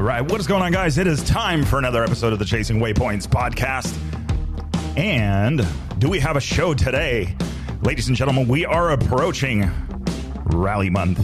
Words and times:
All 0.00 0.06
right, 0.06 0.22
what 0.22 0.40
is 0.40 0.46
going 0.46 0.62
on, 0.62 0.72
guys? 0.72 0.96
It 0.96 1.06
is 1.06 1.22
time 1.22 1.62
for 1.62 1.78
another 1.78 2.02
episode 2.02 2.32
of 2.32 2.38
the 2.38 2.44
Chasing 2.46 2.80
Waypoints 2.80 3.26
podcast. 3.26 3.94
And 4.96 5.62
do 5.98 6.08
we 6.08 6.18
have 6.20 6.36
a 6.36 6.40
show 6.40 6.72
today? 6.72 7.36
Ladies 7.82 8.08
and 8.08 8.16
gentlemen, 8.16 8.48
we 8.48 8.64
are 8.64 8.92
approaching 8.92 9.70
Rally 10.46 10.88
Month. 10.88 11.22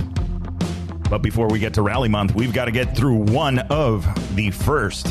But 1.08 1.22
before 1.22 1.48
we 1.48 1.58
get 1.58 1.72
to 1.72 1.80
Rally 1.80 2.10
Month, 2.10 2.34
we've 2.34 2.52
got 2.52 2.66
to 2.66 2.70
get 2.70 2.94
through 2.94 3.14
one 3.14 3.60
of 3.70 4.06
the 4.36 4.50
first. 4.50 5.06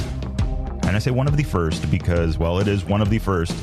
And 0.83 0.95
I 0.95 0.99
say 0.99 1.09
one 1.09 1.27
of 1.27 1.35
the 1.35 1.43
first 1.43 1.89
because, 1.89 2.37
well, 2.37 2.59
it 2.59 2.67
is 2.67 2.85
one 2.85 3.01
of 3.01 3.09
the 3.09 3.17
first 3.17 3.57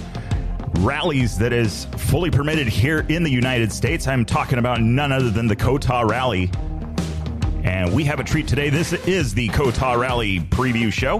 rallies 0.78 1.38
that 1.38 1.52
is 1.52 1.84
fully 1.96 2.32
permitted 2.32 2.66
here 2.66 3.06
in 3.08 3.22
the 3.22 3.30
United 3.30 3.70
States. 3.70 4.08
I'm 4.08 4.24
talking 4.24 4.58
about 4.58 4.80
none 4.80 5.12
other 5.12 5.30
than 5.30 5.46
the 5.46 5.54
COTA 5.54 6.04
Rally. 6.06 6.50
And 7.62 7.92
we 7.94 8.04
have 8.04 8.18
a 8.20 8.24
treat 8.24 8.48
today. 8.48 8.70
This 8.70 8.92
is 8.92 9.34
the 9.34 9.48
COTA 9.48 9.96
Rally 9.96 10.40
preview 10.40 10.92
show 10.92 11.16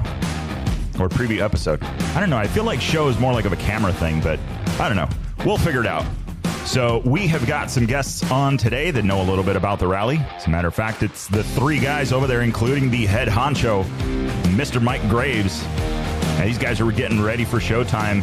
or 1.01 1.09
preview 1.09 1.41
episode. 1.41 1.83
I 1.83 2.21
don't 2.21 2.31
know. 2.31 2.37
I 2.37 2.47
feel 2.47 2.65
like 2.65 2.81
show 2.81 3.09
is 3.09 3.19
more 3.19 3.33
like 3.33 3.45
of 3.45 3.53
a 3.53 3.57
camera 3.57 3.93
thing, 3.93 4.21
but 4.21 4.39
I 4.81 4.89
don't 4.89 4.97
know. 4.97 5.09
We'll 5.45 5.59
figure 5.59 5.81
it 5.81 5.87
out. 5.87 6.05
So 6.67 7.03
we 7.05 7.27
have 7.27 7.47
got 7.47 7.71
some 7.71 7.87
guests 7.87 8.29
on 8.31 8.57
today 8.57 8.91
that 8.91 9.05
know 9.05 9.21
a 9.21 9.25
little 9.25 9.45
bit 9.45 9.57
about 9.57 9.79
the 9.79 9.87
rally. 9.87 10.19
As 10.19 10.47
a 10.47 10.51
matter 10.51 10.69
of 10.69 10.75
fact, 10.75 11.03
it's 11.03 11.27
the 11.29 11.45
three 11.45 11.79
guys 11.79 12.13
over 12.13 12.27
there, 12.27 12.43
including 12.43 12.91
the 12.91 13.05
head 13.07 13.29
honcho, 13.29 13.85
Mr. 14.55 14.81
Mike 14.81 15.07
Graves. 15.09 15.65
And 16.39 16.49
these 16.49 16.59
guys 16.59 16.81
are 16.81 16.91
getting 16.91 17.21
ready 17.21 17.45
for 17.45 17.59
showtime. 17.59 18.23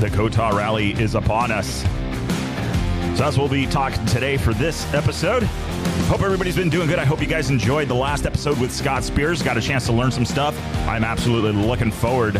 The 0.00 0.10
COTA 0.10 0.50
Rally 0.54 0.92
is 0.92 1.14
upon 1.14 1.50
us. 1.50 1.82
So 3.16 3.22
that's 3.22 3.36
what 3.38 3.50
we'll 3.50 3.60
be 3.60 3.66
talking 3.66 4.04
today 4.06 4.36
for 4.36 4.52
this 4.52 4.92
episode. 4.92 5.48
Hope 6.08 6.22
everybody's 6.22 6.54
been 6.54 6.70
doing 6.70 6.86
good. 6.86 7.00
I 7.00 7.04
hope 7.04 7.20
you 7.20 7.26
guys 7.26 7.50
enjoyed 7.50 7.88
the 7.88 7.94
last 7.94 8.26
episode 8.26 8.60
with 8.60 8.70
Scott 8.70 9.02
Spears. 9.02 9.42
Got 9.42 9.56
a 9.56 9.60
chance 9.60 9.86
to 9.86 9.92
learn 9.92 10.12
some 10.12 10.24
stuff. 10.24 10.56
I'm 10.86 11.02
absolutely 11.02 11.50
looking 11.50 11.90
forward 11.90 12.34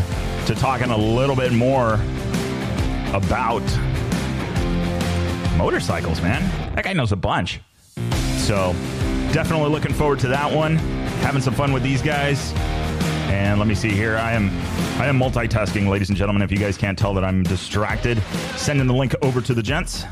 to 0.47 0.55
talking 0.55 0.91
a 0.91 0.97
little 0.97 1.35
bit 1.35 1.53
more 1.53 1.95
about 3.13 3.65
motorcycles, 5.59 6.23
man. 6.23 6.49
That 6.77 6.85
guy 6.85 6.93
knows 6.93 7.11
a 7.11 7.17
bunch. 7.17 7.61
So 8.37 8.73
definitely 9.33 9.71
looking 9.71 9.93
forward 9.93 10.21
to 10.21 10.29
that 10.29 10.55
one. 10.55 10.77
Having 11.23 11.43
some 11.43 11.55
fun 11.55 11.73
with 11.73 11.83
these 11.83 12.03
guys. 12.03 12.53
And 13.33 13.59
let 13.59 13.67
me 13.67 13.75
see 13.75 13.91
here. 13.91 14.17
I 14.17 14.33
am 14.33 14.49
I 15.01 15.09
am 15.09 15.19
multitasking, 15.19 15.89
ladies 15.89 16.09
and 16.09 16.17
gentlemen. 16.17 16.41
If 16.41 16.53
you 16.53 16.59
guys 16.59 16.79
can't 16.79 16.97
tell 16.97 17.15
that 17.15 17.25
I'm 17.25 17.43
distracted, 17.43 18.23
sending 18.55 18.87
the 18.87 18.95
link 18.95 19.13
over 19.23 19.41
to 19.41 19.55
the 19.55 19.63
gents. 19.63 20.05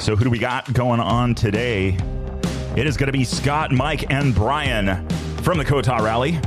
So 0.00 0.16
who 0.16 0.24
do 0.24 0.30
we 0.30 0.40
got 0.40 0.72
going 0.72 0.98
on 0.98 1.36
today? 1.36 1.96
It 2.74 2.86
is 2.86 2.96
going 2.96 3.08
to 3.08 3.12
be 3.12 3.24
Scott, 3.24 3.70
Mike, 3.70 4.10
and 4.10 4.34
Brian 4.34 5.06
from 5.42 5.58
the 5.58 5.64
COTA 5.64 5.98
Rally. 6.00 6.40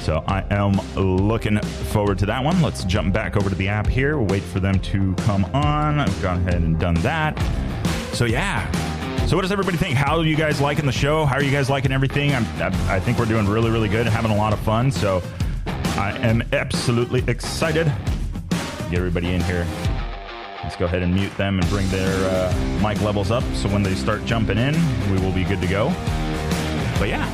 So 0.00 0.24
I 0.26 0.42
am 0.50 0.80
looking 0.96 1.60
forward 1.60 2.18
to 2.20 2.26
that 2.26 2.42
one. 2.42 2.62
Let's 2.62 2.84
jump 2.84 3.12
back 3.12 3.36
over 3.36 3.50
to 3.50 3.54
the 3.54 3.68
app 3.68 3.86
here. 3.86 4.16
We'll 4.16 4.26
wait 4.28 4.42
for 4.42 4.58
them 4.58 4.80
to 4.80 5.14
come 5.16 5.44
on. 5.52 6.00
I've 6.00 6.22
gone 6.22 6.38
ahead 6.38 6.62
and 6.62 6.80
done 6.80 6.94
that. 6.96 7.38
So 8.14 8.24
yeah. 8.24 8.70
So 9.26 9.36
what 9.36 9.42
does 9.42 9.52
everybody 9.52 9.76
think? 9.76 9.96
How 9.96 10.16
are 10.16 10.24
you 10.24 10.34
guys 10.34 10.62
liking 10.62 10.86
the 10.86 10.92
show? 10.92 11.26
How 11.26 11.36
are 11.36 11.42
you 11.42 11.52
guys 11.52 11.68
liking 11.68 11.92
everything? 11.92 12.34
I'm, 12.34 12.44
I, 12.62 12.96
I 12.96 13.00
think 13.00 13.18
we're 13.18 13.26
doing 13.26 13.46
really, 13.46 13.70
really 13.70 13.88
good 13.88 14.06
and 14.06 14.08
having 14.08 14.30
a 14.30 14.36
lot 14.36 14.54
of 14.54 14.60
fun. 14.60 14.90
So 14.90 15.22
I 15.66 16.16
am 16.22 16.42
absolutely 16.54 17.22
excited. 17.28 17.92
Get 18.90 18.94
everybody 18.94 19.34
in 19.34 19.42
here. 19.42 19.66
Let's 20.70 20.78
go 20.78 20.86
ahead 20.86 21.02
and 21.02 21.12
mute 21.12 21.36
them 21.36 21.58
and 21.58 21.68
bring 21.68 21.88
their 21.88 22.30
uh, 22.30 22.80
mic 22.80 23.02
levels 23.02 23.32
up 23.32 23.42
so 23.54 23.68
when 23.70 23.82
they 23.82 23.96
start 23.96 24.24
jumping 24.24 24.56
in, 24.56 24.76
we 25.10 25.18
will 25.18 25.32
be 25.32 25.42
good 25.42 25.60
to 25.62 25.66
go. 25.66 25.88
But 26.96 27.08
yeah, 27.08 27.28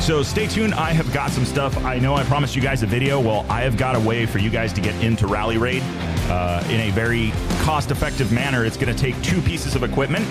so 0.00 0.22
stay 0.22 0.46
tuned. 0.46 0.72
I 0.72 0.92
have 0.92 1.12
got 1.12 1.30
some 1.30 1.44
stuff. 1.44 1.76
I 1.84 1.98
know 1.98 2.14
I 2.14 2.24
promised 2.24 2.56
you 2.56 2.62
guys 2.62 2.82
a 2.82 2.86
video. 2.86 3.20
Well, 3.20 3.44
I 3.50 3.60
have 3.60 3.76
got 3.76 3.96
a 3.96 4.00
way 4.00 4.24
for 4.24 4.38
you 4.38 4.48
guys 4.48 4.72
to 4.72 4.80
get 4.80 4.94
into 5.04 5.26
Rally 5.26 5.58
Raid 5.58 5.82
uh, 6.30 6.66
in 6.70 6.80
a 6.80 6.90
very 6.92 7.34
cost 7.64 7.90
effective 7.90 8.32
manner. 8.32 8.64
It's 8.64 8.78
going 8.78 8.96
to 8.96 8.98
take 8.98 9.20
two 9.22 9.42
pieces 9.42 9.74
of 9.74 9.82
equipment. 9.82 10.24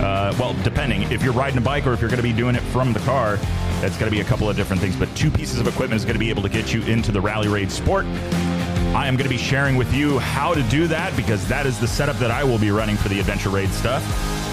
Uh, 0.00 0.32
well, 0.38 0.54
depending. 0.62 1.02
If 1.10 1.24
you're 1.24 1.32
riding 1.32 1.58
a 1.58 1.60
bike 1.60 1.88
or 1.88 1.92
if 1.92 2.00
you're 2.00 2.08
going 2.08 2.22
to 2.22 2.22
be 2.22 2.32
doing 2.32 2.54
it 2.54 2.62
from 2.62 2.92
the 2.92 3.00
car, 3.00 3.34
that's 3.80 3.98
going 3.98 4.08
to 4.08 4.16
be 4.16 4.20
a 4.20 4.24
couple 4.24 4.48
of 4.48 4.54
different 4.54 4.80
things. 4.80 4.94
But 4.94 5.12
two 5.16 5.32
pieces 5.32 5.58
of 5.58 5.66
equipment 5.66 5.94
is 5.94 6.04
going 6.04 6.14
to 6.14 6.20
be 6.20 6.30
able 6.30 6.44
to 6.44 6.48
get 6.48 6.72
you 6.72 6.82
into 6.82 7.10
the 7.10 7.20
Rally 7.20 7.48
Raid 7.48 7.72
sport. 7.72 8.06
I 8.96 9.08
am 9.08 9.16
going 9.16 9.28
to 9.28 9.30
be 9.30 9.36
sharing 9.36 9.76
with 9.76 9.92
you 9.92 10.18
how 10.18 10.54
to 10.54 10.62
do 10.70 10.86
that 10.86 11.14
because 11.18 11.46
that 11.48 11.66
is 11.66 11.78
the 11.78 11.86
setup 11.86 12.16
that 12.16 12.30
I 12.30 12.42
will 12.42 12.58
be 12.58 12.70
running 12.70 12.96
for 12.96 13.10
the 13.10 13.20
Adventure 13.20 13.50
Raid 13.50 13.68
stuff. 13.68 14.02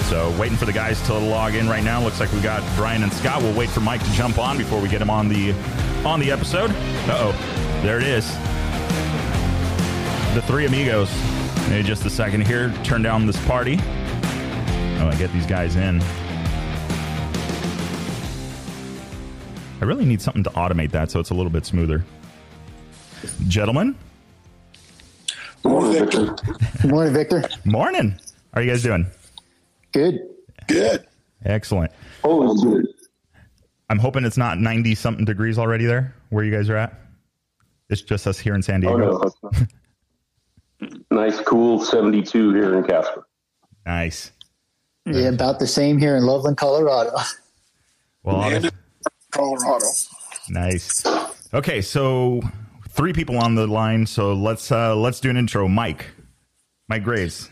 So 0.09 0.37
waiting 0.37 0.57
for 0.57 0.65
the 0.65 0.73
guys 0.73 1.01
to 1.03 1.13
log 1.13 1.55
in 1.55 1.69
right 1.69 1.81
now. 1.83 2.03
Looks 2.03 2.19
like 2.19 2.29
we 2.33 2.41
got 2.41 2.61
Brian 2.75 3.03
and 3.03 3.13
Scott. 3.13 3.41
We'll 3.41 3.57
wait 3.57 3.69
for 3.69 3.79
Mike 3.79 4.03
to 4.03 4.11
jump 4.11 4.37
on 4.37 4.57
before 4.57 4.81
we 4.81 4.89
get 4.89 5.01
him 5.01 5.09
on 5.09 5.29
the 5.29 5.53
on 6.03 6.19
the 6.19 6.29
episode. 6.29 6.71
Uh 7.07 7.31
oh, 7.31 7.81
there 7.83 7.97
it 7.99 8.03
is. 8.03 8.29
The 10.35 10.41
three 10.41 10.65
amigos. 10.65 11.09
Maybe 11.69 11.87
just 11.87 12.05
a 12.05 12.09
second 12.09 12.45
here. 12.45 12.69
Turn 12.83 13.01
down 13.01 13.25
this 13.25 13.43
party. 13.45 13.77
Oh, 13.79 15.09
I 15.09 15.15
get 15.17 15.31
these 15.31 15.45
guys 15.45 15.77
in. 15.77 16.01
I 19.79 19.85
really 19.85 20.03
need 20.03 20.21
something 20.21 20.43
to 20.43 20.49
automate 20.49 20.91
that 20.91 21.11
so 21.11 21.21
it's 21.21 21.29
a 21.29 21.33
little 21.33 21.49
bit 21.49 21.65
smoother. 21.65 22.03
Gentlemen, 23.47 23.95
Morning, 25.63 25.91
Victor. 25.93 26.35
Good 26.81 26.91
morning, 26.91 27.13
Victor. 27.13 27.43
morning. 27.65 28.11
How 28.53 28.59
are 28.59 28.63
you 28.63 28.69
guys 28.71 28.83
doing? 28.83 29.05
Good. 29.91 30.19
Good. 30.67 31.05
Excellent. 31.45 31.91
Oh, 32.23 32.53
good. 32.61 32.85
I'm 33.89 33.99
hoping 33.99 34.25
it's 34.25 34.37
not 34.37 34.59
90 34.59 34.95
something 34.95 35.25
degrees 35.25 35.57
already 35.57 35.85
there 35.85 36.15
where 36.29 36.43
you 36.43 36.51
guys 36.51 36.69
are 36.69 36.77
at. 36.77 36.93
It's 37.89 38.01
just 38.01 38.25
us 38.27 38.39
here 38.39 38.55
in 38.55 38.61
San 38.61 38.83
Oh, 38.85 38.97
Diego. 38.97 39.31
no. 40.81 40.87
nice, 41.11 41.39
cool 41.41 41.79
72 41.79 42.53
here 42.53 42.77
in 42.77 42.83
Casper. 42.83 43.27
Nice. 43.85 44.31
Yeah, 45.05 45.29
about 45.29 45.59
the 45.59 45.67
same 45.67 45.97
here 45.97 46.15
in 46.15 46.23
Loveland, 46.25 46.57
Colorado. 46.57 47.11
Well, 48.23 48.61
Colorado. 49.31 49.85
nice. 50.49 51.05
Okay, 51.53 51.81
so 51.81 52.41
three 52.93 53.11
people 53.11 53.37
on 53.37 53.55
the 53.55 53.67
line. 53.67 54.05
So 54.05 54.33
let's 54.33 54.71
uh, 54.71 54.95
let's 54.95 55.19
do 55.19 55.29
an 55.29 55.37
intro. 55.37 55.67
Mike, 55.67 56.05
Mike 56.87 57.03
Graves. 57.03 57.49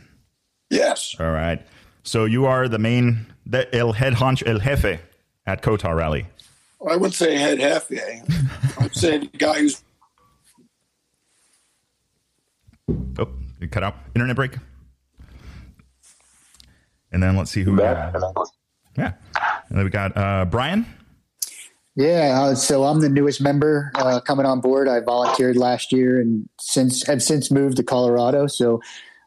Yes. 0.69 1.15
All 1.19 1.31
right. 1.31 1.65
So 2.03 2.25
you 2.25 2.45
are 2.45 2.67
the 2.67 2.79
main, 2.79 3.25
the 3.45 3.73
el 3.75 3.91
head 3.93 4.13
honch 4.13 4.43
el 4.47 4.59
jefe 4.59 4.99
at 5.45 5.61
COTA 5.61 5.93
Rally. 5.93 6.27
I 6.89 6.95
would 6.95 7.13
say 7.13 7.35
head 7.37 7.59
half 7.59 7.91
eh? 7.91 8.21
I'd 8.79 8.95
say 8.95 9.17
the 9.19 9.27
guy 9.37 9.59
who's 9.59 9.83
Oh, 13.19 13.27
it 13.59 13.71
cut 13.71 13.83
out. 13.83 13.95
Internet 14.15 14.35
break. 14.35 14.55
And 17.11 17.21
then 17.21 17.35
let's 17.35 17.51
see 17.51 17.61
who. 17.63 17.75
Back. 17.75 18.15
yeah. 18.97 19.13
And 19.69 19.77
then 19.77 19.83
we 19.83 19.89
got 19.89 20.15
uh, 20.17 20.45
Brian. 20.45 20.85
Yeah, 21.95 22.41
uh, 22.41 22.55
so 22.55 22.85
I'm 22.85 23.01
the 23.01 23.09
newest 23.09 23.41
member 23.41 23.91
uh, 23.95 24.21
coming 24.21 24.45
on 24.45 24.61
board. 24.61 24.87
I 24.87 25.01
volunteered 25.01 25.57
last 25.57 25.91
year 25.91 26.21
and 26.21 26.47
since 26.59 27.05
have 27.07 27.21
since 27.21 27.51
moved 27.51 27.77
to 27.77 27.83
Colorado. 27.83 28.47
So 28.47 28.81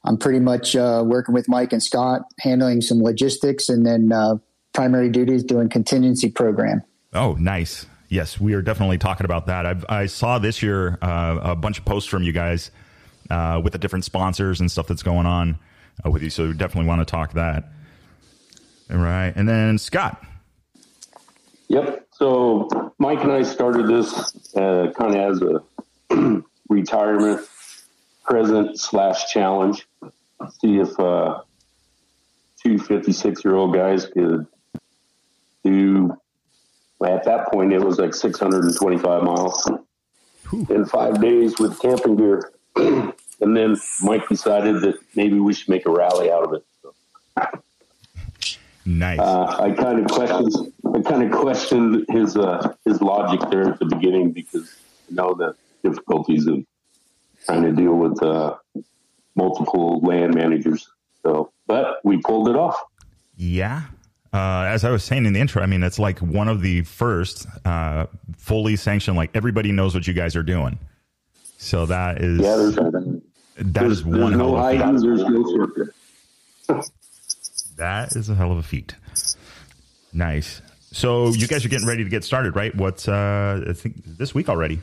I'm 0.04 0.16
pretty 0.16 0.40
much 0.40 0.74
uh, 0.74 1.02
working 1.06 1.34
with 1.34 1.48
Mike 1.48 1.72
and 1.72 1.82
Scott, 1.82 2.22
handling 2.40 2.80
some 2.80 3.02
logistics, 3.02 3.68
and 3.68 3.84
then 3.86 4.12
uh, 4.12 4.36
primary 4.72 5.10
duties 5.10 5.44
doing 5.44 5.68
contingency 5.68 6.30
program. 6.30 6.82
Oh, 7.12 7.34
nice. 7.34 7.86
Yes, 8.08 8.40
we 8.40 8.54
are 8.54 8.62
definitely 8.62 8.98
talking 8.98 9.24
about 9.24 9.46
that. 9.46 9.66
I've, 9.66 9.84
I 9.88 10.06
saw 10.06 10.38
this 10.38 10.62
year 10.62 10.98
uh, 11.02 11.40
a 11.42 11.56
bunch 11.56 11.78
of 11.78 11.84
posts 11.84 12.08
from 12.08 12.22
you 12.22 12.32
guys 12.32 12.70
uh, 13.30 13.60
with 13.62 13.72
the 13.72 13.78
different 13.78 14.04
sponsors 14.04 14.60
and 14.60 14.70
stuff 14.70 14.86
that's 14.86 15.02
going 15.02 15.26
on 15.26 15.58
uh, 16.04 16.10
with 16.10 16.22
you. 16.22 16.30
So 16.30 16.48
we 16.48 16.52
definitely 16.52 16.88
want 16.88 17.00
to 17.00 17.10
talk 17.10 17.32
that. 17.32 17.70
All 18.90 18.98
right. 18.98 19.32
And 19.34 19.48
then 19.48 19.78
Scott. 19.78 20.22
Yep. 21.68 22.03
So 22.14 22.92
Mike 22.98 23.22
and 23.22 23.32
I 23.32 23.42
started 23.42 23.88
this 23.88 24.54
uh, 24.54 24.92
kind 24.96 25.16
of 25.16 25.32
as 25.32 25.42
a 25.42 26.42
retirement 26.68 27.40
present 28.24 28.78
slash 28.78 29.32
challenge. 29.32 29.86
See 30.60 30.78
if 30.78 30.98
uh, 31.00 31.42
two 32.62 32.78
56 32.78 33.44
year 33.44 33.54
old 33.56 33.74
guys 33.74 34.06
could 34.06 34.46
do, 35.64 36.16
at 37.04 37.24
that 37.24 37.50
point, 37.52 37.72
it 37.72 37.80
was 37.80 37.98
like 37.98 38.14
625 38.14 39.22
miles 39.22 39.70
in 40.70 40.84
five 40.86 41.20
days 41.20 41.58
with 41.58 41.78
camping 41.80 42.16
gear. 42.16 42.52
and 42.76 43.12
then 43.40 43.76
Mike 44.02 44.28
decided 44.28 44.82
that 44.82 44.96
maybe 45.16 45.40
we 45.40 45.52
should 45.52 45.68
make 45.68 45.86
a 45.86 45.90
rally 45.90 46.30
out 46.30 46.44
of 46.44 46.52
it. 46.54 46.64
So, 46.80 46.94
Nice. 48.86 49.18
uh, 49.18 49.56
I 49.60 49.70
kind 49.70 49.98
of 49.98 50.06
questioned, 50.10 50.72
I 50.94 51.00
kind 51.00 51.22
of 51.22 51.38
questioned 51.38 52.04
his 52.10 52.36
uh, 52.36 52.74
his 52.84 53.00
logic 53.00 53.40
there 53.50 53.70
at 53.70 53.78
the 53.78 53.86
beginning 53.86 54.32
because 54.32 54.76
you 55.08 55.16
know 55.16 55.34
the 55.34 55.54
difficulties 55.82 56.46
of 56.46 56.64
trying 57.46 57.62
to 57.62 57.72
deal 57.72 57.94
with 57.94 58.22
uh, 58.22 58.56
multiple 59.34 60.00
land 60.00 60.34
managers. 60.34 60.88
So, 61.22 61.50
but 61.66 62.00
we 62.04 62.18
pulled 62.18 62.48
it 62.48 62.56
off. 62.56 62.78
yeah. 63.36 63.84
uh, 64.34 64.64
as 64.68 64.84
I 64.84 64.90
was 64.90 65.02
saying 65.04 65.24
in 65.24 65.32
the 65.32 65.40
intro, 65.40 65.62
I 65.62 65.66
mean, 65.66 65.82
it's 65.82 65.98
like 65.98 66.18
one 66.18 66.48
of 66.48 66.60
the 66.60 66.82
first 66.82 67.46
uh, 67.64 68.06
fully 68.36 68.76
sanctioned. 68.76 69.16
Like 69.16 69.30
everybody 69.34 69.72
knows 69.72 69.94
what 69.94 70.06
you 70.06 70.12
guys 70.12 70.36
are 70.36 70.42
doing. 70.42 70.78
So 71.56 71.86
that 71.86 72.20
is 72.20 72.40
Yeah, 72.40 72.56
there's, 72.56 72.74
that 72.74 73.20
there's, 73.56 73.98
is 73.98 74.04
there's 74.04 74.04
one 74.04 74.36
no 74.36 74.56
of 74.56 74.58
a 74.58 74.62
hiding, 74.62 75.00
there's 75.00 75.22
no 75.22 75.66
secret. 75.66 75.94
That 77.76 78.14
is 78.16 78.28
a 78.28 78.34
hell 78.34 78.52
of 78.52 78.58
a 78.58 78.62
feat. 78.62 78.94
Nice. 80.12 80.62
So 80.92 81.28
you 81.30 81.46
guys 81.48 81.64
are 81.64 81.68
getting 81.68 81.88
ready 81.88 82.04
to 82.04 82.10
get 82.10 82.22
started, 82.24 82.54
right? 82.54 82.74
What's 82.74 83.08
uh, 83.08 83.64
I 83.68 83.72
think 83.72 84.04
this 84.04 84.34
week 84.34 84.48
already. 84.48 84.80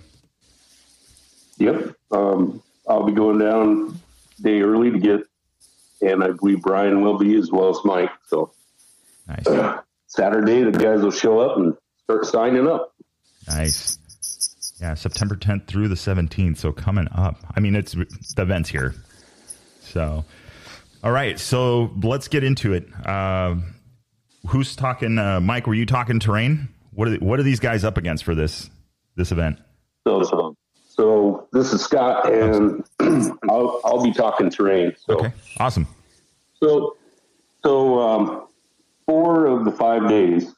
Yep. 1.57 1.95
Um, 2.11 2.61
I'll 2.87 3.05
be 3.05 3.13
going 3.13 3.37
down 3.37 3.99
day 4.41 4.61
early 4.61 4.91
to 4.91 4.99
get, 4.99 5.21
and 6.01 6.23
I 6.23 6.31
believe 6.31 6.61
Brian 6.61 7.01
will 7.01 7.17
be 7.17 7.35
as 7.35 7.51
well 7.51 7.69
as 7.69 7.77
Mike. 7.85 8.09
So 8.27 8.51
Nice, 9.27 9.47
Saturday, 10.07 10.63
the 10.63 10.71
guys 10.71 11.01
will 11.01 11.11
show 11.11 11.39
up 11.39 11.57
and 11.57 11.77
start 12.03 12.25
signing 12.25 12.67
up. 12.67 12.93
nice. 13.47 13.97
Yeah, 14.81 14.95
September 14.95 15.35
10th 15.35 15.67
through 15.67 15.89
the 15.89 15.95
17th. 15.95 16.57
So 16.57 16.71
coming 16.71 17.07
up. 17.13 17.37
I 17.55 17.59
mean, 17.59 17.75
it's 17.75 17.91
the 17.93 18.41
event's 18.41 18.67
here. 18.67 18.95
So, 19.81 20.25
all 21.03 21.11
right. 21.11 21.39
So 21.39 21.91
let's 22.03 22.27
get 22.27 22.43
into 22.43 22.73
it. 22.73 22.87
Uh, 23.05 23.55
who's 24.47 24.75
talking? 24.75 25.17
Uh, 25.17 25.39
Mike, 25.39 25.67
were 25.67 25.73
you 25.73 25.85
talking 25.85 26.19
terrain? 26.19 26.69
What 26.93 27.07
are 27.07 27.15
what 27.15 27.39
are 27.39 27.43
these 27.43 27.59
guys 27.59 27.83
up 27.83 27.97
against 27.97 28.23
for 28.23 28.35
this 28.35 28.69
this 29.15 29.31
event? 29.31 29.59
So, 30.05 30.23
so, 30.23 30.55
so 30.89 31.47
this 31.53 31.73
is 31.73 31.81
Scott, 31.81 32.31
and 32.31 32.83
I'll, 33.49 33.79
I'll 33.85 34.03
be 34.03 34.11
talking 34.13 34.49
terrain. 34.49 34.93
So, 35.05 35.19
Okay, 35.19 35.33
awesome. 35.59 35.87
so, 36.59 36.97
so 37.63 37.99
um, 37.99 38.47
four 39.05 39.45
of 39.45 39.63
the 39.65 39.71
five 39.71 40.09
days, 40.09 40.53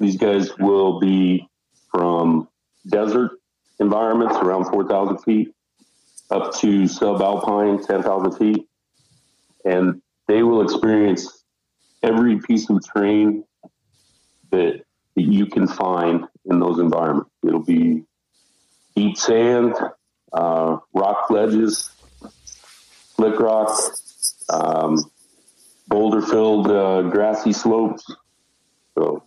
these 0.00 0.16
guys 0.16 0.56
will 0.58 0.98
be 0.98 1.48
from 1.90 2.48
desert 2.88 3.32
environments 3.78 4.34
around 4.36 4.64
4,000 4.64 5.18
feet 5.18 5.54
up 6.30 6.52
to 6.56 6.82
subalpine 6.84 7.86
10,000 7.86 8.32
feet. 8.32 8.66
And 9.64 10.02
they 10.28 10.42
will 10.42 10.62
experience 10.62 11.44
every 12.02 12.38
piece 12.38 12.68
of 12.70 12.80
terrain 12.92 13.44
that, 14.50 14.82
that 15.16 15.22
you 15.22 15.46
can 15.46 15.66
find 15.66 16.24
in 16.44 16.58
those 16.60 16.78
environments. 16.78 17.30
It'll 17.46 17.64
be 17.64 18.04
deep 18.94 19.16
sand, 19.16 19.74
uh, 20.32 20.78
rock 20.92 21.30
ledges, 21.30 21.90
slick 23.16 23.38
rock, 23.40 23.78
um, 24.50 24.98
boulder 25.88 26.20
filled 26.22 26.70
uh, 26.70 27.02
grassy 27.02 27.52
slopes. 27.52 28.04
So, 28.96 29.24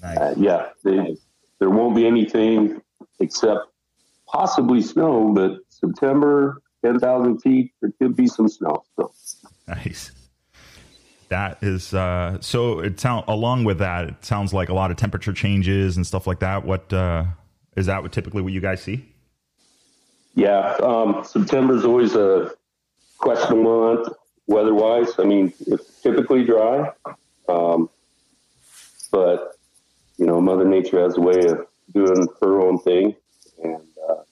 Nice. 0.00 0.18
uh, 0.18 0.34
yeah, 0.36 0.68
they, 0.84 1.16
there 1.58 1.70
won't 1.70 1.96
be 1.96 2.06
anything 2.06 2.80
except 3.18 3.60
possibly 4.26 4.80
snow, 4.80 5.32
but 5.32 5.58
September, 5.68 6.60
10,000 6.84 7.40
feet, 7.40 7.72
there 7.80 7.92
could 8.00 8.16
be 8.16 8.26
some 8.26 8.48
snow. 8.48 8.84
So, 8.96 9.12
Nice. 9.66 10.12
That 11.28 11.58
is 11.62 11.92
uh, 11.92 12.38
so. 12.40 12.80
It 12.80 12.98
sound 12.98 13.26
along 13.28 13.64
with 13.64 13.80
that. 13.80 14.04
It 14.08 14.24
sounds 14.24 14.54
like 14.54 14.70
a 14.70 14.74
lot 14.74 14.90
of 14.90 14.96
temperature 14.96 15.34
changes 15.34 15.98
and 15.98 16.06
stuff 16.06 16.26
like 16.26 16.38
that. 16.40 16.64
What 16.64 16.90
uh, 16.90 17.24
is 17.76 17.84
that? 17.84 18.02
What 18.02 18.12
typically 18.12 18.40
what 18.40 18.54
you 18.54 18.62
guys 18.62 18.82
see? 18.82 19.04
yeah, 20.38 20.76
um, 20.84 21.24
September 21.24 21.74
is 21.74 21.84
always 21.84 22.14
a 22.14 22.52
question 23.18 23.64
month 23.64 24.08
weather 24.46 24.72
wise. 24.72 25.18
I 25.18 25.24
mean, 25.24 25.52
it's 25.66 26.00
typically 26.00 26.44
dry, 26.44 26.92
um, 27.48 27.90
but, 29.10 29.56
you 30.16 30.26
know, 30.26 30.40
Mother 30.40 30.64
Nature 30.64 31.00
has 31.02 31.16
a 31.16 31.20
way 31.20 31.40
of 31.40 31.66
doing 31.92 32.28
her 32.40 32.60
own 32.60 32.78
thing. 32.78 33.16
And, 33.64 33.82
uh, 34.08 34.22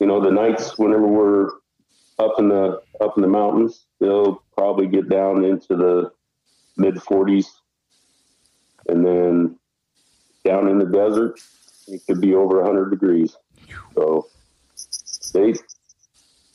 you 0.00 0.06
know, 0.06 0.20
the 0.20 0.30
nights 0.30 0.78
whenever 0.78 1.06
we're 1.06 1.50
up 2.18 2.38
in 2.38 2.48
the 2.48 2.80
up 3.00 3.16
in 3.16 3.22
the 3.22 3.28
mountains, 3.28 3.86
they'll 4.00 4.42
probably 4.56 4.86
get 4.86 5.08
down 5.08 5.44
into 5.44 5.76
the 5.76 6.10
mid 6.76 6.96
40s, 6.96 7.46
and 8.88 9.04
then 9.04 9.58
down 10.44 10.68
in 10.68 10.78
the 10.78 10.86
desert, 10.86 11.38
it 11.86 12.00
could 12.06 12.20
be 12.20 12.34
over 12.34 12.62
100 12.62 12.90
degrees. 12.90 13.36
So 13.94 14.26
they 15.32 15.52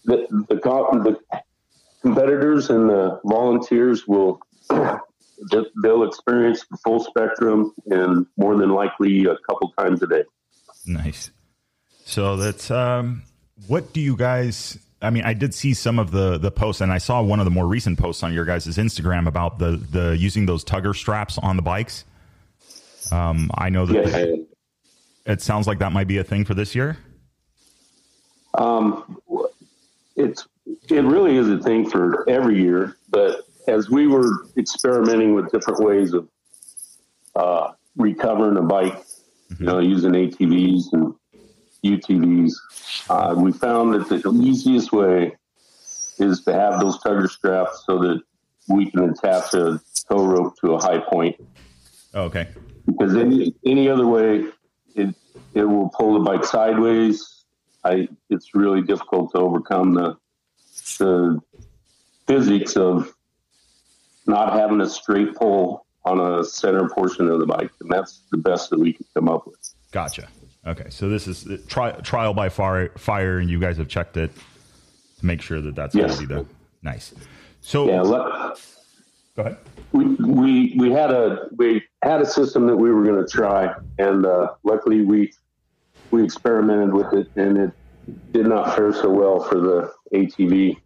the 0.05 0.27
the, 0.49 0.59
the 0.59 1.39
competitors 2.01 2.69
and 2.69 2.89
the 2.89 3.19
volunteers 3.25 4.07
will 4.07 4.41
they'll 4.69 6.03
experience 6.03 6.65
the 6.69 6.77
full 6.77 6.99
spectrum 6.99 7.73
and 7.87 8.25
more 8.37 8.57
than 8.57 8.69
likely 8.69 9.25
a 9.25 9.37
couple 9.47 9.71
times 9.77 10.01
a 10.01 10.07
day. 10.07 10.23
Nice. 10.85 11.31
So 12.05 12.37
that's 12.37 12.69
um, 12.69 13.23
what 13.67 13.93
do 13.93 14.01
you 14.01 14.15
guys? 14.15 14.77
I 15.01 15.09
mean, 15.09 15.23
I 15.23 15.33
did 15.33 15.53
see 15.53 15.73
some 15.73 15.99
of 15.99 16.11
the 16.11 16.37
the 16.37 16.51
posts, 16.51 16.81
and 16.81 16.91
I 16.91 16.97
saw 16.97 17.21
one 17.21 17.39
of 17.39 17.45
the 17.45 17.51
more 17.51 17.67
recent 17.67 17.99
posts 17.99 18.23
on 18.23 18.33
your 18.33 18.45
guys' 18.45 18.65
Instagram 18.67 19.27
about 19.27 19.59
the 19.59 19.77
the 19.91 20.17
using 20.17 20.45
those 20.45 20.63
tugger 20.63 20.95
straps 20.95 21.37
on 21.37 21.55
the 21.55 21.61
bikes. 21.61 22.05
Um, 23.11 23.51
I 23.55 23.69
know 23.69 23.85
that 23.85 24.07
Yeah. 24.27 25.33
it 25.33 25.41
sounds 25.41 25.67
like 25.67 25.79
that 25.79 25.91
might 25.91 26.07
be 26.07 26.17
a 26.17 26.23
thing 26.23 26.43
for 26.45 26.53
this 26.55 26.73
year. 26.73 26.97
Um, 28.55 29.19
it's 30.15 30.47
it 30.89 31.03
really 31.03 31.37
is 31.37 31.49
a 31.49 31.59
thing 31.59 31.89
for 31.89 32.27
every 32.29 32.61
year, 32.61 32.97
but 33.09 33.41
as 33.67 33.89
we 33.89 34.07
were 34.07 34.45
experimenting 34.57 35.35
with 35.35 35.51
different 35.51 35.79
ways 35.83 36.13
of 36.13 36.27
uh, 37.35 37.71
recovering 37.97 38.57
a 38.57 38.61
bike, 38.61 39.03
you 39.59 39.65
know, 39.65 39.79
using 39.79 40.11
ATVs 40.13 40.93
and 40.93 41.13
UTVs, 41.85 42.53
uh, 43.09 43.35
we 43.37 43.51
found 43.51 43.93
that 43.93 44.09
the 44.09 44.31
easiest 44.41 44.91
way 44.91 45.35
is 46.17 46.43
to 46.43 46.53
have 46.53 46.79
those 46.79 46.97
tugger 46.99 47.29
straps 47.29 47.83
so 47.85 47.99
that 47.99 48.21
we 48.67 48.89
can 48.89 49.09
attach 49.09 49.53
a 49.53 49.79
tow 50.09 50.25
rope 50.25 50.55
to 50.61 50.73
a 50.73 50.81
high 50.81 50.99
point 50.99 51.35
Oh, 52.13 52.23
okay. 52.23 52.47
because 52.85 53.15
any 53.15 53.53
any 53.65 53.89
other 53.89 54.07
way, 54.07 54.45
it 54.95 55.13
it 55.53 55.63
will 55.65 55.89
pull 55.89 56.13
the 56.13 56.19
bike 56.21 56.45
sideways. 56.45 57.43
I 57.83 58.07
it's 58.29 58.55
really 58.55 58.81
difficult 58.81 59.31
to 59.33 59.39
overcome 59.39 59.93
the 59.93 60.15
the 60.99 61.39
physics 62.27 62.75
of 62.77 63.13
not 64.25 64.53
having 64.53 64.81
a 64.81 64.89
straight 64.89 65.35
pull 65.35 65.85
on 66.05 66.19
a 66.19 66.43
center 66.43 66.87
portion 66.89 67.27
of 67.29 67.39
the 67.39 67.45
bike, 67.45 67.71
and 67.81 67.91
that's 67.91 68.21
the 68.31 68.37
best 68.37 68.69
that 68.69 68.79
we 68.79 68.93
could 68.93 69.05
come 69.13 69.27
up 69.27 69.45
with. 69.45 69.59
Gotcha. 69.91 70.27
Okay, 70.67 70.89
so 70.89 71.09
this 71.09 71.27
is 71.27 71.47
tri- 71.67 71.91
trial 72.01 72.33
by 72.33 72.49
fire, 72.49 72.89
fire, 72.97 73.37
and 73.37 73.49
you 73.49 73.59
guys 73.59 73.77
have 73.77 73.87
checked 73.87 74.17
it 74.17 74.31
to 75.19 75.25
make 75.25 75.41
sure 75.41 75.61
that 75.61 75.75
that's 75.75 75.93
Yes. 75.93 76.15
going 76.17 76.27
to 76.27 76.35
be 76.35 76.41
the 76.41 76.45
nice. 76.81 77.13
So 77.61 77.87
Yeah, 77.87 78.01
let, 78.01 78.57
go 79.35 79.41
ahead. 79.43 79.57
we 79.91 80.05
we 80.15 80.75
we 80.77 80.91
had 80.91 81.11
a 81.11 81.47
we 81.55 81.83
had 82.01 82.21
a 82.21 82.25
system 82.25 82.65
that 82.67 82.75
we 82.75 82.91
were 82.91 83.03
going 83.03 83.23
to 83.23 83.31
try, 83.31 83.73
and 83.99 84.25
uh, 84.25 84.53
luckily 84.63 85.01
we 85.01 85.31
we 86.11 86.23
experimented 86.23 86.93
with 86.93 87.13
it, 87.13 87.27
and 87.35 87.57
it 87.57 87.71
did 88.31 88.47
not 88.47 88.75
fare 88.75 88.93
so 88.93 89.09
well 89.09 89.39
for 89.41 89.59
the 89.59 89.91
ATV. 90.13 90.77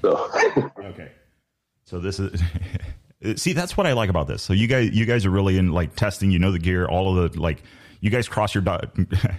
So 0.00 0.30
Okay. 0.78 1.10
So 1.84 1.98
this 2.00 2.18
is 2.20 2.40
see 3.40 3.52
that's 3.52 3.76
what 3.76 3.86
I 3.86 3.92
like 3.94 4.10
about 4.10 4.26
this. 4.28 4.42
So 4.42 4.52
you 4.52 4.66
guys 4.68 4.90
you 4.90 5.06
guys 5.06 5.26
are 5.26 5.30
really 5.30 5.58
in 5.58 5.72
like 5.72 5.94
testing. 5.96 6.30
You 6.30 6.38
know 6.38 6.52
the 6.52 6.58
gear, 6.60 6.86
all 6.86 7.18
of 7.18 7.32
the 7.32 7.40
like. 7.40 7.62
You 8.00 8.10
guys 8.10 8.28
cross 8.28 8.54
your 8.54 8.62
dot, 8.62 8.96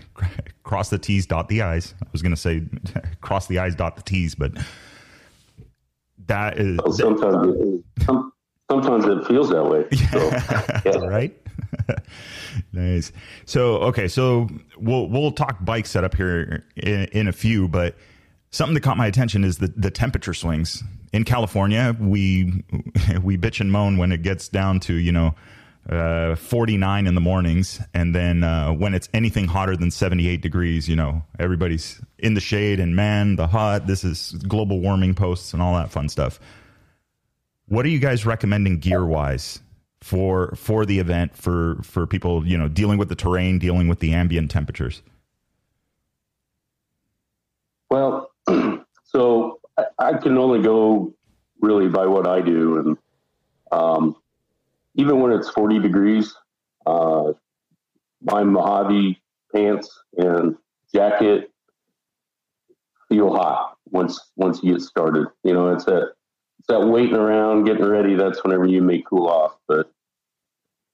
cross 0.63 0.89
the 0.89 0.98
T's, 0.98 1.25
dot 1.25 1.48
the 1.48 1.62
I's. 1.63 1.96
I 2.01 2.08
was 2.12 2.22
going 2.22 2.34
to 2.34 2.39
say 2.39 2.63
cross 3.22 3.48
the 3.48 3.60
I's, 3.60 3.75
dot 3.75 3.96
the 3.96 4.03
T's, 4.03 4.36
but 4.36 4.51
that 6.27 6.60
is 6.60 6.80
sometimes 6.96 7.56
it, 7.58 8.03
some, 8.06 8.32
sometimes 8.70 9.06
it 9.06 9.25
feels 9.27 9.50
that 9.50 9.63
way. 9.63 9.86
So, 10.12 11.00
yeah. 11.00 11.06
right? 11.06 11.38
nice. 12.74 13.12
So 13.46 13.77
okay, 13.77 14.08
so 14.08 14.48
we'll 14.77 15.08
we'll 15.10 15.32
talk 15.32 15.63
bike 15.63 15.86
setup 15.86 16.15
here 16.15 16.65
in, 16.75 17.06
in 17.06 17.27
a 17.27 17.32
few, 17.32 17.68
but 17.68 17.96
something 18.51 18.74
that 18.74 18.82
caught 18.82 18.98
my 18.98 19.08
attention 19.08 19.44
is 19.44 19.58
the 19.58 19.74
the 19.75 19.91
temperature 19.91 20.34
swings 20.34 20.84
in 21.13 21.24
California. 21.24 21.96
We 22.00 22.63
we 23.22 23.38
bitch 23.38 23.60
and 23.60 23.72
moan 23.72 23.98
when 23.98 24.12
it 24.12 24.22
gets 24.22 24.48
down 24.50 24.80
to 24.82 24.94
you 24.94 25.12
know. 25.12 25.36
Uh, 25.91 26.38
49 26.38 27.05
in 27.05 27.15
the 27.15 27.21
mornings, 27.21 27.81
and 27.93 28.15
then 28.15 28.45
uh, 28.45 28.71
when 28.71 28.93
it's 28.93 29.10
anything 29.13 29.45
hotter 29.45 29.75
than 29.75 29.91
78 29.91 30.39
degrees, 30.41 30.88
you 30.88 30.95
know, 30.95 31.21
everybody's 31.38 32.00
in 32.17 32.33
the 32.33 32.39
shade, 32.39 32.79
and 32.79 32.95
man, 32.95 33.36
the 33.36 33.45
hot, 33.45 33.88
this 33.88 34.05
is 34.05 34.31
global 34.48 34.79
warming 34.79 35.13
posts 35.13 35.51
and 35.51 35.62
all 35.62 35.75
that 35.75 35.91
fun 35.91 36.07
stuff. 36.07 36.39
What 37.67 37.86
are 37.86 37.89
you 37.89 38.00
guys 38.00 38.25
recommending 38.25 38.79
gear 38.79 39.05
wise 39.05 39.60
for 40.00 40.55
for 40.55 40.86
the 40.86 41.00
event 41.00 41.36
for 41.36 41.77
for 41.83 42.07
people 42.07 42.48
you 42.48 42.57
know 42.57 42.69
dealing 42.69 42.98
with 42.98 43.10
the 43.10 43.15
terrain, 43.15 43.60
dealing 43.60 43.89
with 43.89 44.00
the 44.00 44.13
ambient 44.13 44.50
temperatures? 44.50 45.01
Well, 47.89 48.31
so 49.03 49.60
I, 49.77 49.83
I 50.00 50.13
can 50.13 50.38
only 50.38 50.62
go 50.62 51.13
really 51.60 51.89
by 51.89 52.05
what 52.05 52.27
I 52.27 52.39
do, 52.39 52.77
and 52.77 52.98
um, 53.74 54.15
even 55.01 55.20
when 55.20 55.31
it's 55.31 55.50
40 55.50 55.79
degrees, 55.79 56.36
uh, 56.86 57.34
my 58.22 58.43
Mojave 58.43 59.20
pants 59.53 60.00
and 60.15 60.55
jacket 60.93 61.50
feel 63.10 63.34
hot 63.34 63.77
once 63.89 64.20
once 64.36 64.62
you 64.62 64.74
get 64.74 64.81
started. 64.81 65.25
You 65.43 65.53
know, 65.55 65.74
it's 65.74 65.86
that 65.86 66.13
it's 66.60 66.67
that 66.67 66.86
waiting 66.86 67.15
around, 67.15 67.63
getting 67.63 67.84
ready. 67.84 68.13
That's 68.13 68.43
whenever 68.43 68.67
you 68.67 68.84
may 68.84 69.01
cool 69.01 69.27
off. 69.27 69.58
But 69.67 69.91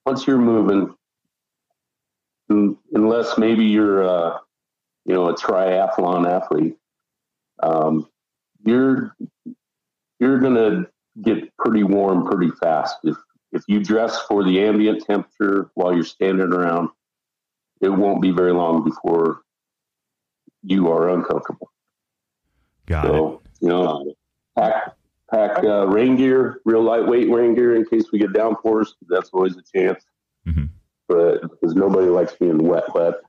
once 0.06 0.26
you're 0.26 0.38
moving, 0.38 0.96
unless 2.50 3.38
maybe 3.38 3.66
you're 3.66 4.08
uh, 4.08 4.38
you 5.06 5.16
know 5.16 5.28
a 5.28 5.36
triathlon 5.36 6.30
athlete, 6.30 6.78
um, 7.62 8.08
you're 8.64 9.14
you're 10.22 10.40
gonna 10.40 10.86
get 11.22 11.56
pretty 11.58 11.84
warm 11.84 12.26
pretty 12.26 12.52
fast 12.52 12.96
if 13.04 13.18
if 13.58 13.64
you 13.68 13.84
dress 13.84 14.22
for 14.28 14.44
the 14.44 14.64
ambient 14.64 15.06
temperature 15.06 15.70
while 15.74 15.94
you're 15.94 16.04
standing 16.04 16.54
around. 16.54 16.90
It 17.82 17.90
won't 17.90 18.22
be 18.22 18.32
very 18.32 18.54
long 18.54 18.84
before 18.84 19.42
you 20.64 20.92
are 20.92 21.10
uncomfortable. 21.10 21.72
Got 22.88 23.06
so, 23.06 23.42
it. 23.44 23.50
You 23.62 23.70
know, 23.70 24.14
pack 24.58 24.96
pack 25.30 25.64
uh, 25.64 25.88
rain 25.88 26.16
gear, 26.16 26.62
real 26.66 26.82
lightweight 26.82 27.30
rain 27.30 27.54
gear 27.54 27.76
in 27.76 27.86
case 27.86 28.12
we 28.12 28.18
get 28.18 28.34
downpours. 28.34 28.96
That's 29.08 29.30
always 29.32 29.58
a 29.58 29.62
chance. 29.62 30.04
Mm-hmm. 30.48 30.66
But 31.08 31.42
because 31.42 31.76
nobody 31.76 32.08
likes 32.08 32.34
being 32.34 32.58
wet, 32.58 32.86
but 32.94 33.22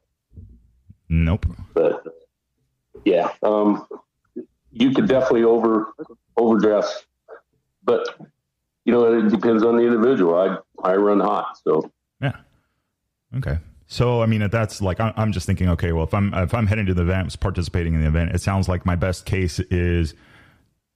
Nope. 1.08 1.46
But 1.74 2.04
yeah, 3.04 3.30
um, 3.42 3.86
you 4.72 4.92
could 4.92 5.08
definitely 5.08 5.44
over 5.44 5.92
overdress, 6.36 7.06
but 7.82 8.08
you 8.88 8.94
know 8.94 9.04
it 9.12 9.28
depends 9.28 9.62
on 9.62 9.76
the 9.76 9.82
individual. 9.82 10.34
I 10.34 10.56
I 10.82 10.96
run 10.96 11.20
hot, 11.20 11.58
so 11.62 11.92
yeah. 12.22 12.36
Okay. 13.36 13.58
So 13.86 14.22
I 14.22 14.26
mean, 14.26 14.48
that's 14.48 14.80
like 14.80 14.98
I'm 14.98 15.30
just 15.30 15.44
thinking. 15.44 15.68
Okay, 15.68 15.92
well, 15.92 16.04
if 16.04 16.14
I'm 16.14 16.32
if 16.32 16.54
I'm 16.54 16.66
heading 16.66 16.86
to 16.86 16.94
the 16.94 17.02
event, 17.02 17.38
participating 17.38 17.92
in 17.92 18.00
the 18.00 18.06
event, 18.06 18.30
it 18.30 18.40
sounds 18.40 18.66
like 18.66 18.86
my 18.86 18.96
best 18.96 19.26
case 19.26 19.60
is 19.60 20.14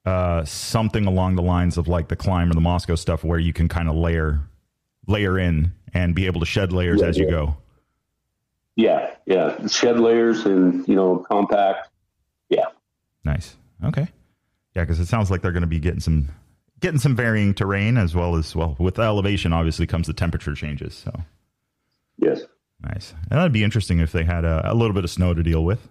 uh, 0.07 0.43
something 0.47 1.05
along 1.05 1.37
the 1.37 1.43
lines 1.43 1.77
of 1.77 1.87
like 1.87 2.09
the 2.09 2.17
Klim 2.17 2.51
or 2.51 2.55
the 2.55 2.61
Mosko 2.61 2.99
stuff, 2.99 3.25
where 3.25 3.39
you 3.39 3.53
can 3.53 3.69
kind 3.69 3.91
of 3.91 3.95
layer 3.95 4.41
layer 5.07 5.39
in 5.39 5.75
and 5.93 6.15
be 6.15 6.25
able 6.25 6.41
to 6.41 6.47
shed 6.47 6.73
layers 6.73 7.03
yeah, 7.03 7.09
as 7.09 7.19
you 7.19 7.29
go. 7.29 7.59
Yeah, 8.75 9.15
yeah, 9.27 9.67
shed 9.67 10.01
layers 10.01 10.47
and 10.47 10.89
you 10.89 10.95
know 10.97 11.27
compact. 11.31 11.91
Yeah, 12.49 12.69
nice. 13.23 13.55
Okay, 13.85 14.09
yeah, 14.75 14.83
because 14.83 14.99
it 14.99 15.09
sounds 15.09 15.31
like 15.31 15.43
they're 15.43 15.53
going 15.53 15.61
to 15.61 15.67
be 15.67 15.79
getting 15.79 16.01
some 16.01 16.31
getting 16.83 16.99
some 17.01 17.17
varying 17.17 17.55
terrain 17.55 17.97
as 17.97 18.15
well 18.15 18.37
as 18.37 18.55
well 18.55 18.77
with 18.79 18.99
elevation. 18.99 19.53
Obviously, 19.53 19.87
comes 19.87 20.07
the 20.07 20.13
temperature 20.13 20.55
changes. 20.55 20.95
So 20.95 21.23
yes, 22.19 22.43
nice. 22.83 23.15
And 23.31 23.39
that'd 23.39 23.53
be 23.53 23.65
interesting 23.65 24.01
if 24.01 24.13
they 24.13 24.25
had 24.25 24.45
a, 24.45 24.71
a 24.71 24.75
little 24.75 24.93
bit 24.93 25.05
of 25.05 25.11
snow 25.11 25.33
to 25.33 25.43
deal 25.43 25.65
with. 25.65 25.89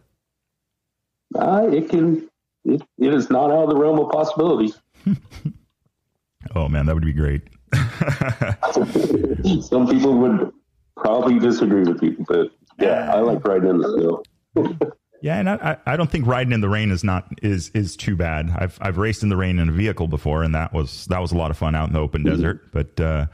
Uh, 1.34 1.68
it 1.72 1.90
can. 1.90 2.30
It, 2.64 2.84
it 3.00 3.14
is 3.14 3.32
not 3.32 3.50
out 3.50 3.64
of 3.64 3.70
the 3.70 3.76
realm 3.76 4.00
of 4.00 4.12
possibilities. 4.12 4.80
oh 6.56 6.68
man, 6.68 6.86
that 6.86 6.94
would 6.94 7.06
be 7.06 7.14
great. 7.14 7.42
Some 9.64 9.88
people 9.88 10.18
would 10.20 10.52
probably 10.96 11.40
disagree 11.40 11.84
with 11.84 12.04
you, 12.04 12.24
but 12.28 12.52
yeah, 12.78 13.12
I 13.12 13.20
like 13.20 13.44
riding 13.48 13.70
in 13.70 13.78
the 13.80 14.24
snow. 14.54 14.92
yeah, 15.22 15.38
and 15.38 15.50
I, 15.50 15.78
I 15.86 15.96
don't 15.96 16.10
think 16.10 16.26
riding 16.26 16.52
in 16.52 16.62
the 16.62 16.70
rain 16.70 16.92
is 16.92 17.04
not 17.04 17.28
is 17.44 17.70
is 17.74 17.96
too 17.96 18.16
bad. 18.16 18.50
I've 18.56 18.78
I've 18.82 18.98
raced 18.98 19.22
in 19.22 19.30
the 19.30 19.38
rain 19.38 19.60
in 19.60 19.70
a 19.70 19.72
vehicle 19.72 20.08
before, 20.08 20.44
and 20.44 20.54
that 20.56 20.74
was 20.74 21.06
that 21.08 21.20
was 21.22 21.32
a 21.32 21.38
lot 21.38 21.52
of 21.52 21.58
fun 21.58 21.76
out 21.76 21.88
in 21.88 21.94
the 21.94 22.00
open 22.00 22.24
mm-hmm. 22.24 22.36
desert. 22.36 22.72
But 22.72 23.00
uh, 23.00 23.28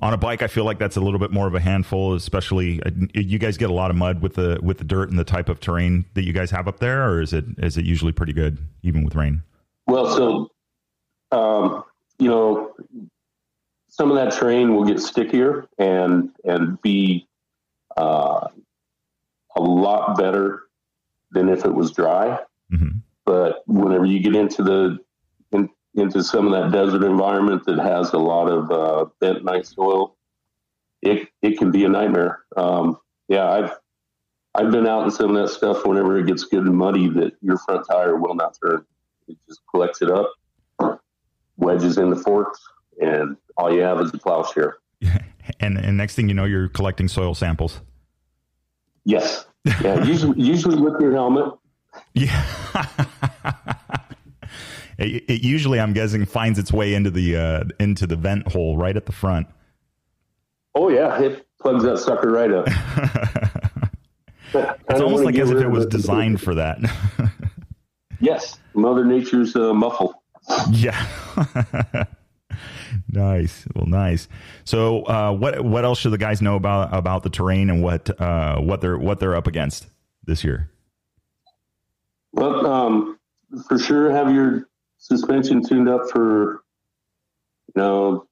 on 0.00 0.12
a 0.12 0.16
bike, 0.16 0.42
I 0.42 0.48
feel 0.48 0.64
like 0.64 0.80
that's 0.80 0.96
a 0.96 1.00
little 1.00 1.20
bit 1.20 1.30
more 1.30 1.46
of 1.46 1.54
a 1.54 1.60
handful. 1.60 2.14
Especially, 2.14 2.82
uh, 2.82 2.90
you 3.14 3.38
guys 3.38 3.56
get 3.56 3.70
a 3.70 3.72
lot 3.72 3.90
of 3.90 3.96
mud 3.96 4.20
with 4.20 4.34
the 4.34 4.58
with 4.62 4.78
the 4.78 4.84
dirt 4.84 5.10
and 5.10 5.18
the 5.18 5.24
type 5.24 5.48
of 5.48 5.60
terrain 5.60 6.04
that 6.14 6.24
you 6.24 6.32
guys 6.32 6.50
have 6.50 6.66
up 6.66 6.80
there, 6.80 7.08
or 7.08 7.22
is 7.22 7.32
it 7.32 7.44
is 7.58 7.76
it 7.76 7.84
usually 7.84 8.12
pretty 8.12 8.32
good 8.32 8.58
even 8.82 9.04
with 9.04 9.14
rain? 9.14 9.42
Well, 9.86 10.06
so 10.10 10.50
um, 11.30 11.84
you 12.18 12.28
know, 12.28 12.74
some 13.88 14.10
of 14.10 14.16
that 14.16 14.32
terrain 14.32 14.74
will 14.74 14.84
get 14.84 15.00
stickier 15.00 15.68
and 15.78 16.30
and 16.44 16.82
be 16.82 17.28
uh, 17.96 18.48
a 19.54 19.60
lot 19.60 20.18
better 20.18 20.61
than 21.32 21.48
if 21.48 21.64
it 21.64 21.74
was 21.74 21.92
dry. 21.92 22.38
Mm-hmm. 22.72 22.98
But 23.24 23.62
whenever 23.66 24.04
you 24.04 24.20
get 24.20 24.36
into 24.36 24.62
the 24.62 24.98
in, 25.52 25.68
into 25.94 26.22
some 26.22 26.46
of 26.46 26.52
that 26.52 26.72
desert 26.72 27.04
environment 27.04 27.64
that 27.66 27.78
has 27.78 28.12
a 28.12 28.18
lot 28.18 28.48
of 28.48 28.70
uh, 28.70 29.06
bentonite 29.20 29.66
soil, 29.66 30.16
it 31.02 31.28
it 31.42 31.58
can 31.58 31.70
be 31.70 31.84
a 31.84 31.88
nightmare. 31.88 32.40
Um, 32.56 32.98
yeah, 33.28 33.48
I've 33.50 33.72
I've 34.54 34.70
been 34.70 34.86
out 34.86 35.04
in 35.04 35.10
some 35.10 35.34
of 35.34 35.42
that 35.42 35.48
stuff 35.48 35.84
whenever 35.86 36.18
it 36.18 36.26
gets 36.26 36.44
good 36.44 36.64
and 36.64 36.76
muddy 36.76 37.08
that 37.10 37.32
your 37.40 37.58
front 37.58 37.86
tire 37.88 38.16
will 38.16 38.34
not 38.34 38.56
turn. 38.62 38.84
It 39.28 39.36
just 39.48 39.60
collects 39.70 40.02
it 40.02 40.10
up, 40.10 40.32
wedges 41.56 41.98
in 41.98 42.10
the 42.10 42.16
forks, 42.16 42.60
and 43.00 43.36
all 43.56 43.72
you 43.72 43.80
have 43.80 44.00
is 44.00 44.12
a 44.12 44.18
plowshare. 44.18 44.78
and 45.60 45.78
and 45.78 45.96
next 45.96 46.16
thing 46.16 46.28
you 46.28 46.34
know, 46.34 46.44
you're 46.44 46.68
collecting 46.68 47.08
soil 47.08 47.34
samples. 47.34 47.80
Yes. 49.04 49.46
Yeah. 49.64 50.04
usually, 50.04 50.40
usually 50.40 50.80
with 50.80 51.00
your 51.00 51.12
helmet. 51.12 51.52
Yeah. 52.14 52.44
it, 54.98 55.24
it, 55.28 55.42
usually, 55.42 55.78
I'm 55.78 55.92
guessing, 55.92 56.24
finds 56.24 56.58
its 56.58 56.72
way 56.72 56.94
into 56.94 57.10
the 57.10 57.36
uh, 57.36 57.64
into 57.78 58.06
the 58.06 58.16
vent 58.16 58.48
hole 58.48 58.76
right 58.76 58.96
at 58.96 59.06
the 59.06 59.12
front. 59.12 59.46
Oh 60.74 60.88
yeah, 60.88 61.20
it 61.20 61.46
plugs 61.60 61.84
that 61.84 61.98
sucker 61.98 62.30
right 62.30 62.50
up. 62.50 62.66
it's 64.88 65.00
almost 65.00 65.24
like 65.24 65.36
as 65.36 65.50
if 65.50 65.60
it 65.60 65.68
was 65.68 65.86
designed 65.86 66.40
for 66.40 66.54
that. 66.54 66.78
yes, 68.20 68.58
Mother 68.74 69.04
Nature's 69.04 69.54
uh, 69.54 69.74
muffle. 69.74 70.22
Yeah 70.70 72.06
nice. 73.12 73.66
Well, 73.74 73.86
nice. 73.86 74.28
So, 74.64 75.02
uh, 75.02 75.32
what 75.32 75.64
what 75.64 75.84
else 75.84 75.98
should 75.98 76.12
the 76.12 76.18
guys 76.18 76.42
know 76.42 76.56
about 76.56 76.92
about 76.92 77.22
the 77.22 77.30
terrain 77.30 77.70
and 77.70 77.82
what 77.82 78.20
uh, 78.20 78.60
what 78.60 78.80
they're 78.80 78.98
what 78.98 79.20
they're 79.20 79.36
up 79.36 79.46
against 79.46 79.86
this 80.24 80.42
year? 80.42 80.70
Well, 82.32 82.66
um, 82.66 83.18
for 83.68 83.78
sure, 83.78 84.10
have 84.10 84.34
your 84.34 84.68
suspension 84.98 85.62
tuned 85.66 85.88
up 85.88 86.10
for. 86.10 86.62
You 87.74 87.82
know, 87.82 88.26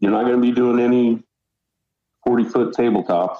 you're 0.00 0.10
not 0.10 0.24
going 0.24 0.34
to 0.34 0.42
be 0.42 0.52
doing 0.52 0.80
any 0.80 1.22
forty 2.24 2.44
foot 2.44 2.74
tabletops, 2.74 3.38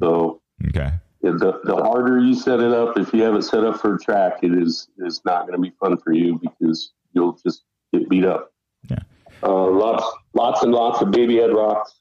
so 0.00 0.40
okay. 0.68 0.92
The, 1.20 1.60
the 1.64 1.76
harder 1.76 2.20
you 2.20 2.34
set 2.34 2.60
it 2.60 2.72
up, 2.72 2.96
if 2.96 3.12
you 3.12 3.22
have 3.22 3.34
it 3.34 3.42
set 3.42 3.64
up 3.64 3.80
for 3.80 3.96
a 3.96 3.98
track, 3.98 4.38
it 4.42 4.52
is 4.52 4.88
is 4.98 5.20
not 5.24 5.42
going 5.42 5.52
to 5.52 5.58
be 5.60 5.74
fun 5.78 5.96
for 5.98 6.12
you 6.12 6.40
because 6.40 6.92
you'll 7.12 7.38
just 7.44 7.64
get 7.92 8.08
beat 8.08 8.24
up. 8.24 8.52
Yeah. 8.88 9.00
Uh, 9.42 9.70
lots, 9.70 10.04
lots 10.34 10.62
and 10.62 10.72
lots 10.72 11.00
of 11.00 11.10
baby 11.10 11.36
head 11.36 11.52
rocks. 11.52 12.00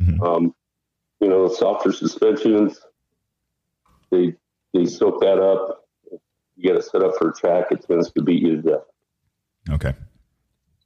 Mm-hmm. 0.00 0.22
Um, 0.22 0.54
you 1.20 1.28
know, 1.28 1.48
softer 1.48 1.92
suspensions. 1.92 2.80
They 4.10 4.34
they 4.72 4.84
soak 4.84 5.20
that 5.20 5.38
up. 5.38 5.86
You 6.56 6.62
get 6.62 6.76
it 6.76 6.84
set 6.84 7.02
up 7.02 7.12
for 7.18 7.30
a 7.30 7.32
track. 7.32 7.66
It 7.70 7.84
tends 7.86 8.12
to 8.12 8.22
beat 8.22 8.42
you 8.42 8.56
to 8.56 8.62
death. 8.62 8.84
Okay. 9.70 9.94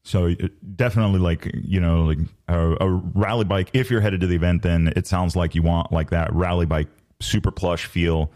So 0.05 0.35
definitely, 0.77 1.19
like 1.19 1.51
you 1.55 1.81
know, 1.81 2.05
like 2.05 2.19
a, 2.49 2.77
a, 2.81 2.89
rally 2.89 3.45
bike. 3.45 3.71
If 3.75 3.91
you're 3.91 4.01
headed 4.01 4.21
to 4.23 4.27
the 4.27 4.37
event, 4.37 4.63
then 4.63 4.93
it 4.97 5.07
sounds 5.07 5.37
like 5.37 5.55
you 5.55 5.63
want 5.63 5.93
like 5.93 6.11
that 6.11 6.33
rally 6.33 6.67
bike, 6.67 6.89
super 7.21 7.51
plush 7.51 7.87
feel. 7.87 8.31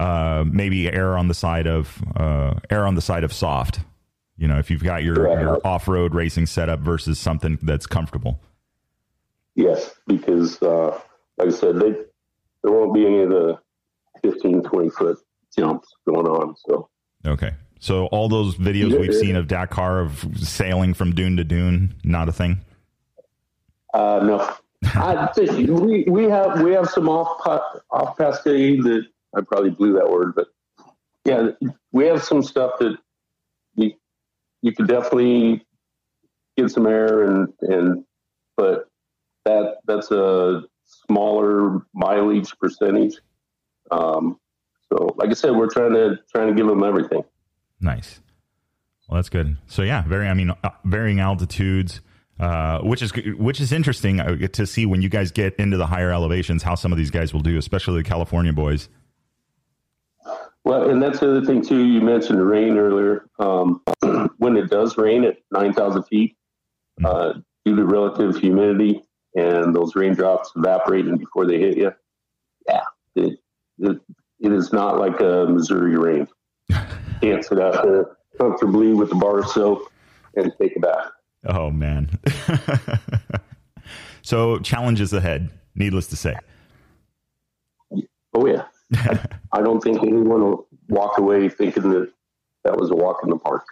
Uh, 0.00 0.44
maybe 0.46 0.90
air 0.90 1.16
on 1.16 1.28
the 1.28 1.34
side 1.34 1.66
of 1.66 2.02
uh, 2.16 2.54
err 2.68 2.86
on 2.86 2.94
the 2.94 3.00
side 3.00 3.24
of 3.24 3.32
soft 3.32 3.78
you 4.36 4.48
know, 4.48 4.58
if 4.58 4.70
you've 4.70 4.82
got 4.82 5.04
your, 5.04 5.24
right. 5.24 5.40
your 5.40 5.66
off 5.66 5.88
road 5.88 6.14
racing 6.14 6.46
setup 6.46 6.80
versus 6.80 7.18
something 7.18 7.58
that's 7.62 7.86
comfortable. 7.86 8.40
Yes, 9.54 9.94
because 10.06 10.60
uh, 10.62 10.98
like 11.38 11.48
I 11.48 11.50
said, 11.50 11.76
they, 11.76 11.92
there 12.62 12.72
won't 12.72 12.94
be 12.94 13.06
any 13.06 13.22
of 13.22 13.30
the 13.30 13.58
15, 14.22 14.62
20 14.62 14.90
foot 14.90 15.18
jumps 15.56 15.88
going 16.06 16.26
on. 16.26 16.56
So 16.66 16.88
okay, 17.24 17.52
so 17.78 18.06
all 18.06 18.28
those 18.28 18.56
videos 18.56 18.90
yeah, 18.90 18.98
we've 18.98 19.12
yeah. 19.12 19.20
seen 19.20 19.36
of 19.36 19.46
Dakar 19.46 20.00
of 20.00 20.26
sailing 20.36 20.94
from 20.94 21.14
dune 21.14 21.36
to 21.36 21.44
dune, 21.44 21.94
not 22.02 22.28
a 22.28 22.32
thing. 22.32 22.58
Uh, 23.92 24.20
no, 24.24 24.54
I 24.94 25.28
think 25.34 25.68
we 25.68 26.04
we 26.08 26.24
have 26.24 26.60
we 26.60 26.72
have 26.72 26.88
some 26.88 27.08
off 27.08 27.46
off 27.90 28.16
cascade 28.16 28.82
that 28.82 29.06
I 29.36 29.40
probably 29.42 29.70
blew 29.70 29.92
that 29.94 30.10
word, 30.10 30.34
but 30.34 30.48
yeah, 31.24 31.50
we 31.92 32.06
have 32.06 32.24
some 32.24 32.42
stuff 32.42 32.72
that 32.80 32.98
you 34.64 34.72
could 34.72 34.88
definitely 34.88 35.62
get 36.56 36.70
some 36.70 36.86
air 36.86 37.24
and 37.24 37.52
and 37.60 38.04
but 38.56 38.88
that 39.44 39.76
that's 39.86 40.10
a 40.10 40.62
smaller 41.06 41.84
mileage 41.92 42.50
percentage. 42.58 43.16
Um, 43.90 44.40
so, 44.88 45.14
like 45.16 45.28
I 45.28 45.34
said, 45.34 45.50
we're 45.52 45.68
trying 45.68 45.92
to 45.92 46.18
trying 46.32 46.48
to 46.48 46.54
give 46.54 46.66
them 46.66 46.82
everything. 46.82 47.24
Nice. 47.78 48.20
Well, 49.06 49.16
that's 49.16 49.28
good. 49.28 49.58
So 49.66 49.82
yeah, 49.82 50.02
very. 50.02 50.28
I 50.28 50.34
mean, 50.34 50.50
uh, 50.50 50.70
varying 50.84 51.20
altitudes. 51.20 52.00
uh, 52.40 52.80
which 52.80 53.02
is 53.02 53.12
which 53.36 53.60
is 53.60 53.70
interesting 53.72 54.18
uh, 54.20 54.36
to 54.48 54.66
see 54.66 54.86
when 54.86 55.02
you 55.02 55.08
guys 55.08 55.30
get 55.30 55.54
into 55.56 55.76
the 55.76 55.86
higher 55.86 56.10
elevations 56.10 56.62
how 56.62 56.74
some 56.74 56.90
of 56.90 56.98
these 56.98 57.10
guys 57.10 57.32
will 57.32 57.40
do, 57.40 57.58
especially 57.58 58.02
the 58.02 58.08
California 58.08 58.52
boys. 58.52 58.88
Well, 60.64 60.88
and 60.90 61.02
that's 61.02 61.20
the 61.20 61.30
other 61.30 61.44
thing 61.44 61.62
too. 61.62 61.84
You 61.84 62.00
mentioned 62.00 62.38
the 62.38 62.44
rain 62.44 62.78
earlier. 62.78 63.26
Um, 63.38 63.82
when 64.44 64.58
it 64.58 64.68
does 64.68 64.98
rain 64.98 65.24
at 65.24 65.38
nine 65.50 65.72
thousand 65.72 66.02
feet, 66.04 66.36
mm-hmm. 67.00 67.06
uh, 67.06 67.40
due 67.64 67.74
to 67.74 67.84
relative 67.84 68.36
humidity 68.36 69.02
and 69.34 69.74
those 69.74 69.96
raindrops 69.96 70.52
evaporating 70.54 71.16
before 71.16 71.46
they 71.46 71.58
hit 71.58 71.78
you, 71.78 71.90
yeah, 72.68 72.82
it, 73.16 73.38
it, 73.78 74.00
it 74.40 74.52
is 74.52 74.72
not 74.72 74.98
like 74.98 75.18
a 75.20 75.46
Missouri 75.48 75.96
rain. 75.96 76.28
Can't 77.22 77.42
sit 77.42 77.58
out 77.58 77.82
there 77.82 78.16
comfortably 78.38 78.92
with 78.92 79.08
the 79.08 79.14
bar 79.14 79.38
of 79.38 79.48
soap 79.48 79.90
and 80.36 80.52
take 80.60 80.76
a 80.76 80.80
bath. 80.80 81.10
Oh 81.46 81.70
man. 81.70 82.10
so 84.22 84.58
challenges 84.58 85.12
ahead, 85.14 85.50
needless 85.74 86.06
to 86.08 86.16
say. 86.16 86.36
Oh 88.34 88.46
yeah. 88.46 88.64
I, 88.94 89.26
I, 89.52 89.62
don't 89.62 89.80
think 89.80 90.02
anyone 90.02 90.42
will 90.42 90.68
walk 90.88 91.18
away 91.18 91.48
thinking 91.48 91.90
that 91.90 92.12
that 92.64 92.76
was 92.76 92.90
a 92.90 92.94
walk 92.94 93.20
in 93.22 93.30
the 93.30 93.38
park. 93.38 93.64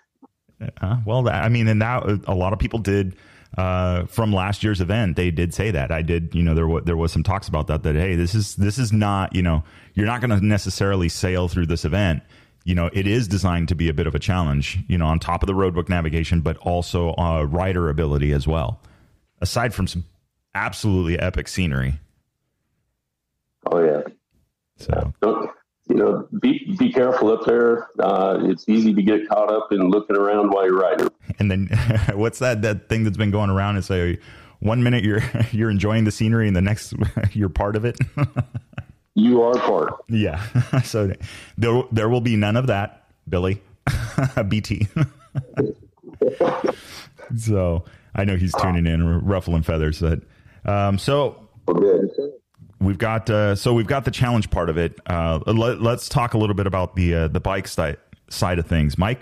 Uh, 0.80 0.98
well, 1.04 1.28
I 1.28 1.48
mean, 1.48 1.68
and 1.68 1.78
now 1.78 2.04
a 2.26 2.34
lot 2.34 2.52
of 2.52 2.58
people 2.58 2.78
did 2.78 3.16
uh, 3.56 4.06
from 4.06 4.32
last 4.32 4.62
year's 4.62 4.80
event. 4.80 5.16
They 5.16 5.30
did 5.30 5.52
say 5.54 5.70
that. 5.70 5.90
I 5.90 6.02
did, 6.02 6.34
you 6.34 6.42
know, 6.42 6.54
there 6.54 6.66
was 6.66 6.84
there 6.84 6.96
was 6.96 7.12
some 7.12 7.22
talks 7.22 7.48
about 7.48 7.66
that. 7.68 7.82
That 7.82 7.94
hey, 7.94 8.14
this 8.14 8.34
is 8.34 8.56
this 8.56 8.78
is 8.78 8.92
not, 8.92 9.34
you 9.34 9.42
know, 9.42 9.64
you're 9.94 10.06
not 10.06 10.20
going 10.20 10.30
to 10.30 10.44
necessarily 10.44 11.08
sail 11.08 11.48
through 11.48 11.66
this 11.66 11.84
event 11.84 12.22
you 12.64 12.74
know, 12.74 12.90
it 12.92 13.06
is 13.06 13.26
designed 13.26 13.68
to 13.68 13.74
be 13.74 13.88
a 13.88 13.94
bit 13.94 14.06
of 14.06 14.14
a 14.14 14.18
challenge, 14.18 14.78
you 14.88 14.96
know, 14.96 15.06
on 15.06 15.18
top 15.18 15.42
of 15.42 15.46
the 15.46 15.52
roadbook 15.52 15.88
navigation, 15.88 16.40
but 16.40 16.56
also 16.58 17.14
uh, 17.16 17.42
rider 17.42 17.88
ability 17.88 18.32
as 18.32 18.46
well. 18.46 18.80
Aside 19.40 19.74
from 19.74 19.86
some 19.86 20.04
absolutely 20.54 21.18
epic 21.18 21.48
scenery. 21.48 21.98
Oh 23.70 23.80
yeah. 23.80 24.02
So 24.76 25.12
you 25.88 25.96
know, 25.96 26.28
be 26.40 26.76
be 26.78 26.92
careful 26.92 27.32
up 27.32 27.44
there. 27.44 27.88
Uh, 27.98 28.38
it's 28.42 28.68
easy 28.68 28.94
to 28.94 29.02
get 29.02 29.28
caught 29.28 29.52
up 29.52 29.72
in 29.72 29.90
looking 29.90 30.16
around 30.16 30.50
while 30.50 30.64
you're 30.64 30.78
riding. 30.78 31.08
And 31.38 31.50
then, 31.50 31.68
what's 32.14 32.38
that 32.38 32.62
that 32.62 32.88
thing 32.88 33.04
that's 33.04 33.16
been 33.16 33.30
going 33.30 33.50
around 33.50 33.76
and 33.76 33.84
say, 33.84 34.18
one 34.60 34.82
minute 34.82 35.04
you're 35.04 35.22
you're 35.52 35.70
enjoying 35.70 36.04
the 36.04 36.12
scenery, 36.12 36.46
and 36.46 36.56
the 36.56 36.62
next 36.62 36.94
you're 37.32 37.48
part 37.48 37.76
of 37.76 37.84
it. 37.84 37.98
you 39.14 39.42
are 39.42 39.54
part. 39.54 39.94
Yeah. 40.08 40.42
so 40.82 41.12
there 41.58 41.82
there 41.90 42.08
will 42.08 42.20
be 42.20 42.36
none 42.36 42.56
of 42.56 42.68
that, 42.68 43.06
Billy. 43.28 43.60
BT. 44.48 44.86
so 47.36 47.84
I 48.14 48.24
know 48.24 48.36
he's 48.36 48.54
tuning 48.54 48.86
in, 48.86 49.24
ruffling 49.24 49.62
feathers. 49.62 50.00
But 50.00 50.20
um, 50.64 50.98
so 50.98 51.48
we've 52.82 52.98
got 52.98 53.30
uh, 53.30 53.54
so 53.54 53.72
we've 53.72 53.86
got 53.86 54.04
the 54.04 54.10
challenge 54.10 54.50
part 54.50 54.68
of 54.68 54.76
it. 54.76 54.98
Uh, 55.06 55.38
let, 55.46 55.80
us 55.80 56.08
talk 56.08 56.34
a 56.34 56.38
little 56.38 56.54
bit 56.54 56.66
about 56.66 56.96
the 56.96 57.14
uh, 57.14 57.28
the 57.28 57.40
bike 57.40 57.68
side 57.68 57.96
side 58.28 58.58
of 58.58 58.66
things, 58.66 58.98
Mike. 58.98 59.20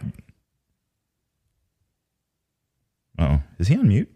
Oh, 3.19 3.41
is 3.59 3.69
he 3.69 3.77
on 3.77 3.89
mute? 3.89 4.11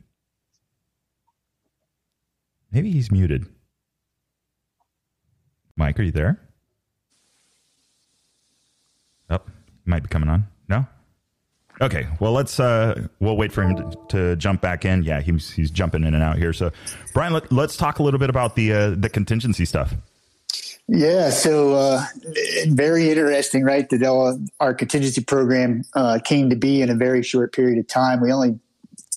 Maybe 2.73 2.91
he's 2.91 3.13
muted. 3.13 3.47
Mike, 5.77 5.99
are 5.99 6.03
you 6.03 6.13
there? 6.13 6.41
Oh, 9.29 9.41
might 9.85 10.03
be 10.03 10.09
coming 10.09 10.29
on. 10.29 10.47
Okay. 11.81 12.07
Well, 12.21 12.33
let's 12.33 12.61
uh, 12.61 13.09
we'll 13.21 13.37
wait 13.37 13.53
for 13.53 13.63
him 13.63 13.77
to, 13.77 13.99
to, 14.09 14.37
jump 14.37 14.61
back 14.61 14.85
in. 14.85 15.03
Yeah, 15.03 15.21
he's 15.21 15.51
he's 15.51 15.71
jumping 15.71 16.05
in 16.05 16.15
and 16.15 16.23
out 16.23 16.39
here. 16.39 16.53
So, 16.53 16.71
Brian, 17.13 17.33
let, 17.33 17.51
us 17.53 17.77
talk 17.77 17.99
a 17.99 18.03
little 18.03 18.21
bit 18.21 18.31
about 18.31 18.55
the 18.55 18.73
uh, 18.73 18.91
the 18.91 19.09
contingency 19.09 19.65
stuff. 19.65 19.95
Yeah, 20.87 21.31
so 21.31 21.75
uh, 21.75 22.05
very 22.69 23.09
interesting, 23.09 23.65
right? 23.65 23.89
That 23.89 24.03
all, 24.03 24.39
our 24.61 24.75
contingency 24.75 25.23
program 25.23 25.83
uh, 25.95 26.19
came 26.23 26.51
to 26.51 26.57
be 26.57 26.83
in 26.83 26.91
a 26.91 26.95
very 26.95 27.23
short 27.23 27.55
period 27.55 27.79
of 27.79 27.89
time. 27.89 28.21
We 28.21 28.31
only 28.31 28.59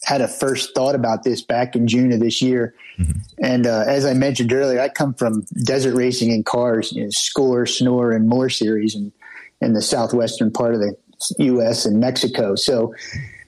had 0.04 0.22
a 0.22 0.28
first 0.30 0.74
thought 0.74 0.96
about 0.96 1.24
this 1.24 1.42
back 1.42 1.76
in 1.76 1.86
June 1.86 2.14
of 2.14 2.22
this 2.22 2.42
year. 2.42 2.74
Mm-hmm. 2.98 3.20
And 3.44 3.68
uh, 3.68 3.84
as 3.86 4.06
I 4.06 4.14
mentioned 4.14 4.54
earlier, 4.54 4.80
I 4.80 4.88
come 4.88 5.14
from 5.14 5.46
desert 5.66 5.94
racing 5.96 6.32
in 6.32 6.44
cars, 6.44 6.94
you 6.94 7.04
know, 7.04 7.10
Score, 7.10 7.66
Snore, 7.66 8.14
and 8.14 8.30
more 8.30 8.50
series, 8.50 8.96
and 8.96 9.12
in 9.60 9.74
the 9.74 9.82
southwestern 9.82 10.52
part 10.52 10.74
of 10.74 10.80
the 10.80 10.96
U.S. 11.40 11.86
and 11.86 12.00
Mexico. 12.00 12.56
So 12.56 12.94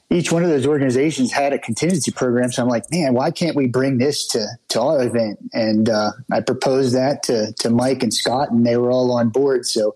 each 0.10 0.32
one 0.32 0.44
of 0.44 0.50
those 0.50 0.66
organizations 0.66 1.32
had 1.32 1.54
a 1.54 1.60
contingency 1.60 2.12
program. 2.12 2.52
So 2.52 2.64
I'm 2.64 2.70
like, 2.70 2.90
man, 2.92 3.14
why 3.14 3.32
can't 3.32 3.56
we 3.56 3.68
bring 3.68 3.98
this 4.00 4.26
to 4.28 4.46
to 4.70 4.82
our 4.82 5.04
event? 5.04 5.40
And 5.54 5.90
uh, 5.90 6.12
I 6.32 6.42
proposed 6.42 6.96
that 6.96 7.24
to 7.24 7.54
to 7.60 7.70
Mike 7.70 8.04
and 8.04 8.14
Scott, 8.14 8.52
and 8.52 8.66
they 8.66 8.78
were 8.78 8.92
all 8.92 9.12
on 9.12 9.30
board. 9.30 9.66
So 9.66 9.96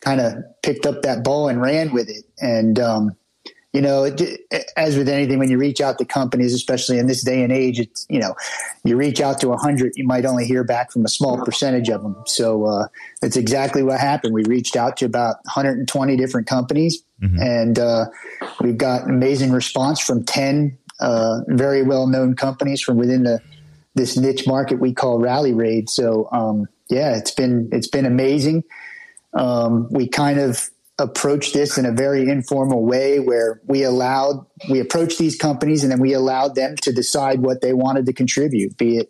kind 0.00 0.20
of 0.20 0.44
picked 0.62 0.86
up 0.86 1.02
that 1.02 1.24
ball 1.24 1.48
and 1.48 1.60
ran 1.60 1.92
with 1.92 2.08
it. 2.08 2.24
And 2.40 2.78
um, 2.78 3.16
you 3.76 3.82
know, 3.82 4.04
it, 4.04 4.40
as 4.78 4.96
with 4.96 5.06
anything, 5.06 5.38
when 5.38 5.50
you 5.50 5.58
reach 5.58 5.82
out 5.82 5.98
to 5.98 6.06
companies, 6.06 6.54
especially 6.54 6.98
in 6.98 7.08
this 7.08 7.22
day 7.22 7.42
and 7.42 7.52
age, 7.52 7.78
it's, 7.78 8.06
you 8.08 8.18
know, 8.18 8.34
you 8.84 8.96
reach 8.96 9.20
out 9.20 9.38
to 9.40 9.52
a 9.52 9.58
hundred, 9.58 9.92
you 9.96 10.06
might 10.06 10.24
only 10.24 10.46
hear 10.46 10.64
back 10.64 10.90
from 10.90 11.04
a 11.04 11.08
small 11.08 11.44
percentage 11.44 11.90
of 11.90 12.02
them. 12.02 12.16
So, 12.24 12.64
uh, 12.64 12.88
that's 13.20 13.36
exactly 13.36 13.82
what 13.82 14.00
happened. 14.00 14.32
We 14.32 14.44
reached 14.44 14.76
out 14.76 14.96
to 14.96 15.04
about 15.04 15.36
120 15.44 16.16
different 16.16 16.46
companies 16.46 17.02
mm-hmm. 17.22 17.38
and, 17.38 17.78
uh, 17.78 18.06
we've 18.62 18.78
got 18.78 19.02
an 19.02 19.10
amazing 19.10 19.52
response 19.52 20.00
from 20.00 20.24
10, 20.24 20.78
uh, 21.00 21.40
very 21.48 21.82
well 21.82 22.06
known 22.06 22.34
companies 22.34 22.80
from 22.80 22.96
within 22.96 23.24
the, 23.24 23.42
this 23.94 24.16
niche 24.16 24.46
market 24.46 24.80
we 24.80 24.94
call 24.94 25.18
rally 25.18 25.52
raid. 25.52 25.90
So, 25.90 26.30
um, 26.32 26.66
yeah, 26.88 27.14
it's 27.14 27.30
been, 27.30 27.68
it's 27.72 27.88
been 27.88 28.06
amazing. 28.06 28.64
Um, 29.34 29.86
we 29.90 30.08
kind 30.08 30.40
of, 30.40 30.70
approached 30.98 31.52
this 31.52 31.76
in 31.76 31.84
a 31.84 31.92
very 31.92 32.28
informal 32.28 32.84
way 32.84 33.20
where 33.20 33.60
we 33.66 33.82
allowed 33.82 34.46
we 34.70 34.80
approached 34.80 35.18
these 35.18 35.36
companies 35.36 35.82
and 35.82 35.92
then 35.92 36.00
we 36.00 36.14
allowed 36.14 36.54
them 36.54 36.74
to 36.76 36.90
decide 36.90 37.40
what 37.40 37.60
they 37.60 37.74
wanted 37.74 38.06
to 38.06 38.14
contribute 38.14 38.76
be 38.78 38.98
it 38.98 39.08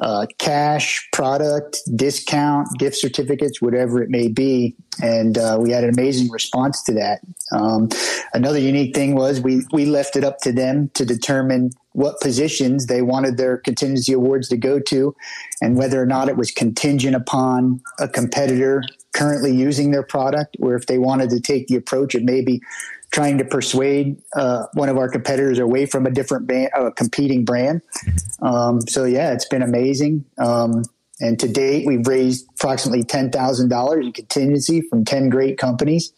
uh, 0.00 0.26
cash 0.38 1.08
product 1.12 1.78
discount 1.96 2.68
gift 2.78 2.96
certificates 2.96 3.60
whatever 3.60 4.02
it 4.02 4.10
may 4.10 4.28
be. 4.28 4.76
And 5.02 5.36
uh, 5.36 5.58
we 5.60 5.70
had 5.70 5.84
an 5.84 5.90
amazing 5.90 6.30
response 6.30 6.82
to 6.84 6.92
that. 6.94 7.20
Um, 7.52 7.88
another 8.32 8.58
unique 8.58 8.94
thing 8.94 9.14
was 9.14 9.40
we 9.40 9.64
we 9.72 9.86
left 9.86 10.16
it 10.16 10.24
up 10.24 10.38
to 10.42 10.52
them 10.52 10.90
to 10.94 11.04
determine 11.04 11.70
what 11.94 12.20
positions 12.20 12.86
they 12.86 13.02
wanted 13.02 13.36
their 13.36 13.56
contingency 13.56 14.12
awards 14.12 14.48
to 14.48 14.56
go 14.56 14.80
to 14.80 15.14
and 15.62 15.76
whether 15.76 16.02
or 16.02 16.06
not 16.06 16.28
it 16.28 16.36
was 16.36 16.50
contingent 16.50 17.14
upon 17.14 17.80
a 18.00 18.08
competitor 18.08 18.82
currently 19.12 19.54
using 19.54 19.92
their 19.92 20.02
product, 20.02 20.56
or 20.58 20.74
if 20.74 20.86
they 20.86 20.98
wanted 20.98 21.30
to 21.30 21.40
take 21.40 21.68
the 21.68 21.76
approach 21.76 22.16
of 22.16 22.24
maybe 22.24 22.60
trying 23.12 23.38
to 23.38 23.44
persuade 23.44 24.20
uh, 24.34 24.64
one 24.74 24.88
of 24.88 24.98
our 24.98 25.08
competitors 25.08 25.60
away 25.60 25.86
from 25.86 26.04
a 26.04 26.10
different 26.10 26.48
band, 26.48 26.68
a 26.74 26.90
competing 26.90 27.44
brand. 27.44 27.80
Um, 28.42 28.80
so 28.80 29.04
yeah, 29.04 29.32
it's 29.32 29.48
been 29.48 29.62
amazing. 29.62 30.24
Um, 30.36 30.82
and 31.20 31.38
to 31.38 31.48
date, 31.48 31.86
we've 31.86 32.04
raised 32.08 32.48
approximately 32.56 33.04
ten 33.04 33.30
thousand 33.30 33.68
dollars 33.68 34.04
in 34.04 34.12
contingency 34.12 34.80
from 34.80 35.04
ten 35.04 35.28
great 35.28 35.58
companies. 35.58 36.12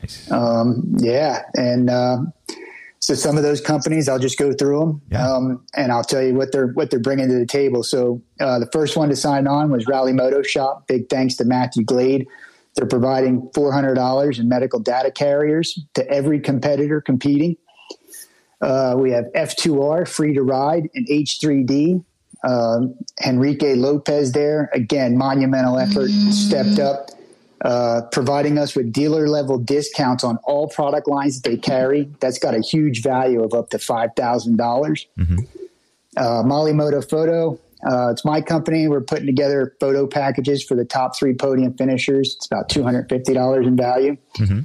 Nice. 0.00 0.32
Um, 0.32 0.94
yeah, 0.96 1.42
and 1.54 1.90
uh, 1.90 2.16
so 3.00 3.14
some 3.14 3.36
of 3.36 3.42
those 3.42 3.60
companies, 3.60 4.08
I'll 4.08 4.18
just 4.18 4.38
go 4.38 4.52
through 4.52 4.80
them, 4.80 5.02
yeah. 5.10 5.30
um, 5.30 5.64
and 5.74 5.92
I'll 5.92 6.04
tell 6.04 6.22
you 6.22 6.34
what 6.34 6.52
they're 6.52 6.68
what 6.68 6.90
they're 6.90 6.98
bringing 6.98 7.28
to 7.28 7.34
the 7.34 7.46
table. 7.46 7.82
So 7.82 8.20
uh, 8.40 8.58
the 8.58 8.68
first 8.72 8.96
one 8.96 9.08
to 9.08 9.16
sign 9.16 9.46
on 9.46 9.70
was 9.70 9.86
Rally 9.86 10.12
Moto 10.12 10.42
Shop. 10.42 10.86
Big 10.88 11.08
thanks 11.08 11.36
to 11.36 11.44
Matthew 11.44 11.84
Glade. 11.84 12.26
They're 12.74 12.86
providing 12.86 13.50
four 13.54 13.72
hundred 13.72 13.94
dollars 13.94 14.38
in 14.38 14.48
medical 14.48 14.80
data 14.80 15.10
carriers 15.10 15.78
to 15.94 16.08
every 16.10 16.40
competitor 16.40 17.00
competing. 17.00 17.56
Uh, 18.60 18.96
we 18.98 19.12
have 19.12 19.26
F2R 19.36 20.08
free 20.08 20.34
to 20.34 20.42
ride 20.42 20.88
and 20.94 21.06
H3D. 21.06 22.04
Uh, 22.42 22.80
Enrique 23.24 23.74
Lopez 23.74 24.32
there 24.32 24.70
again, 24.72 25.16
monumental 25.16 25.78
effort, 25.78 26.08
mm. 26.08 26.32
stepped 26.32 26.78
up 26.78 27.10
uh, 27.62 28.02
providing 28.12 28.58
us 28.58 28.76
with 28.76 28.92
dealer 28.92 29.28
level 29.28 29.58
discounts 29.58 30.22
on 30.24 30.38
all 30.44 30.68
product 30.68 31.08
lines 31.08 31.40
that 31.40 31.48
they 31.48 31.56
carry. 31.56 32.10
That's 32.20 32.38
got 32.38 32.54
a 32.54 32.60
huge 32.60 33.02
value 33.02 33.42
of 33.42 33.54
up 33.54 33.70
to 33.70 33.78
five 33.78 34.10
thousand 34.16 34.56
dollars. 34.56 35.06
Mm-hmm. 35.18 35.38
Uh, 36.16 36.42
Molimoto 36.42 37.08
Photo. 37.08 37.58
Uh, 37.88 38.10
it's 38.10 38.24
my 38.24 38.40
company. 38.40 38.88
We're 38.88 39.00
putting 39.00 39.26
together 39.26 39.76
photo 39.78 40.06
packages 40.06 40.64
for 40.64 40.74
the 40.74 40.84
top 40.84 41.16
three 41.16 41.34
podium 41.34 41.74
finishers. 41.74 42.34
It's 42.36 42.46
about 42.46 42.68
two 42.68 42.82
hundred 42.82 43.08
fifty 43.08 43.34
dollars 43.34 43.66
in 43.66 43.76
value. 43.76 44.16
Mm-hmm. 44.36 44.60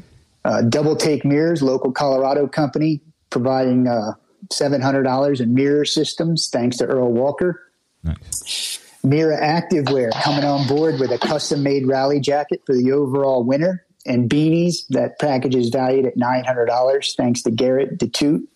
Uh, 0.46 0.62
Double 0.64 0.96
Take 0.96 1.24
Mirrors, 1.24 1.62
local 1.62 1.92
Colorado 1.92 2.48
company, 2.48 3.02
providing 3.30 3.88
uh, 3.88 4.14
seven 4.52 4.82
hundred 4.82 5.04
dollars 5.04 5.42
in 5.42 5.54
mirror 5.54 5.86
systems. 5.86 6.50
Thanks 6.52 6.78
to 6.78 6.86
Earl 6.86 7.12
Walker. 7.12 7.62
Nice. 8.04 8.80
Mira 9.04 9.38
Activewear 9.40 10.12
coming 10.22 10.46
on 10.46 10.66
board 10.68 11.00
with 11.00 11.12
a 11.12 11.18
custom 11.18 11.62
made 11.62 11.86
rally 11.86 12.20
jacket 12.20 12.62
for 12.66 12.74
the 12.74 12.94
overall 12.94 13.44
winner 13.44 13.86
and 14.06 14.30
beanies. 14.30 14.88
That 14.90 15.20
package 15.20 15.56
is 15.56 15.70
valued 15.70 16.06
at 16.06 16.18
$900 16.18 17.16
thanks 17.16 17.42
to 17.44 17.52
Garrett 17.52 17.98
DeToot. 17.98 18.48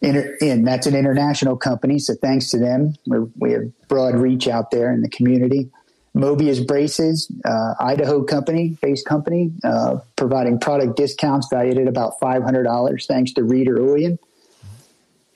Inter, 0.00 0.36
and 0.40 0.64
that's 0.64 0.86
an 0.86 0.94
international 0.94 1.56
company. 1.56 1.98
So 1.98 2.14
thanks 2.14 2.50
to 2.50 2.58
them, 2.58 2.94
We're, 3.06 3.26
we 3.36 3.50
have 3.52 3.88
broad 3.88 4.14
reach 4.14 4.46
out 4.46 4.70
there 4.70 4.92
in 4.92 5.02
the 5.02 5.08
community. 5.08 5.70
Mobius 6.14 6.64
Braces, 6.64 7.30
uh, 7.44 7.74
Idaho 7.80 8.22
company, 8.22 8.76
based 8.80 9.06
company, 9.06 9.52
uh, 9.64 9.98
providing 10.16 10.58
product 10.60 10.96
discounts 10.96 11.48
valued 11.50 11.78
at 11.78 11.88
about 11.88 12.18
$500 12.20 13.06
thanks 13.06 13.32
to 13.32 13.42
Reader 13.42 13.76
Oyen. 13.78 14.18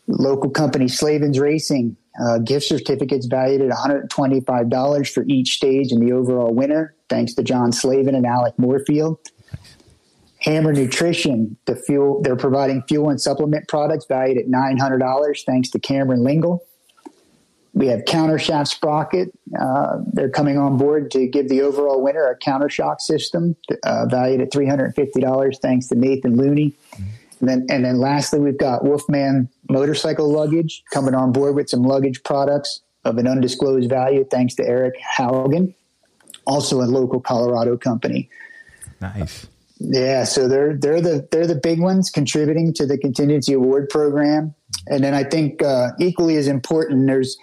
Local 0.06 0.50
company 0.50 0.88
Slavens 0.88 1.38
Racing, 1.38 1.96
uh, 2.20 2.38
gift 2.38 2.66
certificates 2.66 3.26
valued 3.26 3.62
at 3.62 3.70
$125 3.70 5.12
for 5.12 5.24
each 5.28 5.56
stage 5.56 5.92
and 5.92 6.06
the 6.06 6.12
overall 6.12 6.52
winner, 6.52 6.94
thanks 7.08 7.34
to 7.34 7.42
John 7.42 7.72
Slavin 7.72 8.14
and 8.14 8.26
Alec 8.26 8.54
Moorfield. 8.58 9.18
Hammer 10.40 10.72
Nutrition, 10.72 11.56
the 11.66 11.76
fuel 11.76 12.20
they're 12.22 12.36
providing 12.36 12.82
fuel 12.88 13.10
and 13.10 13.20
supplement 13.20 13.68
products 13.68 14.06
valued 14.06 14.38
at 14.38 14.48
nine 14.48 14.76
hundred 14.76 14.98
dollars, 14.98 15.44
thanks 15.46 15.70
to 15.70 15.78
Cameron 15.78 16.24
Lingle. 16.24 16.66
We 17.74 17.86
have 17.86 18.00
Countershaft 18.00 18.66
Sprocket. 18.66 19.30
Uh, 19.58 19.98
they're 20.12 20.28
coming 20.28 20.58
on 20.58 20.76
board 20.76 21.10
to 21.12 21.26
give 21.26 21.48
the 21.48 21.62
overall 21.62 22.02
winner 22.02 22.26
a 22.28 22.38
countershock 22.38 23.00
system 23.00 23.56
uh, 23.84 24.06
valued 24.06 24.40
at 24.40 24.52
three 24.52 24.66
hundred 24.66 24.86
and 24.86 24.94
fifty 24.96 25.20
dollars, 25.20 25.58
thanks 25.62 25.86
to 25.88 25.94
Nathan 25.94 26.36
Looney. 26.36 26.74
And 27.42 27.50
then, 27.50 27.66
and 27.68 27.84
then 27.84 27.98
lastly, 27.98 28.38
we've 28.38 28.56
got 28.56 28.84
Wolfman 28.84 29.48
Motorcycle 29.68 30.30
Luggage 30.30 30.84
coming 30.92 31.14
on 31.14 31.32
board 31.32 31.56
with 31.56 31.68
some 31.68 31.82
luggage 31.82 32.22
products 32.22 32.80
of 33.04 33.18
an 33.18 33.26
undisclosed 33.26 33.90
value, 33.90 34.24
thanks 34.30 34.54
to 34.54 34.64
Eric 34.64 34.94
Haugen, 35.18 35.74
also 36.46 36.80
a 36.80 36.86
local 36.86 37.20
Colorado 37.20 37.76
company. 37.76 38.30
Nice. 39.00 39.48
Yeah, 39.80 40.22
so 40.22 40.46
they're 40.46 40.76
they're 40.76 41.00
the 41.00 41.26
they're 41.32 41.48
the 41.48 41.56
big 41.56 41.80
ones 41.80 42.08
contributing 42.10 42.72
to 42.74 42.86
the 42.86 42.96
contingency 42.96 43.52
award 43.52 43.88
program, 43.88 44.54
and 44.86 45.02
then 45.02 45.12
I 45.12 45.24
think 45.24 45.60
uh, 45.60 45.88
equally 45.98 46.36
as 46.36 46.46
important, 46.46 47.08
there's 47.08 47.36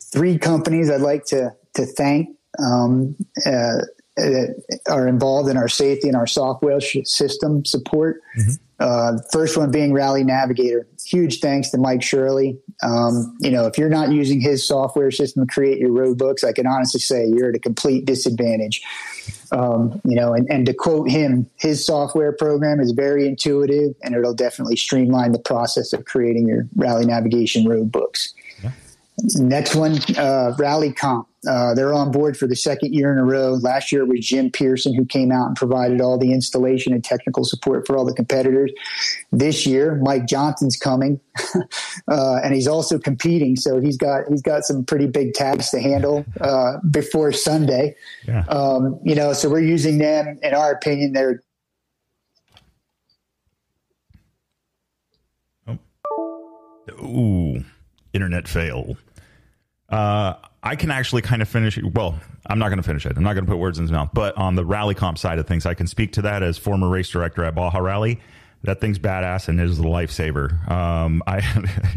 three 0.00 0.38
companies 0.38 0.88
I'd 0.88 1.02
like 1.02 1.26
to 1.26 1.52
to 1.74 1.84
thank 1.84 2.30
um, 2.58 3.14
uh, 3.44 3.84
that 4.16 4.80
are 4.88 5.06
involved 5.06 5.50
in 5.50 5.58
our 5.58 5.68
safety 5.68 6.08
and 6.08 6.16
our 6.16 6.26
software 6.26 6.80
sh- 6.80 6.96
system 7.04 7.66
support. 7.66 8.22
Mm-hmm. 8.38 8.52
Uh, 8.78 9.14
first 9.32 9.56
one 9.56 9.70
being 9.70 9.92
Rally 9.92 10.22
Navigator. 10.22 10.86
Huge 11.04 11.40
thanks 11.40 11.70
to 11.70 11.78
Mike 11.78 12.02
Shirley. 12.02 12.58
Um, 12.82 13.34
you 13.40 13.50
know, 13.50 13.66
if 13.66 13.78
you're 13.78 13.88
not 13.88 14.12
using 14.12 14.40
his 14.40 14.66
software 14.66 15.10
system 15.10 15.46
to 15.46 15.52
create 15.52 15.78
your 15.78 15.92
road 15.92 16.18
books, 16.18 16.44
I 16.44 16.52
can 16.52 16.66
honestly 16.66 17.00
say 17.00 17.26
you're 17.26 17.48
at 17.48 17.56
a 17.56 17.60
complete 17.60 18.04
disadvantage. 18.04 18.82
Um, 19.52 20.00
you 20.04 20.16
know, 20.16 20.34
and, 20.34 20.46
and 20.50 20.66
to 20.66 20.74
quote 20.74 21.10
him, 21.10 21.48
his 21.56 21.86
software 21.86 22.32
program 22.32 22.80
is 22.80 22.90
very 22.90 23.26
intuitive 23.26 23.94
and 24.02 24.14
it'll 24.14 24.34
definitely 24.34 24.76
streamline 24.76 25.32
the 25.32 25.38
process 25.38 25.92
of 25.92 26.04
creating 26.04 26.46
your 26.46 26.66
rally 26.74 27.06
navigation 27.06 27.66
road 27.66 27.90
books. 27.90 28.34
Next 29.18 29.74
one, 29.74 29.98
uh, 30.18 30.52
Rally 30.58 30.92
Comp. 30.92 31.26
Uh, 31.48 31.74
they're 31.74 31.94
on 31.94 32.10
board 32.10 32.36
for 32.36 32.46
the 32.46 32.56
second 32.56 32.92
year 32.92 33.10
in 33.10 33.18
a 33.18 33.24
row. 33.24 33.54
Last 33.54 33.90
year 33.90 34.02
it 34.02 34.08
was 34.08 34.20
Jim 34.20 34.50
Pearson 34.50 34.92
who 34.92 35.06
came 35.06 35.32
out 35.32 35.46
and 35.46 35.56
provided 35.56 36.02
all 36.02 36.18
the 36.18 36.32
installation 36.32 36.92
and 36.92 37.02
technical 37.02 37.44
support 37.44 37.86
for 37.86 37.96
all 37.96 38.04
the 38.04 38.12
competitors. 38.12 38.70
This 39.32 39.64
year, 39.64 39.94
Mike 40.02 40.26
Johnson's 40.26 40.76
coming, 40.76 41.18
uh, 42.08 42.40
and 42.44 42.52
he's 42.52 42.68
also 42.68 42.98
competing. 42.98 43.56
So 43.56 43.80
he's 43.80 43.96
got 43.96 44.24
he's 44.28 44.42
got 44.42 44.64
some 44.64 44.84
pretty 44.84 45.06
big 45.06 45.32
tasks 45.32 45.70
to 45.70 45.80
handle 45.80 46.26
uh, 46.40 46.78
before 46.90 47.32
Sunday. 47.32 47.94
Yeah. 48.26 48.44
Um, 48.48 49.00
you 49.02 49.14
know, 49.14 49.32
so 49.32 49.48
we're 49.48 49.60
using 49.60 49.96
them. 49.96 50.38
In 50.42 50.52
our 50.52 50.72
opinion, 50.72 51.12
they're 51.14 51.42
oh. 55.66 55.78
Ooh, 57.02 57.64
internet 58.16 58.48
fail. 58.48 58.96
Uh, 59.88 60.34
I 60.62 60.74
can 60.74 60.90
actually 60.90 61.22
kind 61.22 61.42
of 61.42 61.48
finish. 61.48 61.78
Well, 61.80 62.18
I'm 62.46 62.58
not 62.58 62.70
going 62.70 62.78
to 62.78 62.82
finish 62.82 63.06
it. 63.06 63.16
I'm 63.16 63.22
not 63.22 63.34
going 63.34 63.46
to 63.46 63.50
put 63.50 63.58
words 63.58 63.78
in 63.78 63.84
his 63.84 63.92
mouth. 63.92 64.10
But 64.12 64.36
on 64.36 64.56
the 64.56 64.64
rally 64.64 64.96
comp 64.96 65.18
side 65.18 65.38
of 65.38 65.46
things, 65.46 65.64
I 65.64 65.74
can 65.74 65.86
speak 65.86 66.12
to 66.14 66.22
that 66.22 66.42
as 66.42 66.58
former 66.58 66.88
race 66.88 67.08
director 67.08 67.44
at 67.44 67.54
Baja 67.54 67.78
Rally. 67.78 68.18
That 68.64 68.80
thing's 68.80 68.98
badass 68.98 69.48
and 69.48 69.60
it 69.60 69.68
is 69.68 69.78
a 69.78 69.82
lifesaver. 69.82 70.68
Um, 70.68 71.22
I 71.26 71.42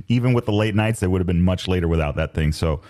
even 0.08 0.34
with 0.34 0.46
the 0.46 0.52
late 0.52 0.76
nights, 0.76 1.00
they 1.00 1.08
would 1.08 1.20
have 1.20 1.26
been 1.26 1.42
much 1.42 1.68
later 1.68 1.88
without 1.88 2.18
that 2.18 2.36
thing. 2.36 2.52
So 2.52 2.82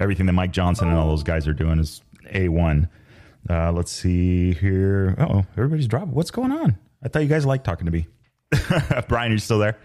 everything 0.00 0.26
that 0.26 0.32
Mike 0.32 0.50
Johnson 0.50 0.88
and 0.88 0.96
all 0.96 1.08
those 1.08 1.22
guys 1.22 1.46
are 1.46 1.52
doing 1.54 1.78
is 1.78 2.02
a 2.32 2.48
one. 2.48 2.88
Uh, 3.48 3.70
let's 3.70 3.92
see 3.92 4.54
here. 4.54 5.14
Oh, 5.18 5.46
everybody's 5.52 5.86
dropping. 5.86 6.14
What's 6.14 6.32
going 6.32 6.50
on? 6.50 6.76
I 7.02 7.08
thought 7.08 7.22
you 7.22 7.28
guys 7.28 7.46
liked 7.46 7.64
talking 7.64 7.86
to 7.86 7.92
me. 7.92 8.08
Brian, 9.08 9.30
you 9.30 9.38
still 9.38 9.58
there? 9.58 9.78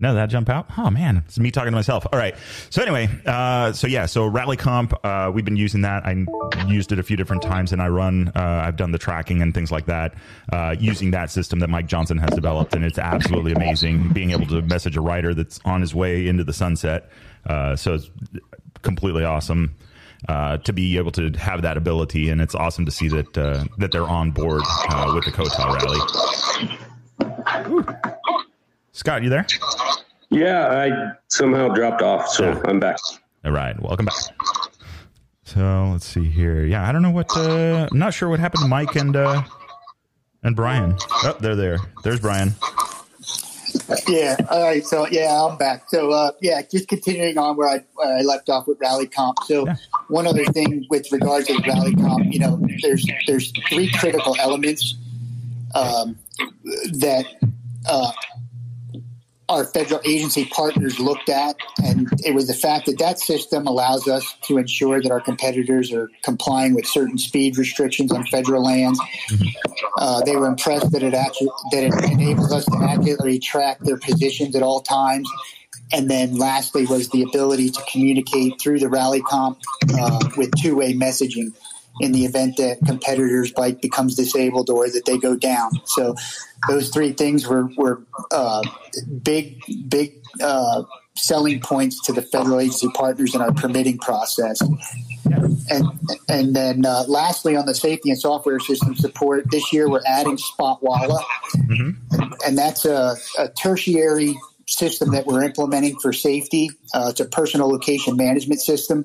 No, 0.00 0.12
that 0.14 0.26
jump 0.26 0.48
out. 0.48 0.66
Oh 0.76 0.90
man, 0.90 1.22
it's 1.24 1.38
me 1.38 1.52
talking 1.52 1.70
to 1.70 1.76
myself. 1.76 2.04
All 2.12 2.18
right. 2.18 2.34
So 2.68 2.82
anyway, 2.82 3.08
uh, 3.26 3.72
so 3.72 3.86
yeah, 3.86 4.06
so 4.06 4.26
Rally 4.26 4.56
Comp, 4.56 4.92
uh, 5.04 5.30
we've 5.32 5.44
been 5.44 5.56
using 5.56 5.82
that. 5.82 6.04
I 6.04 6.26
used 6.66 6.90
it 6.90 6.98
a 6.98 7.02
few 7.04 7.16
different 7.16 7.42
times, 7.42 7.72
and 7.72 7.80
I 7.80 7.86
run. 7.88 8.32
Uh, 8.34 8.62
I've 8.66 8.74
done 8.76 8.90
the 8.90 8.98
tracking 8.98 9.40
and 9.40 9.54
things 9.54 9.70
like 9.70 9.86
that 9.86 10.14
uh, 10.52 10.74
using 10.80 11.12
that 11.12 11.30
system 11.30 11.60
that 11.60 11.70
Mike 11.70 11.86
Johnson 11.86 12.18
has 12.18 12.30
developed, 12.30 12.74
and 12.74 12.84
it's 12.84 12.98
absolutely 12.98 13.52
amazing. 13.52 14.08
Being 14.12 14.32
able 14.32 14.46
to 14.46 14.62
message 14.62 14.96
a 14.96 15.00
rider 15.00 15.32
that's 15.32 15.60
on 15.64 15.80
his 15.80 15.94
way 15.94 16.26
into 16.26 16.42
the 16.42 16.52
sunset, 16.52 17.08
uh, 17.46 17.76
so 17.76 17.94
it's 17.94 18.10
completely 18.82 19.24
awesome. 19.24 19.76
Uh, 20.28 20.56
to 20.56 20.72
be 20.72 20.96
able 20.96 21.12
to 21.12 21.30
have 21.32 21.62
that 21.62 21.76
ability, 21.76 22.30
and 22.30 22.40
it's 22.40 22.54
awesome 22.54 22.84
to 22.86 22.90
see 22.90 23.08
that 23.08 23.32
that 23.78 23.92
they're 23.92 24.02
on 24.08 24.32
board 24.32 24.62
with 25.14 25.24
the 25.24 25.30
Kota 25.32 25.50
Rally. 27.60 27.70
Ooh. 27.70 27.86
Scott, 28.94 29.24
you 29.24 29.28
there? 29.28 29.44
Yeah, 30.30 30.68
I 30.68 31.12
somehow 31.26 31.68
dropped 31.74 32.00
off, 32.00 32.28
so 32.28 32.52
yeah. 32.52 32.60
I'm 32.64 32.78
back. 32.78 32.96
All 33.44 33.50
right, 33.50 33.74
welcome 33.82 34.06
back. 34.06 34.14
So 35.42 35.90
let's 35.90 36.06
see 36.06 36.30
here. 36.30 36.64
Yeah, 36.64 36.88
I 36.88 36.92
don't 36.92 37.02
know 37.02 37.10
what. 37.10 37.36
Uh, 37.36 37.88
I'm 37.90 37.98
not 37.98 38.14
sure 38.14 38.28
what 38.28 38.38
happened 38.38 38.62
to 38.62 38.68
Mike 38.68 38.94
and 38.94 39.16
uh, 39.16 39.42
and 40.44 40.54
Brian. 40.54 40.96
Oh, 41.10 41.36
they're 41.40 41.56
there. 41.56 41.78
There's 42.04 42.20
Brian. 42.20 42.54
Yeah. 44.06 44.36
All 44.48 44.62
right. 44.62 44.86
So 44.86 45.08
yeah, 45.08 45.44
I'm 45.44 45.58
back. 45.58 45.88
So 45.88 46.12
uh, 46.12 46.30
yeah, 46.40 46.62
just 46.62 46.86
continuing 46.86 47.36
on 47.36 47.56
where 47.56 47.68
I, 47.68 47.84
where 47.94 48.16
I 48.16 48.20
left 48.20 48.48
off 48.48 48.68
with 48.68 48.78
Rally 48.80 49.08
Comp. 49.08 49.38
So 49.46 49.66
yeah. 49.66 49.74
one 50.06 50.28
other 50.28 50.44
thing 50.44 50.86
with 50.88 51.10
regards 51.10 51.48
to 51.48 51.60
Rally 51.66 51.96
Comp, 51.96 52.32
you 52.32 52.38
know, 52.38 52.64
there's 52.80 53.04
there's 53.26 53.52
three 53.68 53.90
critical 53.90 54.36
elements 54.38 54.94
um, 55.74 56.16
that 56.92 57.26
uh, 57.86 58.12
our 59.54 59.64
federal 59.64 60.00
agency 60.04 60.44
partners 60.46 60.98
looked 60.98 61.28
at, 61.28 61.56
and 61.82 62.08
it 62.24 62.34
was 62.34 62.48
the 62.48 62.54
fact 62.54 62.86
that 62.86 62.98
that 62.98 63.20
system 63.20 63.66
allows 63.66 64.08
us 64.08 64.36
to 64.42 64.58
ensure 64.58 65.00
that 65.00 65.10
our 65.12 65.20
competitors 65.20 65.92
are 65.92 66.10
complying 66.22 66.74
with 66.74 66.86
certain 66.86 67.16
speed 67.16 67.56
restrictions 67.56 68.10
on 68.10 68.24
federal 68.26 68.64
lands. 68.64 69.00
Uh, 69.98 70.22
they 70.22 70.34
were 70.34 70.48
impressed 70.48 70.90
that 70.90 71.04
it 71.04 71.14
actually 71.14 71.48
that 71.70 71.84
it 71.84 72.12
enables 72.12 72.52
us 72.52 72.64
to 72.64 72.76
accurately 72.82 73.38
track 73.38 73.78
their 73.80 73.96
positions 73.96 74.56
at 74.56 74.62
all 74.62 74.80
times. 74.80 75.30
And 75.92 76.10
then, 76.10 76.36
lastly, 76.36 76.86
was 76.86 77.10
the 77.10 77.22
ability 77.22 77.70
to 77.70 77.80
communicate 77.92 78.60
through 78.60 78.80
the 78.80 78.88
rally 78.88 79.20
comp 79.20 79.60
uh, 79.92 80.30
with 80.36 80.50
two-way 80.60 80.94
messaging 80.94 81.52
in 82.00 82.12
the 82.12 82.24
event 82.24 82.56
that 82.56 82.78
competitors' 82.86 83.52
bike 83.52 83.80
becomes 83.80 84.14
disabled 84.16 84.70
or 84.70 84.88
that 84.88 85.04
they 85.04 85.18
go 85.18 85.36
down. 85.36 85.70
So 85.86 86.14
those 86.68 86.90
three 86.90 87.12
things 87.12 87.46
were 87.46 87.68
were 87.76 88.02
uh, 88.30 88.62
big 89.22 89.60
big 89.88 90.20
uh, 90.42 90.82
selling 91.16 91.60
points 91.60 92.02
to 92.02 92.12
the 92.12 92.22
federal 92.22 92.60
agency 92.60 92.88
partners 92.94 93.34
in 93.34 93.40
our 93.40 93.52
permitting 93.52 93.98
process. 93.98 94.60
And 95.70 95.86
and 96.28 96.54
then 96.56 96.84
uh, 96.84 97.04
lastly, 97.06 97.56
on 97.56 97.66
the 97.66 97.74
safety 97.74 98.10
and 98.10 98.18
software 98.18 98.58
system 98.60 98.94
support, 98.96 99.50
this 99.50 99.72
year 99.72 99.88
we're 99.88 100.02
adding 100.06 100.36
Spotwalla, 100.36 101.22
mm-hmm. 101.56 102.22
and, 102.46 102.58
that's 102.58 102.84
a, 102.84 103.16
a 103.38 103.48
tertiary 103.48 104.34
system 104.66 105.12
that 105.12 105.26
we're 105.26 105.42
implementing 105.42 105.98
for 106.00 106.12
safety. 106.12 106.70
Uh, 106.92 107.08
it's 107.10 107.20
a 107.20 107.24
personal 107.24 107.68
location 107.68 108.16
management 108.16 108.60
system 108.60 109.04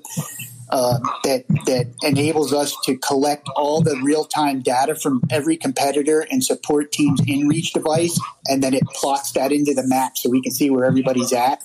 uh, 0.69 0.99
that 1.23 1.45
that 1.65 1.88
enables 2.03 2.53
us 2.53 2.75
to 2.84 2.95
collect 2.97 3.49
all 3.55 3.82
the 3.82 3.99
real 4.03 4.25
time 4.25 4.62
data 4.62 4.95
from 4.95 5.21
every 5.29 5.58
competitor 5.58 6.25
and 6.32 6.43
support 6.43 6.91
team's 6.91 7.21
inReach 7.21 7.73
device, 7.73 8.19
and 8.45 8.62
then 8.63 8.73
it 8.73 8.84
plots 8.93 9.32
that 9.34 9.51
into 9.51 9.73
the 9.73 9.86
map 9.88 10.17
so 10.17 10.29
we 10.29 10.41
can 10.41 10.51
see 10.51 10.69
where 10.69 10.86
everybody's 10.86 11.34
at. 11.34 11.62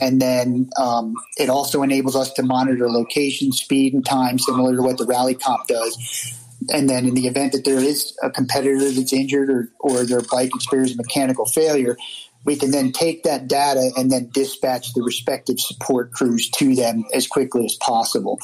And 0.00 0.20
then 0.20 0.70
um, 0.78 1.14
it 1.36 1.50
also 1.50 1.82
enables 1.82 2.16
us 2.16 2.32
to 2.34 2.42
monitor 2.42 2.88
location, 2.88 3.52
speed, 3.52 3.92
and 3.92 4.04
time, 4.04 4.38
similar 4.38 4.74
to 4.76 4.82
what 4.82 4.96
the 4.96 5.04
Rally 5.04 5.34
Comp 5.34 5.66
does. 5.66 6.34
And 6.72 6.88
then, 6.88 7.06
in 7.06 7.14
the 7.14 7.26
event 7.26 7.52
that 7.52 7.64
there 7.64 7.78
is 7.78 8.16
a 8.22 8.30
competitor 8.30 8.90
that's 8.90 9.12
injured 9.12 9.50
or, 9.50 9.72
or 9.80 10.04
their 10.04 10.20
bike 10.30 10.54
experiences 10.54 10.96
mechanical 10.96 11.46
failure, 11.46 11.96
we 12.44 12.56
can 12.56 12.70
then 12.70 12.92
take 12.92 13.22
that 13.24 13.48
data 13.48 13.90
and 13.96 14.10
then 14.10 14.28
dispatch 14.32 14.92
the 14.94 15.02
respective 15.02 15.60
support 15.60 16.12
crews 16.12 16.48
to 16.50 16.74
them 16.74 17.04
as 17.12 17.26
quickly 17.26 17.64
as 17.64 17.76
possible. 17.76 18.38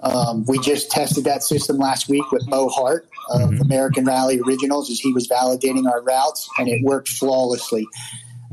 Um, 0.00 0.44
we 0.46 0.58
just 0.58 0.90
tested 0.90 1.24
that 1.24 1.42
system 1.42 1.78
last 1.78 2.08
week 2.08 2.30
with 2.30 2.46
Mo 2.48 2.68
Hart 2.68 3.08
of 3.30 3.50
mm-hmm. 3.50 3.62
American 3.62 4.04
Rally 4.04 4.40
Originals 4.40 4.90
as 4.90 5.00
he 5.00 5.12
was 5.12 5.28
validating 5.28 5.90
our 5.90 6.02
routes, 6.02 6.48
and 6.58 6.68
it 6.68 6.82
worked 6.82 7.08
flawlessly. 7.08 7.86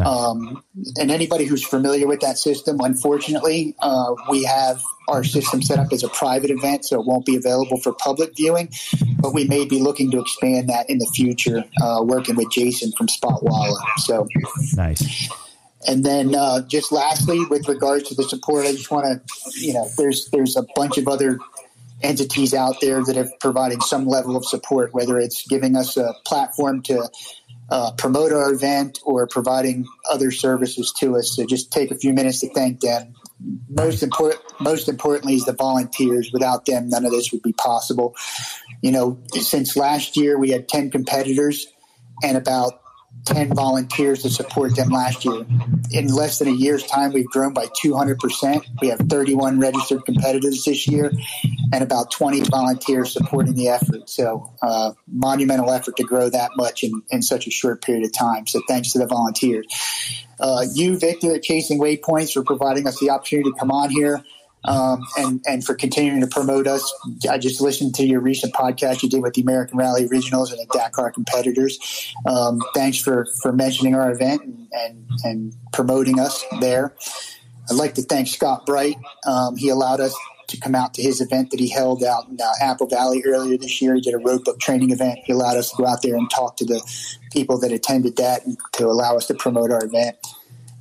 Um, 0.05 0.63
and 0.97 1.09
anybody 1.09 1.45
who's 1.45 1.65
familiar 1.65 2.07
with 2.07 2.19
that 2.21 2.37
system, 2.37 2.79
unfortunately, 2.81 3.75
uh, 3.79 4.13
we 4.29 4.43
have 4.43 4.81
our 5.07 5.23
system 5.23 5.61
set 5.61 5.79
up 5.79 5.91
as 5.91 6.03
a 6.03 6.09
private 6.09 6.51
event, 6.51 6.85
so 6.85 6.99
it 6.99 7.05
won't 7.05 7.25
be 7.25 7.35
available 7.35 7.77
for 7.77 7.93
public 7.93 8.35
viewing. 8.35 8.69
But 9.19 9.33
we 9.33 9.45
may 9.45 9.65
be 9.65 9.81
looking 9.81 10.11
to 10.11 10.19
expand 10.19 10.69
that 10.69 10.89
in 10.89 10.99
the 10.99 11.07
future, 11.07 11.63
uh, 11.81 12.03
working 12.03 12.35
with 12.35 12.51
Jason 12.51 12.91
from 12.97 13.07
Spotwalla. 13.07 13.77
So 13.97 14.27
nice. 14.75 15.29
And 15.87 16.03
then, 16.03 16.35
uh, 16.35 16.61
just 16.67 16.91
lastly, 16.91 17.45
with 17.45 17.67
regards 17.67 18.09
to 18.09 18.15
the 18.15 18.23
support, 18.23 18.65
I 18.65 18.73
just 18.73 18.91
want 18.91 19.05
to, 19.05 19.59
you 19.59 19.73
know, 19.73 19.87
there's 19.97 20.29
there's 20.29 20.57
a 20.57 20.65
bunch 20.75 20.97
of 20.97 21.07
other 21.07 21.39
entities 22.03 22.53
out 22.53 22.75
there 22.81 23.03
that 23.03 23.15
have 23.15 23.29
provided 23.39 23.81
some 23.81 24.05
level 24.05 24.35
of 24.35 24.45
support, 24.45 24.93
whether 24.93 25.17
it's 25.17 25.47
giving 25.47 25.75
us 25.75 25.97
a 25.97 26.13
platform 26.25 26.81
to 26.83 27.09
uh, 27.69 27.91
promote 27.97 28.31
our 28.31 28.51
event 28.51 28.99
or 29.03 29.27
providing 29.27 29.85
other 30.09 30.31
services 30.31 30.93
to 30.99 31.17
us. 31.17 31.35
So 31.35 31.45
just 31.45 31.71
take 31.71 31.91
a 31.91 31.97
few 31.97 32.13
minutes 32.13 32.39
to 32.41 32.53
thank 32.53 32.79
them. 32.81 33.13
Most 33.69 34.01
important, 34.01 34.41
most 34.59 34.89
importantly, 34.89 35.35
is 35.35 35.45
the 35.45 35.53
volunteers. 35.53 36.31
Without 36.33 36.65
them, 36.65 36.89
none 36.89 37.05
of 37.05 37.11
this 37.11 37.31
would 37.31 37.43
be 37.43 37.53
possible. 37.53 38.15
You 38.81 38.91
know, 38.91 39.19
since 39.33 39.75
last 39.75 40.17
year, 40.17 40.37
we 40.37 40.49
had 40.51 40.67
ten 40.67 40.89
competitors 40.89 41.67
and 42.23 42.37
about 42.37 42.81
10 43.25 43.53
volunteers 43.53 44.23
to 44.23 44.29
support 44.29 44.75
them 44.75 44.89
last 44.89 45.25
year. 45.25 45.45
In 45.91 46.07
less 46.07 46.39
than 46.39 46.47
a 46.47 46.51
year's 46.51 46.85
time, 46.85 47.13
we've 47.13 47.27
grown 47.27 47.53
by 47.53 47.65
200%. 47.67 48.63
We 48.81 48.87
have 48.89 48.99
31 48.99 49.59
registered 49.59 50.05
competitors 50.05 50.63
this 50.63 50.87
year 50.87 51.11
and 51.73 51.83
about 51.83 52.11
20 52.11 52.41
volunteers 52.41 53.11
supporting 53.11 53.55
the 53.55 53.69
effort. 53.69 54.09
So, 54.09 54.53
uh, 54.61 54.93
monumental 55.07 55.71
effort 55.71 55.97
to 55.97 56.03
grow 56.03 56.29
that 56.29 56.51
much 56.55 56.83
in, 56.83 57.01
in 57.09 57.21
such 57.21 57.47
a 57.47 57.51
short 57.51 57.83
period 57.83 58.05
of 58.05 58.13
time. 58.13 58.47
So, 58.47 58.61
thanks 58.67 58.91
to 58.93 58.99
the 58.99 59.07
volunteers. 59.07 59.67
Uh, 60.39 60.65
you, 60.73 60.97
Victor, 60.97 61.35
at 61.35 61.43
Chasing 61.43 61.79
Waypoints, 61.79 62.33
for 62.33 62.43
providing 62.43 62.87
us 62.87 62.99
the 62.99 63.09
opportunity 63.09 63.51
to 63.51 63.57
come 63.57 63.71
on 63.71 63.89
here 63.89 64.23
um, 64.67 65.03
and 65.17 65.41
and 65.47 65.65
for 65.65 65.73
continuing 65.73 66.21
to 66.21 66.27
promote 66.27 66.67
us. 66.67 66.93
I 67.29 67.37
just 67.37 67.61
listened 67.61 67.95
to 67.95 68.05
your 68.05 68.19
recent 68.19 68.53
podcast 68.53 69.03
you 69.03 69.09
did 69.09 69.21
with 69.21 69.33
the 69.33 69.41
American 69.41 69.77
Rally 69.77 70.07
Originals 70.11 70.51
and 70.51 70.59
the 70.59 70.67
Dakar 70.71 71.11
competitors. 71.11 72.13
Um, 72.25 72.61
thanks 72.73 72.97
for 72.97 73.25
for 73.41 73.51
mentioning 73.51 73.95
our 73.95 74.11
event 74.11 74.41
and, 74.43 74.67
and, 74.73 75.09
and 75.23 75.53
promoting 75.73 76.19
us 76.19 76.43
there. 76.59 76.93
I'd 77.69 77.75
like 77.75 77.95
to 77.95 78.01
thank 78.01 78.27
Scott 78.27 78.65
Bright. 78.65 78.95
Um, 79.25 79.57
he 79.57 79.69
allowed 79.69 79.99
us 79.99 80.15
to 80.47 80.57
come 80.57 80.75
out 80.75 80.93
to 80.93 81.01
his 81.01 81.19
event 81.19 81.51
that 81.51 81.59
he 81.59 81.69
held 81.69 82.03
out 82.03 82.27
in 82.29 82.39
uh, 82.39 82.51
Apple 82.61 82.87
Valley 82.87 83.21
earlier 83.25 83.57
this 83.57 83.81
year. 83.81 83.95
He 83.95 84.01
did 84.01 84.13
a 84.13 84.17
roadbook 84.17 84.59
training 84.59 84.91
event. 84.91 85.19
He 85.25 85.33
allowed 85.33 85.57
us 85.57 85.71
to 85.71 85.77
go 85.77 85.85
out 85.85 86.01
there 86.01 86.15
and 86.15 86.29
talk 86.29 86.55
to 86.57 86.65
the 86.65 86.81
people 87.31 87.59
that 87.59 87.71
attended 87.71 88.15
that 88.17 88.45
and 88.45 88.57
to 88.73 88.85
allow 88.85 89.17
us 89.17 89.27
to 89.27 89.33
promote 89.33 89.71
our 89.71 89.83
event. 89.83 90.15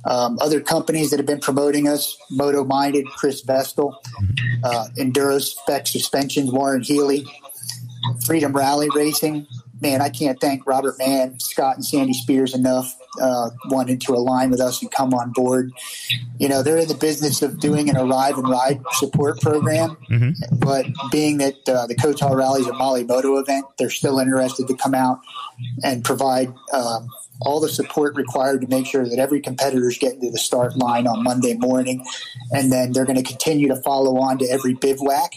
Um, 0.07 0.37
other 0.41 0.61
companies 0.61 1.09
that 1.11 1.17
have 1.17 1.25
been 1.25 1.39
promoting 1.39 1.87
us, 1.87 2.17
Moto 2.31 2.63
Minded, 2.63 3.05
Chris 3.07 3.41
Vestal, 3.41 4.01
uh, 4.63 4.87
Enduro 4.97 5.41
Spec 5.41 5.85
Suspensions, 5.87 6.51
Warren 6.51 6.81
Healy, 6.81 7.25
Freedom 8.25 8.53
Rally 8.53 8.89
Racing. 8.95 9.47
Man, 9.79 10.01
I 10.01 10.09
can't 10.09 10.39
thank 10.39 10.65
Robert 10.65 10.95
Mann, 10.97 11.39
Scott, 11.39 11.75
and 11.75 11.85
Sandy 11.85 12.13
Spears 12.13 12.55
enough 12.55 12.97
uh, 13.21 13.51
wanting 13.65 13.99
to 13.99 14.13
align 14.13 14.49
with 14.49 14.59
us 14.59 14.81
and 14.81 14.89
come 14.89 15.13
on 15.13 15.31
board. 15.33 15.71
You 16.39 16.49
know, 16.49 16.63
they're 16.63 16.77
in 16.77 16.87
the 16.87 16.95
business 16.95 17.41
of 17.41 17.59
doing 17.59 17.89
an 17.89 17.97
arrive 17.97 18.37
and 18.37 18.47
ride 18.47 18.81
support 18.93 19.39
program, 19.39 19.97
mm-hmm. 20.09 20.31
but 20.57 20.87
being 21.11 21.37
that 21.39 21.69
uh, 21.69 21.85
the 21.85 21.95
Kotal 21.95 22.35
Rally 22.35 22.61
is 22.61 22.67
a 22.67 22.73
Molly 22.73 23.03
Moto 23.03 23.37
event, 23.37 23.65
they're 23.77 23.89
still 23.89 24.19
interested 24.19 24.67
to 24.67 24.75
come 24.75 24.95
out 24.95 25.19
and 25.83 26.03
provide 26.03 26.53
um, 26.73 27.07
all 27.41 27.59
the 27.59 27.69
support 27.69 28.15
required 28.15 28.61
to 28.61 28.67
make 28.67 28.85
sure 28.85 29.07
that 29.07 29.19
every 29.19 29.39
competitor 29.39 29.87
is 29.89 29.97
getting 29.97 30.21
to 30.21 30.31
the 30.31 30.37
start 30.37 30.75
line 30.77 31.07
on 31.07 31.23
Monday 31.23 31.53
morning. 31.53 32.05
And 32.51 32.71
then 32.71 32.91
they're 32.91 33.05
going 33.05 33.21
to 33.21 33.23
continue 33.23 33.67
to 33.67 33.75
follow 33.77 34.17
on 34.17 34.37
to 34.39 34.45
every 34.45 34.73
bivouac 34.73 35.33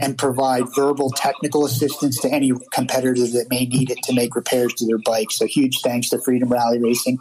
and 0.00 0.18
provide 0.18 0.64
verbal 0.74 1.10
technical 1.10 1.64
assistance 1.64 2.20
to 2.20 2.30
any 2.30 2.52
competitors 2.72 3.32
that 3.32 3.46
may 3.50 3.66
need 3.66 3.90
it 3.90 3.98
to 4.04 4.14
make 4.14 4.34
repairs 4.34 4.74
to 4.74 4.86
their 4.86 4.98
bikes. 4.98 5.36
So 5.36 5.46
huge 5.46 5.80
thanks 5.80 6.08
to 6.10 6.18
Freedom 6.18 6.48
Rally 6.48 6.78
Racing. 6.78 7.18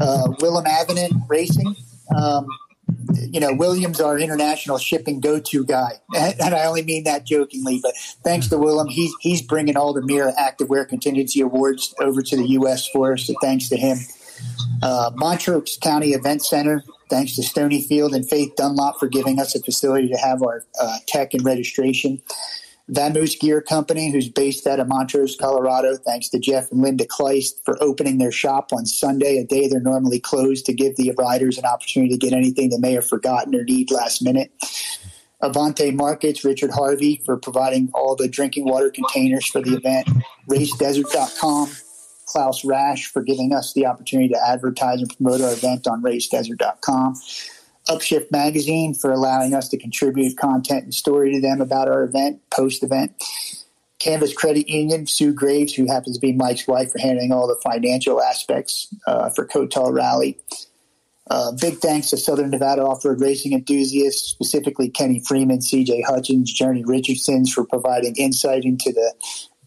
Uh, 0.00 0.32
Willem 0.40 0.66
Avenant 0.66 1.14
Racing. 1.28 1.74
Um, 2.16 2.46
you 3.30 3.40
know, 3.40 3.54
Willem's, 3.54 4.00
our 4.00 4.18
international 4.18 4.78
shipping 4.78 5.20
go-to 5.20 5.64
guy, 5.64 5.92
and 6.14 6.54
I 6.54 6.66
only 6.66 6.82
mean 6.82 7.04
that 7.04 7.24
jokingly. 7.24 7.80
But 7.82 7.94
thanks 8.24 8.48
to 8.48 8.58
Willem, 8.58 8.88
he's 8.88 9.12
he's 9.20 9.42
bringing 9.42 9.76
all 9.76 9.92
the 9.92 10.02
Mira 10.02 10.32
Activewear 10.34 10.88
Contingency 10.88 11.40
Awards 11.40 11.94
over 12.00 12.22
to 12.22 12.36
the 12.36 12.46
U.S. 12.48 12.86
for 12.88 13.14
us. 13.14 13.26
So 13.26 13.34
thanks 13.40 13.68
to 13.68 13.76
him. 13.76 13.98
Uh, 14.82 15.10
Montrose 15.14 15.78
County 15.80 16.10
Event 16.10 16.44
Center, 16.44 16.82
thanks 17.08 17.36
to 17.36 17.42
Stonyfield 17.42 18.14
and 18.14 18.28
Faith 18.28 18.56
Dunlop 18.56 18.98
for 18.98 19.06
giving 19.06 19.38
us 19.38 19.54
a 19.54 19.62
facility 19.62 20.08
to 20.08 20.16
have 20.16 20.42
our 20.42 20.64
uh, 20.80 20.98
tech 21.06 21.34
and 21.34 21.44
registration. 21.44 22.20
Vamoose 22.90 23.38
Gear 23.38 23.62
Company, 23.62 24.10
who's 24.10 24.28
based 24.28 24.66
out 24.66 24.80
of 24.80 24.88
Montrose, 24.88 25.36
Colorado. 25.36 25.96
Thanks 25.96 26.28
to 26.30 26.38
Jeff 26.38 26.70
and 26.72 26.82
Linda 26.82 27.06
Kleist 27.06 27.64
for 27.64 27.80
opening 27.82 28.18
their 28.18 28.32
shop 28.32 28.72
on 28.72 28.86
Sunday, 28.86 29.38
a 29.38 29.44
day 29.44 29.68
they're 29.68 29.80
normally 29.80 30.18
closed 30.18 30.66
to 30.66 30.72
give 30.72 30.96
the 30.96 31.12
riders 31.16 31.58
an 31.58 31.64
opportunity 31.64 32.12
to 32.12 32.18
get 32.18 32.32
anything 32.32 32.70
they 32.70 32.78
may 32.78 32.92
have 32.92 33.06
forgotten 33.06 33.54
or 33.54 33.64
need 33.64 33.90
last 33.90 34.22
minute. 34.22 34.52
Avante 35.42 35.92
Markets, 35.94 36.44
Richard 36.44 36.70
Harvey 36.70 37.20
for 37.24 37.36
providing 37.36 37.90
all 37.94 38.14
the 38.14 38.28
drinking 38.28 38.64
water 38.64 38.90
containers 38.90 39.46
for 39.46 39.60
the 39.60 39.74
event. 39.74 40.08
RaceDesert.com, 40.48 41.70
Klaus 42.26 42.64
Rash 42.64 43.06
for 43.06 43.22
giving 43.22 43.52
us 43.52 43.72
the 43.72 43.86
opportunity 43.86 44.28
to 44.28 44.46
advertise 44.46 45.00
and 45.00 45.14
promote 45.16 45.40
our 45.40 45.52
event 45.52 45.86
on 45.88 46.02
RaceDesert.com. 46.02 47.16
Upshift 47.88 48.30
Magazine 48.30 48.94
for 48.94 49.10
allowing 49.10 49.54
us 49.54 49.68
to 49.70 49.78
contribute 49.78 50.36
content 50.36 50.84
and 50.84 50.94
story 50.94 51.32
to 51.32 51.40
them 51.40 51.60
about 51.60 51.88
our 51.88 52.04
event, 52.04 52.40
post 52.50 52.82
event. 52.82 53.12
Canvas 53.98 54.34
Credit 54.34 54.68
Union, 54.68 55.06
Sue 55.06 55.32
Graves, 55.32 55.74
who 55.74 55.86
happens 55.86 56.16
to 56.16 56.20
be 56.20 56.32
Mike's 56.32 56.66
wife, 56.66 56.90
for 56.90 56.98
handling 56.98 57.32
all 57.32 57.46
the 57.46 57.60
financial 57.62 58.20
aspects 58.20 58.92
uh, 59.06 59.30
for 59.30 59.46
Kotal 59.46 59.92
Rally. 59.92 60.38
Uh, 61.30 61.52
big 61.52 61.78
thanks 61.78 62.10
to 62.10 62.16
Southern 62.16 62.50
Nevada 62.50 62.82
off-road 62.82 63.20
racing 63.20 63.52
enthusiasts, 63.52 64.28
specifically 64.28 64.88
Kenny 64.88 65.22
Freeman, 65.24 65.60
CJ 65.60 66.04
Hutchins, 66.04 66.52
Journey 66.52 66.84
Richardson's 66.84 67.52
for 67.52 67.64
providing 67.64 68.16
insight 68.16 68.64
into 68.64 68.92
the 68.92 69.14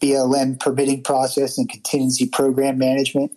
BLM 0.02 0.60
permitting 0.60 1.02
process 1.02 1.58
and 1.58 1.70
contingency 1.70 2.28
program 2.28 2.78
management. 2.78 3.32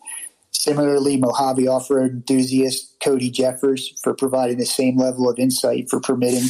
Similarly, 0.68 1.16
Mojave 1.16 1.66
off-road 1.66 2.10
enthusiast 2.10 2.94
Cody 3.02 3.30
Jeffers 3.30 3.98
for 4.02 4.12
providing 4.12 4.58
the 4.58 4.66
same 4.66 4.98
level 4.98 5.26
of 5.26 5.38
insight 5.38 5.88
for 5.88 5.98
permitting. 5.98 6.46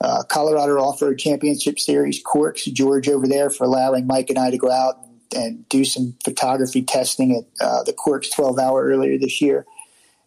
Uh, 0.00 0.22
Colorado 0.22 0.78
Off-Road 0.78 1.18
Championship 1.18 1.80
Series 1.80 2.22
Corks, 2.22 2.64
George 2.66 3.08
over 3.08 3.26
there 3.26 3.50
for 3.50 3.64
allowing 3.64 4.06
Mike 4.06 4.30
and 4.30 4.38
I 4.38 4.50
to 4.50 4.58
go 4.58 4.70
out 4.70 5.04
and, 5.04 5.42
and 5.42 5.68
do 5.68 5.84
some 5.84 6.14
photography 6.24 6.82
testing 6.82 7.36
at 7.36 7.66
uh, 7.66 7.82
the 7.82 7.92
Corks 7.92 8.30
12 8.30 8.60
hour 8.60 8.84
earlier 8.84 9.18
this 9.18 9.40
year. 9.40 9.66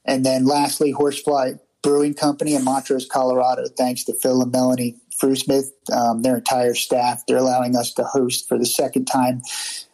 And 0.04 0.25
then 0.25 0.45
lastly, 0.45 0.91
Horsefly 0.91 1.58
Brewing 1.82 2.15
Company 2.15 2.54
in 2.54 2.65
Montrose, 2.65 3.06
Colorado. 3.06 3.63
Thanks 3.78 4.04
to 4.06 4.13
Phil 4.15 4.41
and 4.41 4.51
Melanie 4.51 4.97
Frusmith, 5.21 5.69
um, 5.93 6.21
their 6.21 6.36
entire 6.36 6.73
staff. 6.73 7.23
They're 7.28 7.38
allowing 7.38 7.78
us 7.78 7.93
to 7.93 8.04
host 8.04 8.49
for 8.49 8.58
the 8.58 8.65
second 8.65 9.06
time 9.06 9.41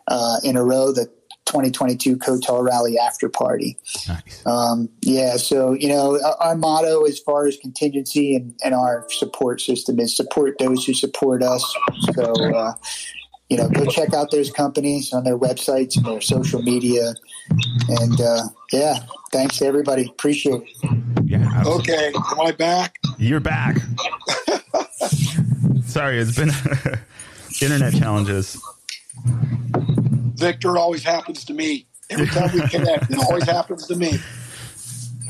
uh, 0.08 0.38
in 0.44 0.58
a 0.58 0.64
row 0.64 0.92
the 0.92 1.12
2022 1.46 2.18
Kotal 2.18 2.64
Rally 2.64 2.98
after 2.98 3.28
party. 3.28 3.78
Nice. 4.08 4.46
Um, 4.46 4.90
yeah, 5.02 5.38
so 5.38 5.74
you 5.74 5.88
know 5.88 6.20
our 6.40 6.56
motto 6.56 7.04
as 7.04 7.20
far 7.20 7.48
as 7.48 7.58
contingency 7.58 8.36
and, 8.36 8.54
and, 8.64 8.74
our 8.74 9.06
support 9.10 9.60
system 9.60 10.00
is 10.00 10.16
support 10.16 10.58
those 10.60 10.86
who 10.86 10.94
support 10.94 11.44
us. 11.44 11.76
So 12.14 12.34
uh, 12.56 12.74
you 13.52 13.58
know, 13.58 13.68
go 13.68 13.86
check 13.86 14.14
out 14.14 14.32
those 14.32 14.50
companies 14.50 15.12
on 15.12 15.26
their 15.26 15.38
websites 15.38 15.98
and 15.98 16.06
their 16.06 16.22
social 16.22 16.62
media. 16.62 17.14
And 17.90 18.22
uh, 18.22 18.44
yeah, 18.72 19.00
thanks 19.34 19.58
to 19.58 19.66
everybody. 19.66 20.10
Appreciate 20.10 20.62
it. 20.62 20.70
Yeah. 21.26 21.64
Okay. 21.66 22.14
Am 22.16 22.40
I 22.40 22.54
back? 22.54 22.98
You're 23.18 23.42
back. 23.42 23.76
Sorry, 25.86 26.20
it's 26.20 26.34
been 26.34 26.52
internet 27.62 27.94
challenges. 27.94 28.58
Victor, 30.42 30.76
it 30.76 30.80
always 30.80 31.04
happens 31.04 31.46
to 31.46 31.54
me. 31.54 31.86
Every 32.10 32.28
time 32.28 32.50
we 32.54 32.62
connect, 32.68 33.10
it 33.10 33.18
always 33.20 33.46
happens 33.46 33.88
to 33.88 33.96
me. 33.96 34.20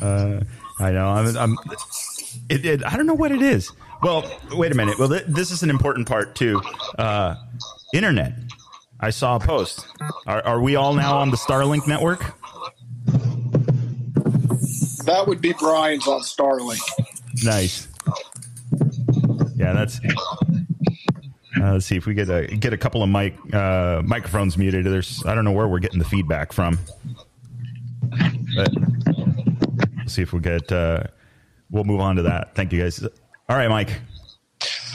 Uh, 0.02 0.42
I 0.80 0.92
know. 0.92 1.08
I'm. 1.10 1.38
I'm 1.38 1.58
it, 2.50 2.66
it, 2.66 2.86
I 2.86 2.98
don't 2.98 3.06
know 3.06 3.14
what 3.14 3.32
it 3.32 3.42
is. 3.42 3.72
Well, 4.02 4.24
wait 4.52 4.72
a 4.72 4.76
minute. 4.76 4.98
Well, 4.98 5.10
th- 5.10 5.26
this 5.28 5.52
is 5.52 5.62
an 5.62 5.70
important 5.70 6.08
part 6.08 6.34
too. 6.36 6.62
Uh, 6.98 7.36
internet. 7.94 8.34
I 9.00 9.10
saw 9.12 9.36
a 9.36 9.40
post. 9.40 9.86
Are, 10.26 10.44
are 10.46 10.62
we 10.62 10.76
all 10.76 10.94
now 10.94 11.18
on 11.18 11.30
the 11.32 11.38
Starlink 11.38 11.88
network? 11.88 12.20
That 15.06 15.26
would 15.28 15.42
be 15.42 15.54
Brian's 15.54 16.08
on 16.08 16.22
Starlink. 16.22 16.82
Nice. 17.44 17.88
Yeah, 19.56 19.74
that's. 19.74 20.00
Uh, 21.60 21.74
let's 21.74 21.86
see 21.86 21.98
if 21.98 22.06
we 22.06 22.14
get 22.14 22.30
a 22.30 22.48
get 22.48 22.74
a 22.74 22.78
couple 22.78 23.04
of 23.04 23.10
mic 23.10 23.36
uh, 23.54 24.02
microphones 24.06 24.58
muted. 24.58 24.86
There's 24.86 25.24
I 25.26 25.36
don't 25.36 25.44
know 25.44 25.52
where 25.52 25.68
we're 25.68 25.80
getting 25.80 26.00
the 26.00 26.06
feedback 26.06 26.54
from, 26.54 26.80
but 28.56 28.72
let's 29.98 30.14
see 30.14 30.22
if 30.22 30.32
we 30.32 30.40
get. 30.40 30.72
Uh, 30.72 31.04
we'll 31.70 31.84
move 31.84 32.00
on 32.00 32.16
to 32.16 32.22
that. 32.24 32.56
Thank 32.56 32.72
you 32.72 32.82
guys. 32.82 33.04
All 33.04 33.58
right, 33.58 33.70
Mike. 33.70 34.00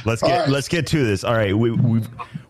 Let's 0.05 0.23
get 0.23 0.41
right. 0.41 0.49
let's 0.49 0.69
get 0.69 0.87
to 0.89 1.05
this. 1.05 1.25
All 1.25 1.35
right, 1.35 1.57
we 1.57 1.73
we 1.73 2.01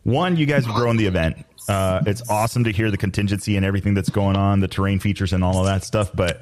one 0.04 0.36
you 0.36 0.46
guys 0.46 0.64
have 0.66 0.74
grown 0.74 0.96
the 0.96 1.06
event. 1.06 1.44
Uh, 1.68 2.00
it's 2.06 2.22
awesome 2.30 2.62
to 2.64 2.70
hear 2.70 2.92
the 2.92 2.96
contingency 2.96 3.56
and 3.56 3.66
everything 3.66 3.94
that's 3.94 4.10
going 4.10 4.36
on, 4.36 4.60
the 4.60 4.68
terrain 4.68 5.00
features 5.00 5.32
and 5.32 5.42
all 5.42 5.58
of 5.58 5.66
that 5.66 5.82
stuff. 5.82 6.10
But 6.14 6.40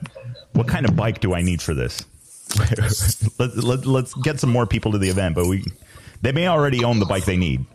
what 0.53 0.69
kind 0.69 0.87
of 0.87 0.97
bike 0.97 1.21
do 1.21 1.35
I 1.35 1.41
need 1.41 1.63
for 1.63 1.73
this? 1.73 2.05
let, 3.39 3.57
let, 3.57 3.87
let's 3.87 4.13
get 4.15 4.39
some 4.39 4.51
more 4.51 4.67
people 4.67 4.93
to 4.93 4.99
the 4.99 5.09
event, 5.09 5.35
but 5.35 5.47
we 5.47 5.65
they 6.25 6.33
may 6.33 6.49
already 6.49 6.83
own 6.83 6.99
the 6.99 7.05
bike 7.05 7.27
they 7.27 7.37
need. 7.37 7.67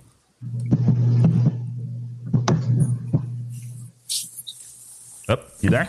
Up, 5.30 5.44
oh, 5.44 5.52
you 5.62 5.70
there? 5.70 5.88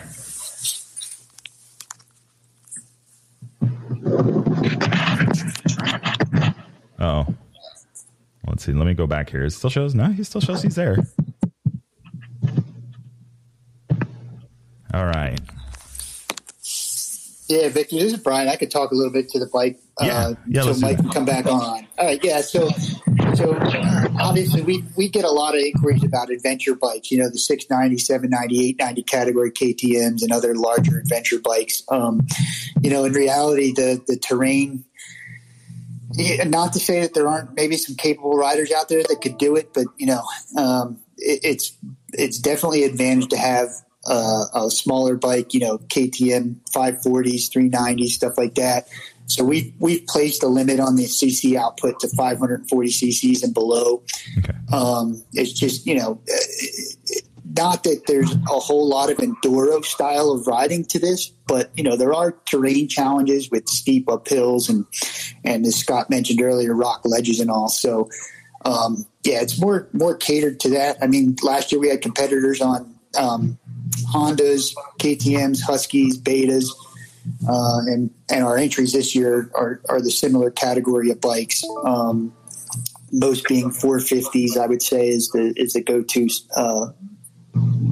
Oh, 6.99 7.25
let's 8.47 8.63
see. 8.63 8.73
Let 8.73 8.85
me 8.85 8.93
go 8.93 9.07
back 9.07 9.31
here. 9.31 9.43
It 9.43 9.51
still 9.51 9.71
shows. 9.71 9.95
No, 9.95 10.11
he 10.11 10.23
still 10.23 10.39
shows 10.39 10.61
he's 10.61 10.75
there. 10.75 10.97
All 14.93 15.05
right. 15.05 15.39
Yeah, 17.51 17.67
Victor, 17.67 17.97
this 17.97 18.13
is 18.13 18.19
Brian. 18.19 18.47
I 18.47 18.55
could 18.55 18.71
talk 18.71 18.91
a 18.91 18.95
little 18.95 19.11
bit 19.11 19.27
to 19.29 19.39
the 19.39 19.47
bike. 19.47 19.77
Yeah, 19.99 20.27
uh, 20.27 20.35
yeah, 20.47 20.61
so 20.61 20.73
Mike 20.79 20.95
can 20.95 21.09
come 21.09 21.25
back 21.25 21.45
on. 21.47 21.85
All 21.97 22.05
right, 22.05 22.23
yeah. 22.23 22.39
So, 22.39 22.69
so 23.35 23.53
uh, 23.53 24.07
obviously 24.21 24.61
we 24.61 24.85
we 24.95 25.09
get 25.09 25.25
a 25.25 25.29
lot 25.29 25.53
of 25.53 25.59
inquiries 25.59 26.01
about 26.01 26.29
adventure 26.29 26.75
bikes. 26.75 27.11
You 27.11 27.17
know, 27.17 27.29
the 27.29 27.37
690, 27.37 27.97
790, 27.97 28.69
890 28.69 29.03
category 29.03 29.51
KTM's 29.51 30.23
and 30.23 30.31
other 30.31 30.55
larger 30.55 30.97
adventure 30.97 31.39
bikes. 31.39 31.83
Um, 31.89 32.25
you 32.81 32.89
know, 32.89 33.03
in 33.03 33.11
reality, 33.11 33.73
the 33.73 34.01
the 34.07 34.15
terrain. 34.15 34.85
Not 36.45 36.73
to 36.73 36.79
say 36.79 37.01
that 37.01 37.13
there 37.13 37.27
aren't 37.27 37.53
maybe 37.55 37.77
some 37.77 37.95
capable 37.95 38.37
riders 38.37 38.71
out 38.71 38.87
there 38.87 39.01
that 39.03 39.21
could 39.21 39.37
do 39.37 39.57
it, 39.57 39.73
but 39.73 39.87
you 39.97 40.05
know, 40.05 40.21
um, 40.57 40.99
it, 41.17 41.41
it's 41.43 41.77
it's 42.13 42.37
definitely 42.37 42.85
an 42.85 42.91
advantage 42.91 43.29
to 43.29 43.37
have 43.37 43.69
uh, 44.07 44.45
a 44.53 44.71
smaller 44.71 45.15
bike, 45.15 45.53
you 45.53 45.59
know, 45.59 45.77
KTM 45.77 46.55
540s, 46.75 47.49
390s, 47.49 48.07
stuff 48.07 48.37
like 48.37 48.55
that. 48.55 48.87
So 49.27 49.43
we've 49.43 49.73
we've 49.79 50.05
placed 50.07 50.43
a 50.43 50.47
limit 50.47 50.79
on 50.79 50.97
the 50.97 51.05
CC 51.05 51.55
output 51.55 51.99
to 52.01 52.09
540 52.09 52.89
CCs 52.89 53.43
and 53.43 53.53
below. 53.53 54.03
Okay. 54.39 54.53
Um, 54.73 55.23
it's 55.33 55.53
just 55.53 55.85
you 55.85 55.95
know, 55.95 56.19
uh, 56.29 57.13
not 57.55 57.83
that 57.83 58.03
there's 58.07 58.31
a 58.33 58.59
whole 58.59 58.89
lot 58.89 59.09
of 59.09 59.17
enduro 59.17 59.83
style 59.85 60.31
of 60.31 60.47
riding 60.47 60.83
to 60.85 60.99
this, 60.99 61.29
but 61.47 61.71
you 61.77 61.83
know 61.83 61.95
there 61.95 62.13
are 62.13 62.33
terrain 62.45 62.89
challenges 62.89 63.49
with 63.49 63.69
steep 63.69 64.07
uphills 64.07 64.69
and 64.69 64.85
and 65.45 65.65
as 65.65 65.77
Scott 65.77 66.09
mentioned 66.09 66.41
earlier, 66.41 66.73
rock 66.73 67.01
ledges 67.05 67.39
and 67.39 67.49
all. 67.49 67.69
So 67.69 68.09
um, 68.65 69.05
yeah, 69.23 69.41
it's 69.41 69.59
more 69.61 69.87
more 69.93 70.15
catered 70.15 70.59
to 70.61 70.69
that. 70.71 70.97
I 71.01 71.07
mean, 71.07 71.37
last 71.41 71.71
year 71.71 71.79
we 71.79 71.87
had 71.87 72.01
competitors 72.01 72.59
on 72.61 72.93
um, 73.17 73.57
Hondas, 74.13 74.73
KTM's, 74.99 75.61
Huskies, 75.61 76.19
Betas, 76.19 76.69
uh, 77.47 77.79
and 77.85 78.11
and 78.29 78.43
our 78.43 78.57
entries 78.57 78.93
this 78.93 79.15
year 79.15 79.49
are 79.55 79.81
are 79.89 80.01
the 80.01 80.11
similar 80.11 80.51
category 80.51 81.11
of 81.11 81.21
bikes. 81.21 81.63
Um, 81.85 82.33
most 83.11 83.45
being 83.47 83.71
450s, 83.71 84.57
I 84.57 84.67
would 84.67 84.81
say 84.81 85.09
is 85.09 85.29
the 85.29 85.53
is 85.55 85.73
the 85.73 85.81
go 85.81 86.01
to 86.01 86.27
uh, 86.55 86.87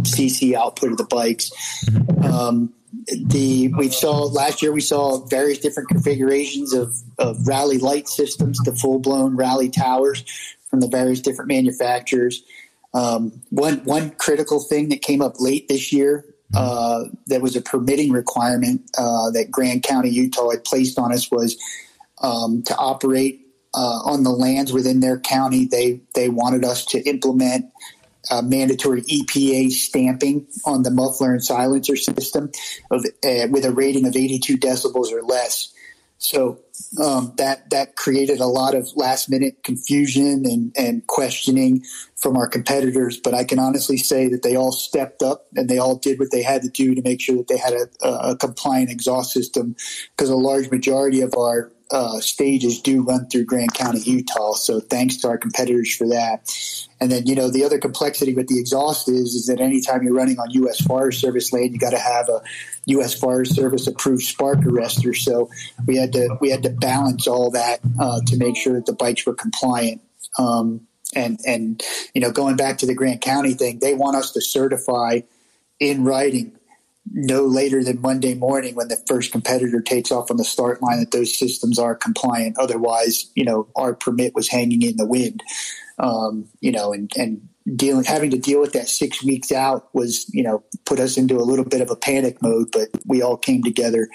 CC 0.03 0.53
output 0.53 0.91
of 0.91 0.97
the 0.97 1.03
bikes. 1.03 1.51
Um, 2.23 2.73
the 3.25 3.69
we 3.77 3.89
saw 3.89 4.23
last 4.25 4.61
year 4.61 4.71
we 4.71 4.81
saw 4.81 5.25
various 5.25 5.59
different 5.59 5.89
configurations 5.89 6.73
of, 6.73 6.95
of 7.17 7.47
rally 7.47 7.77
light 7.77 8.07
systems 8.07 8.59
to 8.63 8.71
full 8.73 8.99
blown 8.99 9.35
rally 9.35 9.69
towers 9.69 10.23
from 10.69 10.79
the 10.79 10.87
various 10.87 11.19
different 11.19 11.49
manufacturers. 11.49 12.43
Um, 12.93 13.41
one 13.49 13.83
one 13.85 14.11
critical 14.11 14.59
thing 14.59 14.89
that 14.89 15.01
came 15.01 15.21
up 15.21 15.39
late 15.39 15.67
this 15.67 15.93
year 15.93 16.25
uh, 16.55 17.05
that 17.27 17.41
was 17.41 17.55
a 17.55 17.61
permitting 17.61 18.11
requirement 18.11 18.81
uh, 18.97 19.29
that 19.31 19.51
Grand 19.51 19.83
County, 19.83 20.09
Utah, 20.09 20.49
had 20.49 20.63
placed 20.63 20.97
on 20.97 21.13
us 21.13 21.29
was 21.29 21.57
um, 22.21 22.63
to 22.63 22.75
operate 22.75 23.41
uh, 23.75 24.01
on 24.05 24.23
the 24.23 24.31
lands 24.31 24.73
within 24.73 24.99
their 24.99 25.19
county. 25.19 25.65
They 25.65 26.01
they 26.15 26.29
wanted 26.29 26.65
us 26.65 26.85
to 26.87 26.99
implement 27.01 27.67
uh, 28.31 28.41
mandatory 28.41 29.01
EPA 29.03 29.71
stamping 29.71 30.47
on 30.65 30.83
the 30.83 30.91
muffler 30.91 31.33
and 31.33 31.43
silencer 31.43 31.95
system 31.95 32.51
of 32.89 33.05
uh, 33.23 33.47
with 33.49 33.65
a 33.65 33.71
rating 33.71 34.07
of 34.07 34.15
82 34.15 34.57
decibels 34.57 35.11
or 35.11 35.21
less. 35.21 35.73
So 36.17 36.59
um, 37.01 37.33
that 37.37 37.69
that 37.69 37.95
created 37.95 38.39
a 38.39 38.47
lot 38.47 38.75
of 38.75 38.89
last 38.95 39.29
minute 39.29 39.63
confusion 39.63 40.45
and, 40.45 40.73
and 40.75 41.07
questioning 41.07 41.83
from 42.19 42.35
our 42.35 42.47
competitors. 42.47 43.19
But 43.19 43.33
I 43.33 43.43
can 43.43 43.59
honestly 43.59 43.97
say 43.97 44.27
that 44.29 44.43
they 44.43 44.55
all 44.55 44.71
stepped 44.71 45.23
up 45.23 45.47
and 45.55 45.69
they 45.69 45.77
all 45.77 45.95
did 45.95 46.19
what 46.19 46.31
they 46.31 46.43
had 46.43 46.61
to 46.63 46.69
do 46.69 46.93
to 46.95 47.01
make 47.01 47.21
sure 47.21 47.37
that 47.37 47.47
they 47.47 47.57
had 47.57 47.73
a, 47.73 48.07
a 48.07 48.35
compliant 48.35 48.91
exhaust 48.91 49.31
system 49.31 49.75
because 50.15 50.29
a 50.29 50.35
large 50.35 50.69
majority 50.69 51.21
of 51.21 51.33
our 51.35 51.71
uh, 51.91 52.19
stages 52.19 52.79
do 52.81 53.01
run 53.03 53.27
through 53.29 53.45
Grand 53.45 53.73
County, 53.73 53.99
Utah. 54.01 54.53
So 54.53 54.79
thanks 54.79 55.17
to 55.17 55.27
our 55.27 55.37
competitors 55.37 55.95
for 55.95 56.07
that. 56.09 56.47
And 57.01 57.11
then, 57.11 57.25
you 57.25 57.33
know, 57.33 57.49
the 57.49 57.63
other 57.63 57.79
complexity 57.79 58.33
with 58.33 58.47
the 58.47 58.59
exhaust 58.59 59.09
is, 59.09 59.33
is 59.33 59.47
that 59.47 59.59
anytime 59.59 60.03
you're 60.03 60.13
running 60.13 60.37
on 60.37 60.51
U.S. 60.51 60.81
Forest 60.81 61.19
Service 61.19 61.51
land, 61.51 61.71
you 61.71 61.79
got 61.79 61.91
to 61.91 61.97
have 61.97 62.29
a 62.29 62.41
U.S. 62.87 63.17
Forest 63.17 63.55
Service 63.55 63.87
approved 63.87 64.23
spark 64.23 64.59
arrestor. 64.59 65.15
So 65.15 65.49
we 65.87 65.97
had 65.97 66.11
to 66.13 66.37
we 66.41 66.51
had 66.51 66.63
to 66.63 66.69
balance 66.69 67.27
all 67.27 67.49
that 67.51 67.79
uh, 67.99 68.19
to 68.27 68.37
make 68.37 68.55
sure 68.55 68.73
that 68.73 68.85
the 68.85 68.93
bikes 68.93 69.25
were 69.25 69.33
compliant. 69.33 70.01
Um, 70.37 70.81
and 71.15 71.39
and 71.45 71.81
you 72.13 72.21
know, 72.21 72.31
going 72.31 72.55
back 72.55 72.77
to 72.79 72.85
the 72.85 72.95
Grand 72.95 73.21
County 73.21 73.53
thing, 73.53 73.79
they 73.79 73.93
want 73.93 74.15
us 74.15 74.31
to 74.31 74.41
certify 74.41 75.21
in 75.79 76.03
writing 76.03 76.53
no 77.11 77.45
later 77.45 77.83
than 77.83 78.01
Monday 78.01 78.35
morning 78.35 78.75
when 78.75 78.87
the 78.87 79.01
first 79.07 79.31
competitor 79.31 79.81
takes 79.81 80.11
off 80.11 80.29
on 80.29 80.37
the 80.37 80.43
start 80.43 80.81
line 80.81 80.99
that 80.99 81.11
those 81.11 81.35
systems 81.35 81.79
are 81.79 81.95
compliant. 81.95 82.57
Otherwise, 82.59 83.31
you 83.35 83.43
know, 83.43 83.67
our 83.75 83.95
permit 83.95 84.35
was 84.35 84.49
hanging 84.49 84.81
in 84.81 84.97
the 84.97 85.05
wind. 85.05 85.41
Um, 85.97 86.47
you 86.61 86.71
know, 86.71 86.93
and 86.93 87.11
and 87.17 87.47
dealing 87.75 88.03
having 88.03 88.31
to 88.31 88.37
deal 88.37 88.61
with 88.61 88.73
that 88.73 88.89
six 88.89 89.23
weeks 89.23 89.51
out 89.51 89.93
was 89.93 90.29
you 90.33 90.43
know 90.43 90.63
put 90.85 90.99
us 90.99 91.17
into 91.17 91.37
a 91.37 91.43
little 91.43 91.65
bit 91.65 91.81
of 91.81 91.89
a 91.89 91.95
panic 91.95 92.41
mode. 92.41 92.69
But 92.71 92.89
we 93.05 93.21
all 93.21 93.37
came 93.37 93.63
together, 93.63 94.07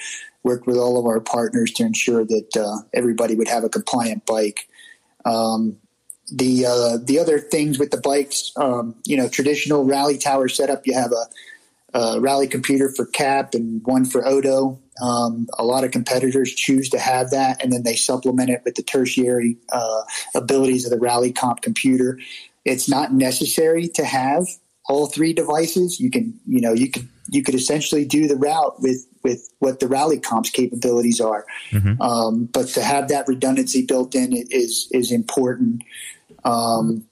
worked 0.42 0.66
with 0.66 0.76
all 0.76 0.98
of 0.98 1.06
our 1.06 1.20
partners 1.20 1.72
to 1.72 1.84
ensure 1.84 2.24
that 2.24 2.56
uh, 2.56 2.86
everybody 2.94 3.34
would 3.34 3.48
have 3.48 3.64
a 3.64 3.68
compliant 3.68 4.24
bike. 4.26 4.68
Um, 5.24 5.78
the 6.30 6.66
uh, 6.66 6.98
the 7.02 7.18
other 7.18 7.38
things 7.38 7.78
with 7.78 7.90
the 7.90 8.00
bikes, 8.00 8.52
um, 8.56 8.94
you 9.04 9.16
know, 9.16 9.28
traditional 9.28 9.84
rally 9.84 10.18
tower 10.18 10.48
setup, 10.48 10.86
you 10.86 10.94
have 10.94 11.12
a, 11.12 11.98
a 11.98 12.20
rally 12.20 12.46
computer 12.46 12.88
for 12.88 13.06
cap 13.06 13.54
and 13.54 13.82
one 13.84 14.04
for 14.04 14.26
Odo. 14.26 14.78
Um, 15.02 15.48
a 15.58 15.64
lot 15.64 15.84
of 15.84 15.90
competitors 15.90 16.54
choose 16.54 16.88
to 16.90 16.98
have 16.98 17.30
that, 17.30 17.62
and 17.62 17.72
then 17.72 17.82
they 17.82 17.96
supplement 17.96 18.50
it 18.50 18.62
with 18.64 18.76
the 18.76 18.82
tertiary 18.82 19.58
uh, 19.72 20.02
abilities 20.34 20.84
of 20.84 20.90
the 20.90 20.98
rally 20.98 21.32
comp 21.32 21.62
computer. 21.62 22.18
It's 22.64 22.88
not 22.88 23.12
necessary 23.12 23.88
to 23.88 24.04
have 24.04 24.46
all 24.86 25.06
three 25.06 25.32
devices. 25.32 26.00
You 26.00 26.10
can, 26.10 26.38
you 26.46 26.60
know, 26.60 26.72
you 26.72 26.90
could 26.90 27.08
you 27.28 27.42
could 27.42 27.54
essentially 27.54 28.04
do 28.04 28.28
the 28.28 28.36
route 28.36 28.80
with 28.80 29.06
with 29.22 29.50
what 29.58 29.80
the 29.80 29.88
rally 29.88 30.20
comps 30.20 30.50
capabilities 30.50 31.20
are. 31.20 31.46
Um, 32.00 32.44
but 32.46 32.68
to 32.68 32.82
have 32.82 33.08
that 33.08 33.26
redundancy 33.26 33.84
built 33.84 34.14
in 34.14 34.32
is 34.32 34.88
is 34.92 35.10
important. 35.10 35.82
Um, 36.44 37.06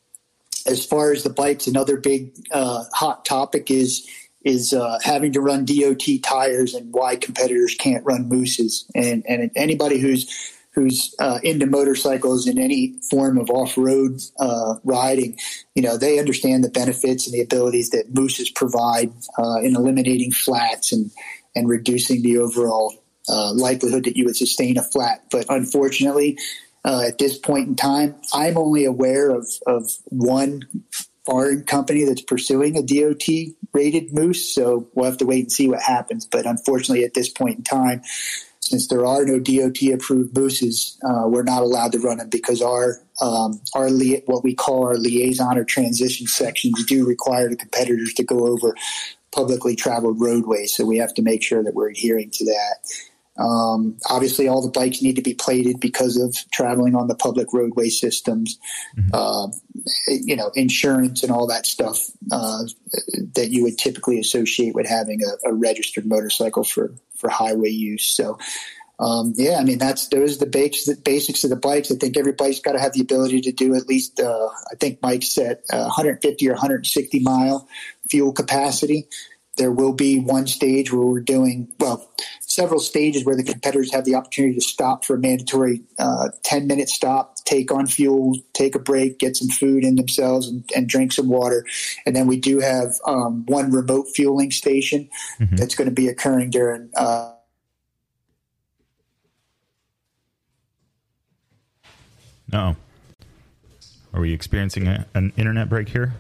as 0.67 0.85
far 0.85 1.13
as 1.13 1.23
the 1.23 1.31
bikes, 1.31 1.67
another 1.67 1.97
big 1.97 2.35
uh, 2.51 2.85
hot 2.93 3.25
topic 3.25 3.71
is 3.71 4.09
is 4.45 4.73
uh, 4.73 4.99
having 5.03 5.33
to 5.33 5.41
run 5.41 5.65
DOT 5.65 6.03
tires 6.23 6.75
and 6.75 6.93
why 6.93 7.15
competitors 7.15 7.77
can't 7.77 8.05
run 8.05 8.29
mousses. 8.29 8.85
And 8.95 9.25
and 9.29 9.51
anybody 9.57 9.99
who's 9.99 10.31
who's 10.75 11.15
uh, 11.19 11.39
into 11.43 11.67
motorcycles 11.67 12.47
in 12.47 12.59
any 12.59 12.95
form 13.11 13.37
of 13.37 13.51
off 13.51 13.77
road 13.77 14.21
uh, 14.39 14.77
riding, 14.85 15.39
you 15.75 15.83
know, 15.83 15.99
they 15.99 16.19
understand 16.19 16.65
the 16.65 16.71
benefits 16.71 17.27
and 17.27 17.35
the 17.35 17.43
abilities 17.43 17.91
that 17.91 18.15
mousses 18.15 18.51
provide 18.51 19.13
uh, 19.39 19.57
in 19.63 19.77
eliminating 19.77 20.33
flats 20.33 20.93
and 20.93 21.11
and 21.55 21.69
reducing 21.69 22.23
the 22.23 22.39
overall 22.39 22.95
uh, 23.29 23.53
likelihood 23.53 24.05
that 24.05 24.17
you 24.17 24.25
would 24.25 24.37
sustain 24.37 24.79
a 24.79 24.83
flat. 24.83 25.25
But 25.31 25.47
unfortunately, 25.49 26.39
uh, 26.85 27.05
at 27.07 27.19
this 27.19 27.39
point 27.39 27.69
in 27.69 27.77
time, 27.77 28.17
I'm 28.33 28.57
only 28.57 28.85
aware 28.85 29.31
of, 29.31 29.47
of 29.67 29.91
one 30.07 30.63
foreign 31.25 31.65
company 31.65 32.05
that's 32.05 32.23
pursuing 32.23 32.77
a 32.77 32.83
DOT 32.83 33.55
rated 33.73 34.13
mousse. 34.13 34.55
So 34.55 34.89
we'll 34.95 35.07
have 35.07 35.19
to 35.19 35.27
wait 35.27 35.45
and 35.45 35.53
see 35.53 35.69
what 35.69 35.81
happens. 35.81 36.27
But 36.27 36.47
unfortunately, 36.47 37.05
at 37.05 37.15
this 37.15 37.29
point 37.29 37.59
in 37.59 37.65
time, 37.65 38.03
since 38.61 38.89
there 38.89 39.07
are 39.07 39.25
no 39.25 39.39
DOT 39.39 39.83
approved 39.93 40.37
mousses, 40.37 40.99
uh, 41.05 41.27
we're 41.27 41.43
not 41.43 41.63
allowed 41.63 41.93
to 41.93 41.99
run 41.99 42.19
them 42.19 42.31
because 42.31 42.63
our 42.63 43.01
um, 43.21 43.61
our 43.75 43.91
what 44.27 44.45
we 44.45 44.55
call 44.55 44.85
our 44.85 44.97
liaison 44.97 45.59
or 45.59 45.65
transition 45.65 46.27
sections 46.27 46.85
do 46.87 47.07
require 47.07 47.49
the 47.49 47.57
competitors 47.57 48.15
to 48.15 48.25
go 48.25 48.47
over 48.47 48.75
publicly 49.33 49.75
traveled 49.75 50.21
roadways. 50.21 50.75
So 50.75 50.85
we 50.85 50.99
have 50.99 51.15
to 51.15 51.23
make 51.23 51.43
sure 51.43 51.63
that 51.63 51.75
we're 51.75 51.91
adhering 51.91 52.31
to 52.31 52.45
that. 52.47 52.77
Um, 53.43 53.99
obviously, 54.09 54.47
all 54.47 54.63
the 54.63 54.71
bikes 54.71 55.03
need 55.03 55.17
to 55.17 55.23
be 55.23 55.35
plated 55.35 55.81
because 55.81 56.17
of 56.17 56.37
traveling 56.53 56.95
on 56.95 57.09
the 57.09 57.15
public 57.15 57.53
roadway 57.53 57.89
systems. 57.89 58.59
Mm-hmm. 58.97 59.11
Uh, 59.13 59.49
you 60.07 60.37
know, 60.37 60.53
insurance 60.55 61.23
and 61.23 61.33
all 61.33 61.49
that 61.49 61.67
stuff 61.67 61.99
uh, 62.31 62.63
that 63.35 63.49
you 63.51 63.65
would 63.65 63.79
typically 63.79 64.21
associate 64.21 64.75
with 64.75 64.87
having 64.87 65.21
a, 65.23 65.51
a, 65.51 65.53
registered 65.53 66.07
motorcycle 66.07 66.63
for 66.63 66.95
for 67.17 67.29
highway 67.29 67.71
use. 67.71 68.07
So, 68.07 68.39
um, 69.01 69.33
yeah, 69.37 69.57
I 69.59 69.65
mean 69.65 69.79
that's 69.79 70.07
those 70.09 70.37
are 70.37 70.45
the 70.45 70.51
basics, 70.51 70.85
the 70.85 71.03
basics 71.03 71.43
of 71.43 71.51
the 71.51 71.57
bikes. 71.57 71.91
I 71.91 71.97
think 71.97 72.17
everybody's 72.17 72.61
got 72.61 72.73
to 72.73 72.81
have 72.81 72.93
the 72.93 73.01
ability 73.01 73.41
to 73.41 73.53
do 73.53 73.75
at 73.75 73.89
least. 73.89 74.21
Uh, 74.21 74.49
I 74.71 74.77
think 74.79 75.01
Mike 75.03 75.25
said 75.25 75.63
150 75.71 76.49
or 76.49 76.53
160 76.53 77.21
mile 77.21 77.67
fuel 78.09 78.33
capacity 78.33 79.09
there 79.57 79.73
will 79.73 79.93
be 79.93 80.19
one 80.19 80.47
stage 80.47 80.93
where 80.93 81.07
we're 81.07 81.21
doing 81.21 81.69
well 81.79 82.11
several 82.41 82.81
stages 82.81 83.25
where 83.25 83.37
the 83.37 83.43
competitors 83.43 83.93
have 83.93 84.05
the 84.05 84.15
opportunity 84.15 84.55
to 84.55 84.61
stop 84.61 85.05
for 85.05 85.17
a 85.17 85.19
mandatory 85.19 85.83
uh, 85.99 86.29
10 86.43 86.67
minute 86.67 86.89
stop 86.89 87.37
take 87.45 87.73
on 87.73 87.87
fuel 87.87 88.35
take 88.53 88.75
a 88.75 88.79
break 88.79 89.19
get 89.19 89.37
some 89.37 89.49
food 89.49 89.85
in 89.85 89.97
themselves 89.97 90.49
and, 90.49 90.69
and 90.75 90.89
drink 90.89 91.13
some 91.13 91.29
water. 91.29 91.67
And 92.07 92.15
then 92.15 92.27
we 92.27 92.39
do 92.39 92.61
have 92.61 92.95
um, 93.07 93.45
one 93.47 93.73
remote 93.73 94.07
fueling 94.15 94.51
station 94.51 95.09
mm-hmm. 95.41 95.57
that's 95.57 95.75
going 95.75 95.89
to 95.89 95.95
be 95.95 96.09
occurring 96.09 96.51
during 96.51 96.91
uh, 96.95 97.33
no 102.53 102.77
are 104.13 104.21
we 104.21 104.33
experiencing 104.33 104.87
a, 104.87 105.07
an 105.15 105.33
internet 105.37 105.69
break 105.69 105.89
here 105.89 106.13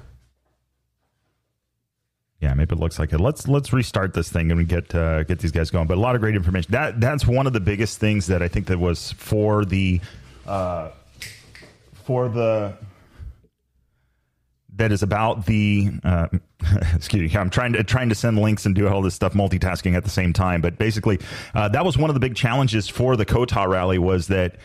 yeah, 2.42 2.52
maybe 2.54 2.74
it 2.74 2.80
looks 2.80 2.98
like 2.98 3.12
it. 3.12 3.20
Let's 3.20 3.46
let's 3.46 3.72
restart 3.72 4.14
this 4.14 4.28
thing 4.28 4.50
and 4.50 4.66
get 4.68 4.92
uh, 4.94 5.22
get 5.22 5.38
these 5.38 5.52
guys 5.52 5.70
going. 5.70 5.86
But 5.86 5.96
a 5.96 6.00
lot 6.00 6.16
of 6.16 6.20
great 6.20 6.34
information. 6.34 6.72
That 6.72 7.00
that's 7.00 7.24
one 7.24 7.46
of 7.46 7.52
the 7.52 7.60
biggest 7.60 7.98
things 8.00 8.26
that 8.26 8.42
I 8.42 8.48
think 8.48 8.66
that 8.66 8.80
was 8.80 9.12
for 9.12 9.64
the 9.64 10.00
uh, 10.44 10.90
for 12.02 12.28
the 12.28 12.76
that 14.74 14.90
is 14.90 15.02
about 15.02 15.46
the 15.46 15.90
uh, 16.02 16.28
excuse 16.94 17.30
me 17.32 17.38
i'm 17.38 17.50
trying 17.50 17.74
to 17.74 17.84
trying 17.84 18.08
to 18.08 18.14
send 18.14 18.38
links 18.38 18.64
and 18.64 18.74
do 18.74 18.88
all 18.88 19.02
this 19.02 19.14
stuff 19.14 19.34
multitasking 19.34 19.94
at 19.94 20.02
the 20.02 20.10
same 20.10 20.32
time 20.32 20.62
but 20.62 20.78
basically 20.78 21.18
uh, 21.54 21.68
that 21.68 21.84
was 21.84 21.98
one 21.98 22.08
of 22.08 22.14
the 22.14 22.20
big 22.20 22.34
challenges 22.34 22.88
for 22.88 23.14
the 23.16 23.24
COTA 23.24 23.68
rally 23.68 23.98
was 23.98 24.28
that 24.28 24.56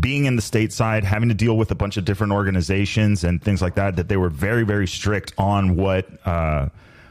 being 0.00 0.26
in 0.26 0.36
the 0.36 0.42
stateside 0.42 1.02
having 1.02 1.30
to 1.30 1.34
deal 1.34 1.56
with 1.56 1.70
a 1.70 1.74
bunch 1.74 1.96
of 1.96 2.04
different 2.04 2.32
organizations 2.32 3.24
and 3.24 3.42
things 3.42 3.62
like 3.62 3.74
that 3.74 3.96
that 3.96 4.08
they 4.08 4.18
were 4.18 4.28
very 4.28 4.64
very 4.64 4.86
strict 4.86 5.32
on 5.38 5.76
what 5.76 6.06
uh, 6.26 6.68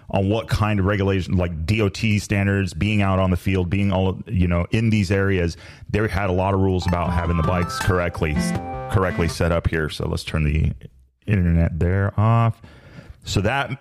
on 0.10 0.30
what 0.30 0.48
kind 0.48 0.80
of 0.80 0.86
regulation, 0.86 1.36
like 1.36 1.66
DOT 1.66 1.98
standards, 2.20 2.74
being 2.74 3.02
out 3.02 3.20
on 3.20 3.30
the 3.30 3.38
field, 3.38 3.70
being 3.70 3.92
all 3.92 4.20
you 4.28 4.48
know 4.48 4.66
in 4.72 4.90
these 4.90 5.12
areas. 5.12 5.58
They 5.90 6.06
had 6.08 6.30
a 6.30 6.34
lot 6.34 6.54
of 6.54 6.60
rules 6.60 6.88
about 6.88 7.12
having 7.12 7.38
the 7.38 7.44
bikes 7.44 7.80
correctly 7.80 8.36
correctly 8.92 9.28
set 9.28 9.52
up 9.52 9.68
here. 9.68 9.90
So 9.90 10.08
let's 10.08 10.24
turn 10.24 10.44
the 10.44 10.72
internet 11.26 11.80
there 11.80 12.18
off. 12.18 12.62
So 13.26 13.42
that 13.42 13.78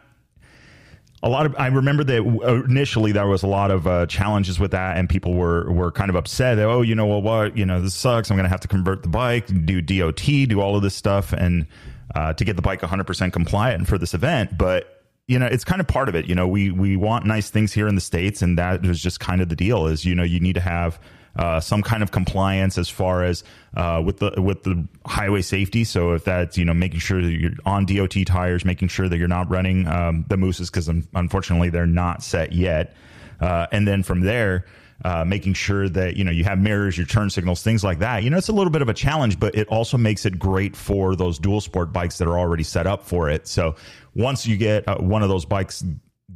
a 1.23 1.29
lot 1.29 1.47
of 1.47 1.55
I 1.59 1.69
remember 1.69 2.05
that 2.05 2.65
initially 2.69 3.13
there 3.13 3.27
was 3.27 3.43
a 3.43 3.47
lot 3.47 3.71
of 3.71 3.87
uh, 3.87 4.07
challenges 4.07 4.61
with 4.61 4.73
that, 4.73 4.97
and 4.97 5.09
people 5.09 5.35
were 5.35 5.71
were 5.71 5.91
kind 5.91 6.11
of 6.11 6.17
upset. 6.17 6.59
Oh, 6.59 6.83
you 6.83 6.95
know, 6.95 7.07
well, 7.07 7.23
what, 7.23 7.57
you 7.57 7.65
know, 7.65 7.81
this 7.81 7.95
sucks. 7.95 8.31
I'm 8.31 8.37
going 8.37 8.45
to 8.45 8.51
have 8.51 8.61
to 8.61 8.69
convert 8.69 9.03
the 9.03 9.09
bike, 9.09 9.47
do 9.65 9.81
DOT, 9.81 10.23
do 10.25 10.61
all 10.61 10.77
of 10.77 10.83
this 10.83 10.95
stuff, 10.95 11.33
and 11.33 11.67
uh, 12.15 12.33
to 12.35 12.45
get 12.45 12.57
the 12.57 12.63
bike 12.63 12.81
100% 12.81 13.33
compliant 13.33 13.89
for 13.89 13.99
this 13.99 14.15
event. 14.15 14.57
But 14.57 14.96
you 15.29 15.39
know, 15.39 15.47
it's 15.47 15.65
kind 15.65 15.81
of 15.81 15.89
part 15.89 16.09
of 16.09 16.15
it. 16.15 16.27
You 16.27 16.35
know, 16.35 16.47
we 16.47 16.71
we 16.71 16.97
want 16.97 17.27
nice 17.27 17.51
things 17.51 17.73
here 17.73 17.89
in 17.89 17.95
the 17.95 18.01
states, 18.01 18.43
and 18.43 18.59
that 18.59 18.85
is 18.85 19.03
just 19.03 19.19
kind 19.19 19.41
of 19.41 19.49
the 19.49 19.57
deal. 19.57 19.87
Is 19.87 20.05
you 20.05 20.15
know, 20.15 20.23
you 20.23 20.39
need 20.39 20.55
to 20.55 20.61
have 20.61 21.01
uh, 21.37 21.61
some 21.61 21.83
kind 21.83 22.03
of 22.03 22.13
compliance 22.13 22.79
as 22.79 22.89
far 22.89 23.25
as 23.25 23.43
uh, 23.77 24.01
with 24.05 24.19
the 24.19 24.41
with 24.41 24.63
the 24.63 24.87
highway 25.05 25.43
safety. 25.43 25.83
So 25.83 26.13
if 26.13 26.25
that's 26.25 26.57
you 26.57 26.65
know 26.65 26.75
making 26.75 27.01
sure 27.01 27.21
that 27.21 27.33
you're 27.33 27.53
on 27.65 27.87
DOT 27.87 28.15
tires, 28.25 28.65
making 28.65 28.89
sure 28.89 29.09
that 29.09 29.19
you're 29.19 29.27
not 29.27 29.51
running 29.51 29.89
um, 29.89 30.25
the 30.29 30.37
mousses 30.37 30.71
because 30.71 30.89
unfortunately 30.89 31.71
they're 31.71 31.87
not 31.87 32.23
set 32.23 32.53
yet, 32.53 32.95
uh, 33.41 33.67
and 33.73 33.87
then 33.87 34.03
from 34.03 34.21
there. 34.21 34.65
Uh, 35.05 35.27
making 35.27 35.53
sure 35.53 35.91
that 35.91 36.17
you 36.17 36.25
know 36.25 36.31
you 36.31 36.43
have 36.43 36.59
mirrors, 36.59 36.97
your 36.97 37.07
turn 37.07 37.29
signals, 37.29 37.63
things 37.63 37.85
like 37.85 37.99
that. 37.99 38.23
You 38.23 38.31
know, 38.31 38.39
it's 38.39 38.49
a 38.49 38.53
little 38.53 38.71
bit 38.71 38.81
of 38.81 38.89
a 38.89 38.95
challenge, 38.95 39.39
but 39.39 39.55
it 39.55 39.69
also 39.69 39.99
makes 39.99 40.25
it 40.25 40.39
great 40.39 40.75
for 40.75 41.15
those 41.15 41.39
dual 41.39 41.61
sport 41.61 41.93
bikes 41.93 42.17
that 42.17 42.27
are 42.27 42.39
already 42.39 42.63
set 42.63 42.87
up 42.87 43.05
for 43.05 43.29
it. 43.29 43.47
So 43.47 43.77
once 44.17 44.47
you 44.47 44.57
get 44.57 44.89
uh, 44.89 44.97
one 44.97 45.23
of 45.23 45.29
those 45.29 45.45
bikes 45.45 45.85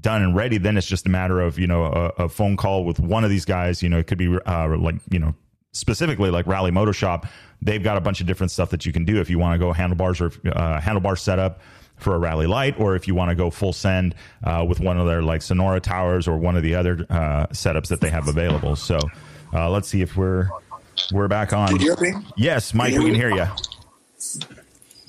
done 0.01 0.23
and 0.23 0.37
ready, 0.37 0.59
then 0.59 0.77
it's 0.77 0.87
just 0.87 1.07
a 1.07 1.11
matter 1.11 1.41
of 1.41 1.59
you 1.59 1.67
know 1.67 1.85
a, 1.85 2.25
a 2.25 2.29
phone 2.29 2.57
call 2.57 2.85
with 2.85 3.01
one 3.01 3.25
of 3.25 3.31
these 3.31 3.45
guys. 3.45 3.83
You 3.83 3.89
know, 3.89 3.99
it 3.99 4.07
could 4.07 4.19
be 4.19 4.37
uh, 4.47 4.77
like 4.77 4.97
you 5.11 5.19
know 5.19 5.35
specifically 5.73 6.31
like 6.31 6.47
Rally 6.47 6.71
Moto 6.71 6.93
Shop. 6.93 7.27
They've 7.63 7.83
got 7.83 7.97
a 7.97 8.01
bunch 8.01 8.21
of 8.21 8.27
different 8.27 8.51
stuff 8.51 8.71
that 8.71 8.87
you 8.87 8.93
can 8.93 9.05
do 9.05 9.21
if 9.21 9.29
you 9.29 9.39
want 9.39 9.55
to 9.55 9.59
go 9.59 9.73
handlebars 9.73 10.21
or 10.21 10.27
uh, 10.27 10.81
handlebar 10.81 11.19
setup 11.19 11.61
for 11.97 12.15
a 12.15 12.19
rally 12.19 12.47
light, 12.47 12.79
or 12.81 12.97
if 12.97 13.07
you 13.07 13.15
want 13.15 13.29
to 13.31 13.35
go 13.35 13.51
full 13.51 13.75
send 13.75 14.15
uh, 14.45 14.65
with 14.67 14.81
one 14.81 14.99
of 14.99 15.07
their 15.07 15.23
like 15.23 15.43
Sonora 15.43 15.81
towers 15.81 16.27
or 16.29 16.37
one 16.37 16.57
of 16.57 16.63
the 16.63 16.75
other 16.75 17.07
uh, 17.11 17.47
setups 17.49 17.89
that 17.89 18.01
they 18.01 18.11
have 18.11 18.29
available. 18.29 18.77
So 18.77 18.99
uh, 19.53 19.71
let's 19.71 19.89
see 19.89 20.01
if 20.03 20.17
we're 20.17 20.49
we're 21.13 21.29
back 21.29 21.53
on. 21.53 21.69
Can 21.69 21.81
you 21.81 21.95
hear 21.97 22.15
me? 22.15 22.27
Yes, 22.37 22.75
Mike, 22.75 22.93
we 22.97 23.07
can 23.07 23.15
hear 23.15 23.35
you. 23.35 23.47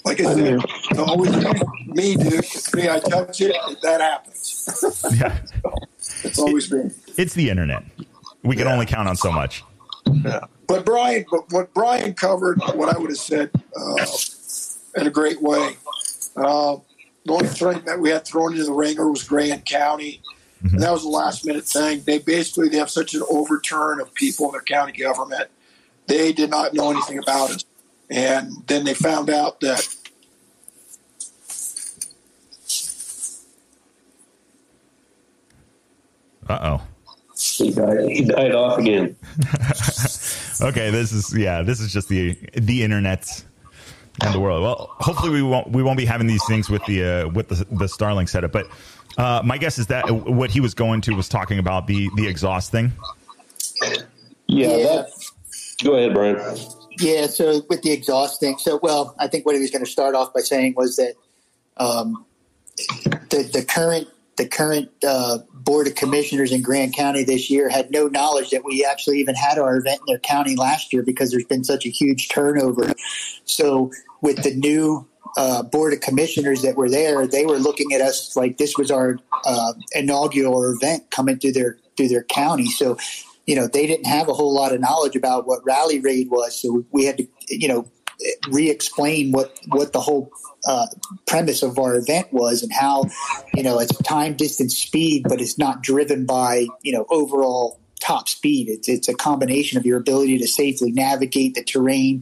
Like 0.03 0.19
I 0.19 0.33
said, 0.33 0.59
it's 0.89 0.99
always 0.99 1.35
me, 1.87 2.15
dude. 2.15 2.45
me. 2.73 2.89
I 2.89 2.99
touch 2.99 3.41
it, 3.41 3.55
that 3.83 4.01
happens. 4.01 5.15
yeah, 5.19 5.37
it's 6.23 6.39
always 6.39 6.71
me. 6.71 6.89
It's 7.17 7.33
the 7.33 7.49
internet. 7.49 7.83
We 8.43 8.55
can 8.55 8.65
yeah. 8.65 8.73
only 8.73 8.85
count 8.85 9.07
on 9.07 9.15
so 9.15 9.31
much. 9.31 9.63
Yeah, 10.07 10.45
but 10.67 10.85
Brian, 10.85 11.25
but 11.29 11.51
what 11.51 11.73
Brian 11.73 12.13
covered, 12.13 12.59
what 12.73 12.95
I 12.95 12.97
would 12.97 13.11
have 13.11 13.17
said 13.17 13.51
uh, 13.75 14.05
in 14.99 15.07
a 15.07 15.11
great 15.11 15.41
way. 15.41 15.77
Uh, 16.35 16.77
the 17.25 17.33
only 17.33 17.47
thing 17.47 17.81
that 17.85 17.99
we 17.99 18.09
had 18.09 18.25
thrown 18.25 18.53
into 18.53 18.63
the 18.63 18.71
ringer 18.71 19.09
was 19.09 19.23
Grand 19.23 19.65
County. 19.65 20.21
Mm-hmm. 20.63 20.75
And 20.75 20.83
that 20.83 20.91
was 20.91 21.03
a 21.03 21.09
last 21.09 21.45
minute 21.45 21.65
thing. 21.65 22.01
They 22.05 22.19
basically 22.19 22.69
they 22.69 22.77
have 22.77 22.89
such 22.89 23.13
an 23.13 23.23
overturn 23.29 23.99
of 23.99 24.13
people 24.13 24.47
in 24.47 24.51
their 24.53 24.61
county 24.61 24.91
government. 24.91 25.49
They 26.07 26.33
did 26.33 26.49
not 26.49 26.73
know 26.73 26.91
anything 26.91 27.19
about 27.19 27.51
us. 27.51 27.65
And 28.11 28.51
then 28.67 28.83
they 28.83 28.93
found 28.93 29.29
out 29.29 29.59
that 29.61 29.87
Uh 36.49 36.59
oh. 36.63 36.87
He 37.37 37.71
died, 37.71 38.09
he 38.09 38.25
died 38.25 38.53
off 38.53 38.77
again. 38.77 39.15
okay, 40.61 40.89
this 40.89 41.13
is 41.13 41.35
yeah, 41.35 41.61
this 41.61 41.79
is 41.79 41.93
just 41.93 42.09
the 42.09 42.37
the 42.53 42.83
internet 42.83 43.43
and 44.21 44.33
the 44.33 44.39
world. 44.39 44.61
Well, 44.61 44.95
hopefully 44.99 45.31
we 45.31 45.41
won't 45.41 45.69
we 45.71 45.81
won't 45.81 45.97
be 45.97 46.05
having 46.05 46.27
these 46.27 46.45
things 46.45 46.69
with 46.69 46.83
the 46.85 47.03
uh, 47.03 47.29
with 47.29 47.47
the, 47.47 47.55
the 47.55 47.85
Starlink 47.85 48.27
setup. 48.27 48.51
But 48.51 48.67
uh, 49.17 49.41
my 49.45 49.57
guess 49.57 49.79
is 49.79 49.87
that 49.87 50.11
what 50.11 50.51
he 50.51 50.59
was 50.59 50.73
going 50.73 51.01
to 51.01 51.13
was 51.13 51.29
talking 51.29 51.57
about 51.57 51.87
the 51.87 52.09
the 52.15 52.27
exhaust 52.27 52.71
thing. 52.71 52.91
Yeah, 54.47 54.75
yeah. 54.75 55.03
go 55.83 55.95
ahead, 55.95 56.13
Brian. 56.13 56.37
Yeah, 56.99 57.27
so 57.27 57.61
with 57.69 57.81
the 57.81 57.91
exhaust 57.91 58.39
thing, 58.39 58.57
so 58.57 58.79
well, 58.81 59.15
I 59.17 59.27
think 59.27 59.45
what 59.45 59.55
he 59.55 59.61
was 59.61 59.71
going 59.71 59.83
to 59.83 59.89
start 59.89 60.15
off 60.15 60.33
by 60.33 60.41
saying 60.41 60.73
was 60.75 60.97
that 60.97 61.13
um, 61.77 62.25
the 63.29 63.49
the 63.53 63.65
current 63.67 64.07
the 64.37 64.47
current 64.47 64.89
uh, 65.07 65.39
board 65.53 65.87
of 65.87 65.95
commissioners 65.95 66.51
in 66.51 66.61
Grand 66.61 66.95
County 66.95 67.23
this 67.23 67.49
year 67.49 67.69
had 67.69 67.91
no 67.91 68.07
knowledge 68.07 68.49
that 68.49 68.63
we 68.63 68.85
actually 68.85 69.19
even 69.19 69.35
had 69.35 69.57
our 69.57 69.77
event 69.77 69.99
in 69.99 70.13
their 70.13 70.19
county 70.19 70.55
last 70.55 70.91
year 70.91 71.03
because 71.03 71.31
there's 71.31 71.45
been 71.45 71.63
such 71.63 71.85
a 71.85 71.89
huge 71.89 72.29
turnover. 72.29 72.91
So 73.45 73.91
with 74.21 74.43
the 74.43 74.55
new 74.55 75.07
uh, 75.37 75.63
board 75.63 75.93
of 75.93 76.01
commissioners 76.01 76.61
that 76.61 76.75
were 76.75 76.89
there, 76.89 77.27
they 77.27 77.45
were 77.45 77.57
looking 77.57 77.93
at 77.93 78.01
us 78.01 78.35
like 78.35 78.57
this 78.57 78.77
was 78.77 78.89
our 78.89 79.17
uh, 79.45 79.73
inaugural 79.93 80.71
event 80.71 81.09
coming 81.11 81.37
through 81.37 81.53
their 81.53 81.77
through 81.97 82.07
their 82.07 82.23
county. 82.23 82.67
So 82.69 82.97
you 83.45 83.55
know, 83.55 83.67
they 83.67 83.87
didn't 83.87 84.05
have 84.05 84.29
a 84.29 84.33
whole 84.33 84.53
lot 84.53 84.73
of 84.73 84.79
knowledge 84.79 85.15
about 85.15 85.47
what 85.47 85.65
Rally 85.65 85.99
Raid 85.99 86.29
was. 86.29 86.61
So 86.61 86.85
we 86.91 87.05
had 87.05 87.17
to, 87.17 87.27
you 87.49 87.67
know, 87.67 87.89
re-explain 88.49 89.31
what 89.31 89.57
what 89.69 89.93
the 89.93 89.99
whole 89.99 90.31
uh, 90.67 90.85
premise 91.25 91.63
of 91.63 91.79
our 91.79 91.95
event 91.95 92.31
was 92.31 92.61
and 92.61 92.71
how 92.71 93.05
you 93.55 93.63
know 93.63 93.79
it's 93.79 93.97
time 94.03 94.35
distance 94.35 94.77
speed 94.77 95.25
but 95.27 95.41
it's 95.41 95.57
not 95.57 95.81
driven 95.81 96.25
by 96.25 96.67
you 96.83 96.93
know 96.93 97.05
overall 97.09 97.79
top 97.99 98.29
speed. 98.29 98.69
It's 98.69 98.87
it's 98.87 99.07
a 99.07 99.15
combination 99.15 99.77
of 99.79 99.85
your 99.85 99.97
ability 99.97 100.37
to 100.37 100.47
safely 100.47 100.91
navigate 100.91 101.55
the 101.55 101.63
terrain 101.63 102.21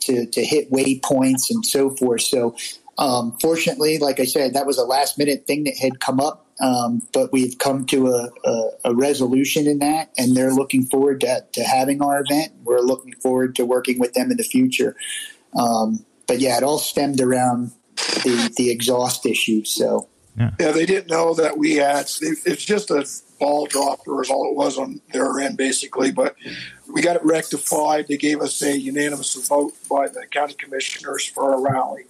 to 0.00 0.26
to 0.26 0.44
hit 0.44 0.70
waypoints 0.70 1.50
and 1.50 1.64
so 1.64 1.90
forth. 1.96 2.22
So 2.22 2.54
Um, 2.98 3.32
fortunately, 3.40 3.96
like 3.96 4.20
I 4.20 4.26
said, 4.26 4.52
that 4.52 4.66
was 4.66 4.76
a 4.76 4.84
last 4.84 5.16
minute 5.16 5.46
thing 5.46 5.64
that 5.64 5.76
had 5.78 6.00
come 6.00 6.20
up, 6.20 6.44
um, 6.60 7.02
but 7.12 7.32
we've 7.32 7.56
come 7.58 7.86
to 7.86 8.08
a, 8.08 8.28
a, 8.44 8.70
a, 8.86 8.94
resolution 8.94 9.66
in 9.66 9.78
that, 9.78 10.10
and 10.18 10.36
they're 10.36 10.52
looking 10.52 10.84
forward 10.84 11.20
to, 11.22 11.44
to, 11.52 11.64
having 11.64 12.02
our 12.02 12.20
event. 12.20 12.52
We're 12.64 12.80
looking 12.80 13.14
forward 13.14 13.56
to 13.56 13.64
working 13.64 13.98
with 13.98 14.12
them 14.12 14.30
in 14.30 14.36
the 14.36 14.44
future. 14.44 14.94
Um, 15.58 16.04
but 16.26 16.38
yeah, 16.38 16.58
it 16.58 16.62
all 16.62 16.78
stemmed 16.78 17.20
around 17.20 17.72
the 17.96 18.52
the 18.56 18.70
exhaust 18.70 19.24
issue. 19.24 19.64
So 19.64 20.08
yeah, 20.36 20.50
yeah 20.60 20.72
they 20.72 20.86
didn't 20.86 21.10
know 21.10 21.34
that 21.34 21.56
we 21.56 21.76
had. 21.76 22.10
It's 22.20 22.64
just 22.64 22.90
a 22.90 23.06
ball 23.38 23.66
dropper 23.66 24.22
is 24.22 24.30
all 24.30 24.50
it 24.50 24.54
was 24.54 24.76
on 24.76 25.00
their 25.12 25.40
end, 25.40 25.56
basically. 25.56 26.12
But 26.12 26.36
we 26.92 27.00
got 27.00 27.16
it 27.16 27.24
rectified. 27.24 28.06
They 28.08 28.18
gave 28.18 28.40
us 28.42 28.60
a 28.62 28.78
unanimous 28.78 29.34
vote 29.48 29.72
by 29.88 30.08
the 30.08 30.26
county 30.30 30.54
commissioners 30.54 31.24
for 31.24 31.54
our 31.54 31.60
rally, 31.60 32.04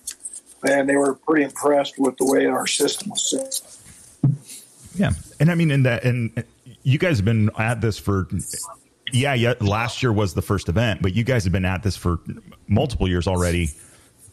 and 0.68 0.88
they 0.88 0.96
were 0.96 1.14
pretty 1.14 1.44
impressed 1.44 1.98
with 1.98 2.16
the 2.16 2.26
way 2.26 2.46
our 2.46 2.66
system 2.66 3.10
was 3.10 3.30
set. 3.30 3.79
Yeah, 5.00 5.12
and 5.40 5.50
I 5.50 5.54
mean, 5.54 5.70
in 5.70 5.84
that, 5.84 6.04
and 6.04 6.44
you 6.82 6.98
guys 6.98 7.16
have 7.16 7.24
been 7.24 7.48
at 7.58 7.80
this 7.80 7.98
for. 7.98 8.28
Yeah, 9.12 9.32
yeah. 9.32 9.54
Last 9.60 10.02
year 10.02 10.12
was 10.12 10.34
the 10.34 10.42
first 10.42 10.68
event, 10.68 11.00
but 11.00 11.14
you 11.14 11.24
guys 11.24 11.42
have 11.44 11.52
been 11.54 11.64
at 11.64 11.82
this 11.82 11.96
for 11.96 12.20
multiple 12.68 13.08
years 13.08 13.26
already 13.26 13.70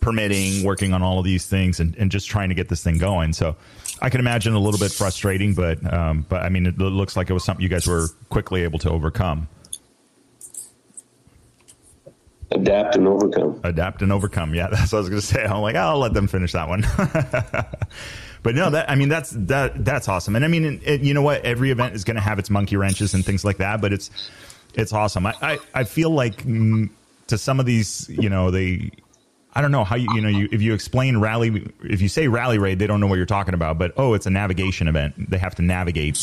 permitting, 0.01 0.65
working 0.65 0.93
on 0.93 1.01
all 1.01 1.19
of 1.19 1.25
these 1.25 1.45
things, 1.45 1.79
and, 1.79 1.95
and 1.95 2.11
just 2.11 2.27
trying 2.27 2.49
to 2.49 2.55
get 2.55 2.67
this 2.67 2.83
thing 2.83 2.97
going. 2.97 3.31
So 3.31 3.55
I 4.01 4.09
can 4.09 4.19
imagine 4.19 4.55
a 4.55 4.59
little 4.59 4.77
bit 4.77 4.91
frustrating, 4.91 5.53
but 5.53 5.81
um, 5.93 6.25
but 6.27 6.43
I 6.43 6.49
mean, 6.49 6.65
it 6.65 6.77
looks 6.77 7.15
like 7.15 7.29
it 7.29 7.33
was 7.33 7.45
something 7.45 7.63
you 7.63 7.69
guys 7.69 7.87
were 7.87 8.09
quickly 8.27 8.63
able 8.63 8.79
to 8.79 8.89
overcome. 8.89 9.47
Adapt 12.51 12.97
and 12.97 13.07
overcome. 13.07 13.61
Adapt 13.63 14.01
and 14.01 14.11
overcome. 14.11 14.53
Yeah, 14.53 14.67
that's 14.71 14.91
what 14.91 14.97
I 14.97 15.01
was 15.01 15.09
going 15.09 15.21
to 15.21 15.25
say. 15.27 15.45
I'm 15.45 15.61
like, 15.61 15.77
I'll 15.77 15.97
let 15.97 16.13
them 16.13 16.27
finish 16.27 16.51
that 16.51 16.67
one. 16.67 16.83
but 18.47 18.55
no, 18.55 18.69
that 18.69 18.89
I 18.89 18.95
mean, 18.95 19.09
that's 19.09 19.31
that 19.31 19.83
that's 19.83 20.07
awesome. 20.07 20.37
And 20.37 20.45
I 20.45 20.47
mean, 20.47 20.79
it, 20.85 21.01
you 21.01 21.13
know 21.13 21.21
what? 21.21 21.43
Every 21.43 21.69
event 21.69 21.95
is 21.95 22.05
going 22.05 22.15
to 22.15 22.21
have 22.21 22.39
its 22.39 22.49
monkey 22.49 22.77
wrenches 22.77 23.13
and 23.13 23.25
things 23.25 23.43
like 23.43 23.57
that, 23.57 23.81
but 23.81 23.91
it's 23.91 24.09
it's 24.73 24.93
awesome. 24.93 25.25
I 25.25 25.33
I, 25.41 25.59
I 25.73 25.83
feel 25.83 26.11
like 26.11 26.43
mm, 26.43 26.89
to 27.27 27.37
some 27.37 27.59
of 27.59 27.65
these, 27.65 28.07
you 28.07 28.29
know, 28.29 28.49
they 28.49 28.91
I 29.53 29.59
don't 29.59 29.73
know 29.73 29.83
how 29.83 29.97
you 29.97 30.07
you 30.15 30.21
know 30.21 30.29
you 30.29 30.47
if 30.49 30.61
you 30.61 30.73
explain 30.73 31.17
rally 31.17 31.69
if 31.83 31.99
you 31.99 32.07
say 32.07 32.29
rally 32.29 32.57
raid 32.57 32.79
they 32.79 32.87
don't 32.87 33.01
know 33.01 33.07
what 33.07 33.15
you're 33.15 33.25
talking 33.25 33.53
about 33.53 33.77
but 33.77 33.91
oh 33.97 34.13
it's 34.13 34.25
a 34.27 34.29
navigation 34.29 34.87
event 34.87 35.29
they 35.29 35.39
have 35.39 35.55
to 35.55 35.61
navigate 35.61 36.17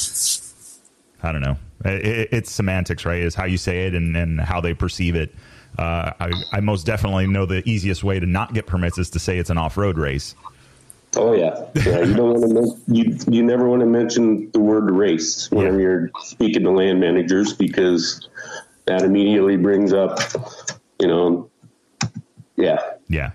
I 1.23 1.31
don't 1.31 1.43
know 1.43 1.59
it, 1.85 2.31
it's 2.33 2.51
semantics 2.51 3.05
right 3.05 3.21
is 3.21 3.35
how 3.35 3.45
you 3.45 3.59
say 3.59 3.87
it 3.87 3.95
and, 3.95 4.17
and 4.17 4.41
how 4.41 4.63
they 4.63 4.73
perceive 4.73 5.15
it 5.15 5.35
uh, 5.79 6.13
I, 6.21 6.31
I 6.53 6.61
most 6.61 6.87
definitely 6.87 7.27
know 7.27 7.45
the 7.45 7.69
easiest 7.69 8.03
way 8.03 8.19
to 8.19 8.25
not 8.25 8.55
get 8.55 8.67
permits 8.67 8.97
is 8.97 9.11
to 9.11 9.19
say 9.19 9.37
it's 9.39 9.51
an 9.51 9.59
off 9.59 9.77
road 9.77 9.99
race 9.99 10.35
Oh 11.17 11.33
yeah, 11.33 11.67
yeah. 11.87 12.03
You 12.03 12.15
don't 12.15 12.41
want 12.41 12.87
to 12.87 12.93
you 12.93 13.17
you 13.29 13.43
never 13.43 13.69
want 13.69 13.81
to 13.81 13.87
mention 13.87 14.51
the 14.53 14.61
word 14.61 14.91
race 14.91 15.51
whenever 15.51 15.77
yeah. 15.77 15.83
you're 15.83 16.11
speaking 16.23 16.63
to 16.65 16.71
land 16.71 17.01
managers 17.01 17.53
because 17.53 18.29
that 18.87 19.03
immediately 19.03 19.57
brings 19.57 19.93
up, 19.93 20.19
you 21.01 21.09
know, 21.09 21.51
yeah, 22.57 22.79
yeah. 23.09 23.31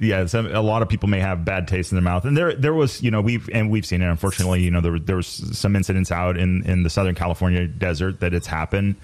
Yeah, 0.00 0.26
some, 0.26 0.46
a 0.46 0.60
lot 0.60 0.82
of 0.82 0.88
people 0.88 1.08
may 1.08 1.20
have 1.20 1.44
bad 1.44 1.68
taste 1.68 1.92
in 1.92 1.96
their 1.96 2.02
mouth, 2.02 2.24
and 2.24 2.36
there, 2.36 2.54
there 2.54 2.74
was, 2.74 3.00
you 3.02 3.10
know, 3.10 3.20
we've 3.20 3.48
and 3.50 3.70
we've 3.70 3.86
seen 3.86 4.02
it. 4.02 4.08
Unfortunately, 4.08 4.60
you 4.60 4.70
know, 4.70 4.80
there, 4.80 4.98
there 4.98 5.16
was 5.16 5.26
some 5.26 5.76
incidents 5.76 6.10
out 6.10 6.36
in 6.36 6.62
in 6.66 6.82
the 6.82 6.90
Southern 6.90 7.14
California 7.14 7.66
desert 7.66 8.20
that 8.20 8.34
it's 8.34 8.46
happened. 8.46 8.96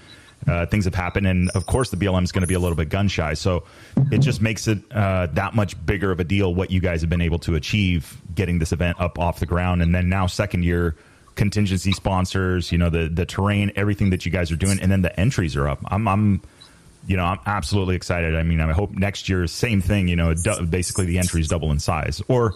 Uh, 0.47 0.65
things 0.65 0.85
have 0.85 0.95
happened, 0.95 1.27
and 1.27 1.49
of 1.51 1.65
course, 1.67 1.91
the 1.91 1.97
BLM 1.97 2.23
is 2.23 2.31
going 2.31 2.41
to 2.41 2.47
be 2.47 2.55
a 2.55 2.59
little 2.59 2.75
bit 2.75 2.89
gun 2.89 3.07
shy. 3.07 3.33
So 3.35 3.63
it 4.11 4.19
just 4.19 4.41
makes 4.41 4.67
it 4.67 4.79
uh, 4.91 5.27
that 5.33 5.53
much 5.53 5.83
bigger 5.85 6.11
of 6.11 6.19
a 6.19 6.23
deal 6.23 6.53
what 6.53 6.71
you 6.71 6.79
guys 6.79 7.01
have 7.01 7.09
been 7.09 7.21
able 7.21 7.39
to 7.39 7.55
achieve 7.55 8.19
getting 8.33 8.57
this 8.59 8.71
event 8.71 8.99
up 8.99 9.19
off 9.19 9.39
the 9.39 9.45
ground, 9.45 9.81
and 9.81 9.93
then 9.93 10.09
now 10.09 10.27
second 10.27 10.63
year 10.63 10.95
contingency 11.35 11.91
sponsors, 11.91 12.71
you 12.71 12.77
know, 12.77 12.89
the 12.89 13.07
the 13.07 13.25
terrain, 13.25 13.71
everything 13.75 14.09
that 14.09 14.25
you 14.25 14.31
guys 14.31 14.51
are 14.51 14.55
doing, 14.55 14.79
and 14.79 14.91
then 14.91 15.01
the 15.01 15.17
entries 15.19 15.55
are 15.55 15.67
up. 15.67 15.79
I'm 15.85 16.07
I'm 16.07 16.41
you 17.07 17.17
know, 17.17 17.23
I'm 17.23 17.39
absolutely 17.45 17.95
excited. 17.95 18.35
I 18.35 18.43
mean, 18.43 18.59
I 18.59 18.71
hope 18.73 18.91
next 18.91 19.27
year, 19.27 19.47
same 19.47 19.81
thing, 19.81 20.07
you 20.07 20.15
know, 20.15 20.35
basically 20.69 21.05
the 21.05 21.17
entries 21.17 21.47
double 21.47 21.71
in 21.71 21.79
size. 21.79 22.21
Or 22.27 22.53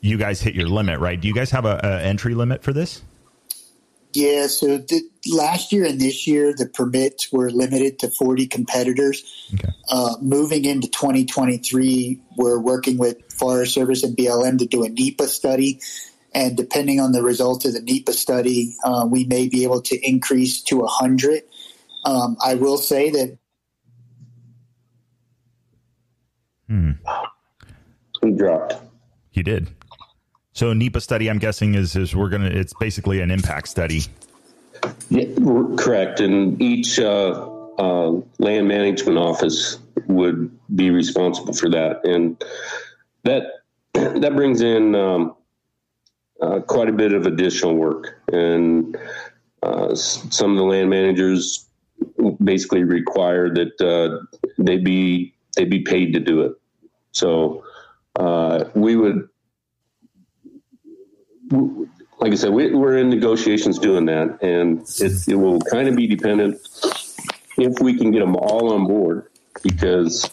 you 0.00 0.16
guys 0.16 0.40
hit 0.40 0.54
your 0.54 0.68
limit, 0.68 1.00
right? 1.00 1.20
Do 1.20 1.28
you 1.28 1.34
guys 1.34 1.50
have 1.50 1.64
a, 1.64 1.78
a 1.82 2.02
entry 2.02 2.34
limit 2.34 2.62
for 2.62 2.72
this? 2.72 3.02
Yeah, 4.12 4.46
so 4.46 4.78
the, 4.78 5.02
last 5.28 5.72
year 5.72 5.84
and 5.84 6.00
this 6.00 6.26
year, 6.26 6.54
the 6.56 6.66
permits 6.66 7.30
were 7.32 7.50
limited 7.50 7.98
to 8.00 8.10
40 8.10 8.46
competitors. 8.46 9.48
Okay. 9.54 9.68
Uh, 9.90 10.16
moving 10.20 10.64
into 10.64 10.88
2023, 10.88 12.20
we're 12.36 12.58
working 12.58 12.96
with 12.96 13.18
Forest 13.32 13.74
Service 13.74 14.02
and 14.02 14.16
BLM 14.16 14.58
to 14.58 14.66
do 14.66 14.84
a 14.84 14.88
NEPA 14.88 15.28
study. 15.28 15.80
And 16.34 16.56
depending 16.56 17.00
on 17.00 17.12
the 17.12 17.22
results 17.22 17.64
of 17.64 17.72
the 17.72 17.80
NEPA 17.80 18.12
study, 18.12 18.74
uh, 18.84 19.06
we 19.10 19.24
may 19.24 19.48
be 19.48 19.64
able 19.64 19.82
to 19.82 19.96
increase 20.06 20.62
to 20.62 20.78
100. 20.78 21.42
Um, 22.04 22.36
I 22.44 22.54
will 22.54 22.78
say 22.78 23.10
that. 23.10 23.38
Hmm. 26.68 26.92
He 28.22 28.32
dropped. 28.32 28.74
He 29.30 29.42
did. 29.42 29.68
So 30.56 30.72
NEPA 30.72 31.02
study, 31.02 31.28
I'm 31.28 31.36
guessing, 31.36 31.74
is 31.74 31.96
is 31.96 32.16
we're 32.16 32.30
gonna. 32.30 32.46
It's 32.48 32.72
basically 32.72 33.20
an 33.20 33.30
impact 33.30 33.68
study. 33.68 34.04
Yeah, 35.10 35.26
correct. 35.76 36.18
And 36.20 36.60
each 36.62 36.98
uh, 36.98 37.46
uh, 37.78 38.12
land 38.38 38.66
management 38.66 39.18
office 39.18 39.78
would 40.06 40.50
be 40.74 40.88
responsible 40.88 41.52
for 41.52 41.68
that, 41.68 42.02
and 42.06 42.42
that 43.24 43.42
that 43.92 44.34
brings 44.34 44.62
in 44.62 44.94
um, 44.94 45.36
uh, 46.40 46.60
quite 46.60 46.88
a 46.88 46.92
bit 46.92 47.12
of 47.12 47.26
additional 47.26 47.74
work. 47.74 48.18
And 48.32 48.96
uh, 49.62 49.94
some 49.94 50.52
of 50.52 50.56
the 50.56 50.64
land 50.64 50.88
managers 50.88 51.66
basically 52.42 52.82
require 52.82 53.52
that 53.52 53.78
uh, 53.82 54.24
they 54.56 54.78
be 54.78 55.34
they 55.54 55.66
be 55.66 55.80
paid 55.80 56.14
to 56.14 56.20
do 56.20 56.40
it. 56.40 56.52
So 57.12 57.62
uh, 58.18 58.64
we 58.74 58.96
would, 58.96 59.28
like 61.50 62.32
I 62.32 62.34
said, 62.34 62.52
we, 62.52 62.72
are 62.72 62.96
in 62.96 63.10
negotiations 63.10 63.78
doing 63.78 64.06
that, 64.06 64.42
and 64.42 64.80
it, 65.00 65.28
it 65.28 65.36
will 65.36 65.60
kind 65.60 65.88
of 65.88 65.96
be 65.96 66.06
dependent 66.06 66.58
if 67.58 67.78
we 67.80 67.96
can 67.96 68.10
get 68.10 68.20
them 68.20 68.36
all 68.36 68.72
on 68.72 68.86
board. 68.86 69.28
Because 69.62 70.30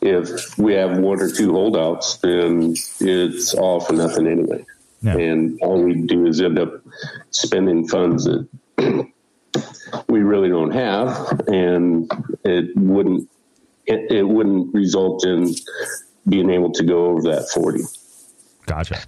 if 0.00 0.58
we 0.58 0.74
have 0.74 0.98
one 0.98 1.20
or 1.20 1.30
two 1.30 1.52
holdouts, 1.52 2.18
then 2.18 2.74
it's 3.00 3.54
all 3.54 3.80
for 3.80 3.94
nothing 3.94 4.26
anyway. 4.26 4.64
And 5.02 5.58
all 5.60 5.82
we 5.82 5.94
do 6.02 6.26
is 6.26 6.40
end 6.40 6.58
up 6.58 6.82
spending 7.30 7.86
funds 7.88 8.24
that 8.24 8.48
we 10.08 10.20
really 10.20 10.48
don't 10.48 10.70
have, 10.70 11.42
and 11.46 12.10
it 12.44 12.74
wouldn't 12.76 13.28
it, 13.86 14.10
it 14.10 14.22
wouldn't 14.22 14.72
result 14.74 15.26
in 15.26 15.54
being 16.26 16.48
able 16.48 16.72
to 16.72 16.84
go 16.84 17.06
over 17.06 17.22
that 17.22 17.50
forty. 17.50 17.82
Gotcha. 18.64 18.98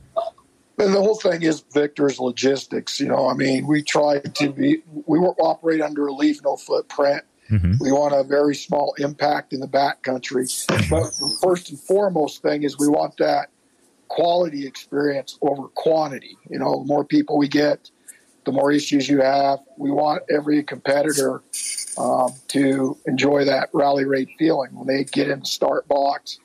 And 0.78 0.94
the 0.94 1.00
whole 1.00 1.18
thing 1.18 1.42
is 1.42 1.64
Victor's 1.72 2.18
logistics. 2.18 3.00
You 3.00 3.08
know, 3.08 3.28
I 3.28 3.34
mean, 3.34 3.66
we 3.66 3.82
try 3.82 4.18
to 4.18 4.52
be, 4.52 4.82
we 5.06 5.18
operate 5.18 5.80
under 5.80 6.06
a 6.06 6.12
leave 6.12 6.42
no 6.44 6.56
footprint. 6.56 7.22
Mm-hmm. 7.50 7.74
We 7.80 7.92
want 7.92 8.14
a 8.14 8.24
very 8.24 8.54
small 8.54 8.94
impact 8.98 9.52
in 9.52 9.60
the 9.60 9.68
backcountry. 9.68 10.66
But 10.90 11.04
the 11.04 11.38
first 11.42 11.70
and 11.70 11.78
foremost 11.78 12.42
thing 12.42 12.64
is 12.64 12.78
we 12.78 12.88
want 12.88 13.16
that 13.18 13.48
quality 14.08 14.66
experience 14.66 15.38
over 15.40 15.68
quantity. 15.68 16.36
You 16.50 16.58
know, 16.58 16.80
the 16.80 16.86
more 16.86 17.04
people 17.04 17.38
we 17.38 17.48
get, 17.48 17.90
the 18.44 18.52
more 18.52 18.72
issues 18.72 19.08
you 19.08 19.20
have. 19.20 19.60
We 19.76 19.90
want 19.90 20.22
every 20.30 20.62
competitor 20.62 21.42
um, 21.98 22.32
to 22.48 22.98
enjoy 23.06 23.44
that 23.44 23.70
rally 23.72 24.04
raid 24.04 24.28
feeling 24.38 24.74
when 24.74 24.86
they 24.86 25.04
get 25.04 25.28
in 25.28 25.40
the 25.40 25.46
start 25.46 25.86
box 25.88 26.38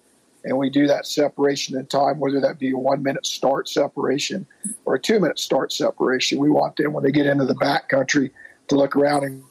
and 0.44 0.58
we 0.58 0.70
do 0.70 0.88
that 0.88 1.06
separation 1.06 1.78
in 1.78 1.86
time, 1.86 2.20
whether 2.20 2.40
that 2.42 2.60
be 2.60 2.72
a 2.72 2.78
one 2.78 3.04
minute 3.04 3.26
start 3.26 3.70
separation 3.70 4.46
or 4.86 4.96
a 4.96 5.00
two 5.00 5.20
minute 5.20 5.40
start 5.40 5.72
separation. 5.72 6.40
We 6.40 6.50
want 6.50 6.76
them 6.76 6.94
when 6.94 7.04
they 7.04 7.12
get 7.12 7.26
into 7.26 7.46
the 7.46 7.56
back 7.56 7.90
country 7.90 8.32
to 8.68 8.76
look 8.76 8.96
around 8.96 9.24
and 9.24 9.44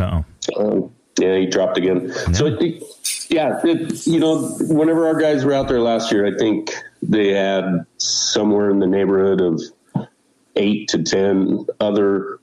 oh. 0.00 0.24
Um, 0.56 0.90
yeah, 1.18 1.36
he 1.36 1.46
dropped 1.46 1.78
again. 1.78 2.08
Yeah. 2.08 2.32
So, 2.32 2.46
it, 2.46 2.82
yeah, 3.30 3.60
it, 3.64 4.06
you 4.06 4.18
know, 4.18 4.48
whenever 4.62 5.06
our 5.06 5.18
guys 5.18 5.44
were 5.44 5.52
out 5.52 5.68
there 5.68 5.80
last 5.80 6.10
year, 6.10 6.26
I 6.26 6.36
think 6.36 6.70
they 7.02 7.32
had 7.32 7.86
somewhere 7.98 8.70
in 8.70 8.80
the 8.80 8.86
neighborhood 8.86 9.40
of 9.40 9.62
eight 10.56 10.88
to 10.88 11.02
ten 11.02 11.66
other 11.80 12.40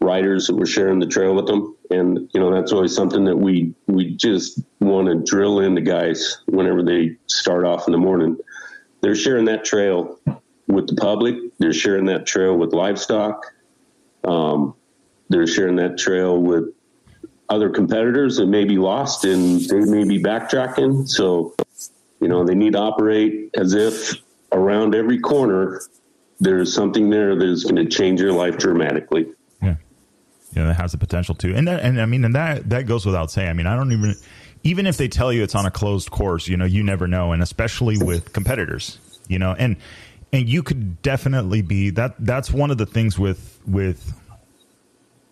riders 0.00 0.46
that 0.46 0.56
were 0.56 0.66
sharing 0.66 0.98
the 0.98 1.06
trail 1.06 1.34
with 1.34 1.46
them, 1.46 1.76
and 1.90 2.28
you 2.32 2.40
know 2.40 2.52
that's 2.52 2.72
always 2.72 2.94
something 2.94 3.24
that 3.24 3.36
we 3.36 3.74
we 3.86 4.14
just 4.16 4.60
want 4.80 5.08
to 5.08 5.22
drill 5.30 5.60
into 5.60 5.80
guys 5.80 6.38
whenever 6.46 6.82
they 6.82 7.16
start 7.26 7.64
off 7.64 7.86
in 7.86 7.92
the 7.92 7.98
morning. 7.98 8.36
They're 9.00 9.14
sharing 9.14 9.44
that 9.46 9.64
trail 9.64 10.18
with 10.66 10.86
the 10.86 10.96
public. 10.96 11.36
They're 11.58 11.72
sharing 11.72 12.06
that 12.06 12.26
trail 12.26 12.56
with 12.56 12.72
livestock. 12.72 13.44
Um, 14.24 14.74
they're 15.28 15.46
sharing 15.46 15.76
that 15.76 15.98
trail 15.98 16.40
with 16.40 16.72
other 17.48 17.68
competitors 17.68 18.36
that 18.36 18.46
may 18.46 18.64
be 18.64 18.78
lost 18.78 19.24
and 19.24 19.60
they 19.60 19.80
may 19.80 20.04
be 20.04 20.22
backtracking. 20.22 21.08
So, 21.08 21.54
you 22.20 22.28
know, 22.28 22.44
they 22.44 22.54
need 22.54 22.72
to 22.72 22.78
operate 22.78 23.50
as 23.54 23.74
if 23.74 24.14
around 24.52 24.94
every 24.94 25.18
corner 25.18 25.82
there's 26.40 26.72
something 26.72 27.10
there 27.10 27.36
that 27.36 27.46
is 27.46 27.64
going 27.64 27.76
to 27.76 27.86
change 27.86 28.20
your 28.20 28.32
life 28.32 28.56
dramatically. 28.56 29.26
Yeah, 30.54 30.62
yeah, 30.62 30.68
that 30.68 30.74
has 30.74 30.92
the 30.92 30.98
potential 30.98 31.34
to, 31.36 31.54
and 31.54 31.66
that, 31.68 31.80
and 31.82 32.00
I 32.00 32.06
mean, 32.06 32.24
and 32.24 32.34
that 32.34 32.68
that 32.70 32.86
goes 32.86 33.04
without 33.04 33.30
saying. 33.30 33.48
I 33.48 33.52
mean, 33.52 33.66
I 33.66 33.76
don't 33.76 33.92
even, 33.92 34.14
even 34.62 34.86
if 34.86 34.96
they 34.96 35.08
tell 35.08 35.32
you 35.32 35.42
it's 35.42 35.54
on 35.54 35.66
a 35.66 35.70
closed 35.70 36.10
course, 36.10 36.48
you 36.48 36.56
know, 36.56 36.64
you 36.64 36.82
never 36.82 37.06
know, 37.06 37.32
and 37.32 37.42
especially 37.42 37.98
with 37.98 38.32
competitors, 38.32 38.98
you 39.28 39.38
know, 39.38 39.54
and 39.58 39.76
and 40.32 40.48
you 40.48 40.62
could 40.62 41.02
definitely 41.02 41.62
be 41.62 41.90
that. 41.90 42.14
That's 42.18 42.50
one 42.50 42.70
of 42.70 42.78
the 42.78 42.86
things 42.86 43.18
with 43.18 43.60
with 43.66 44.14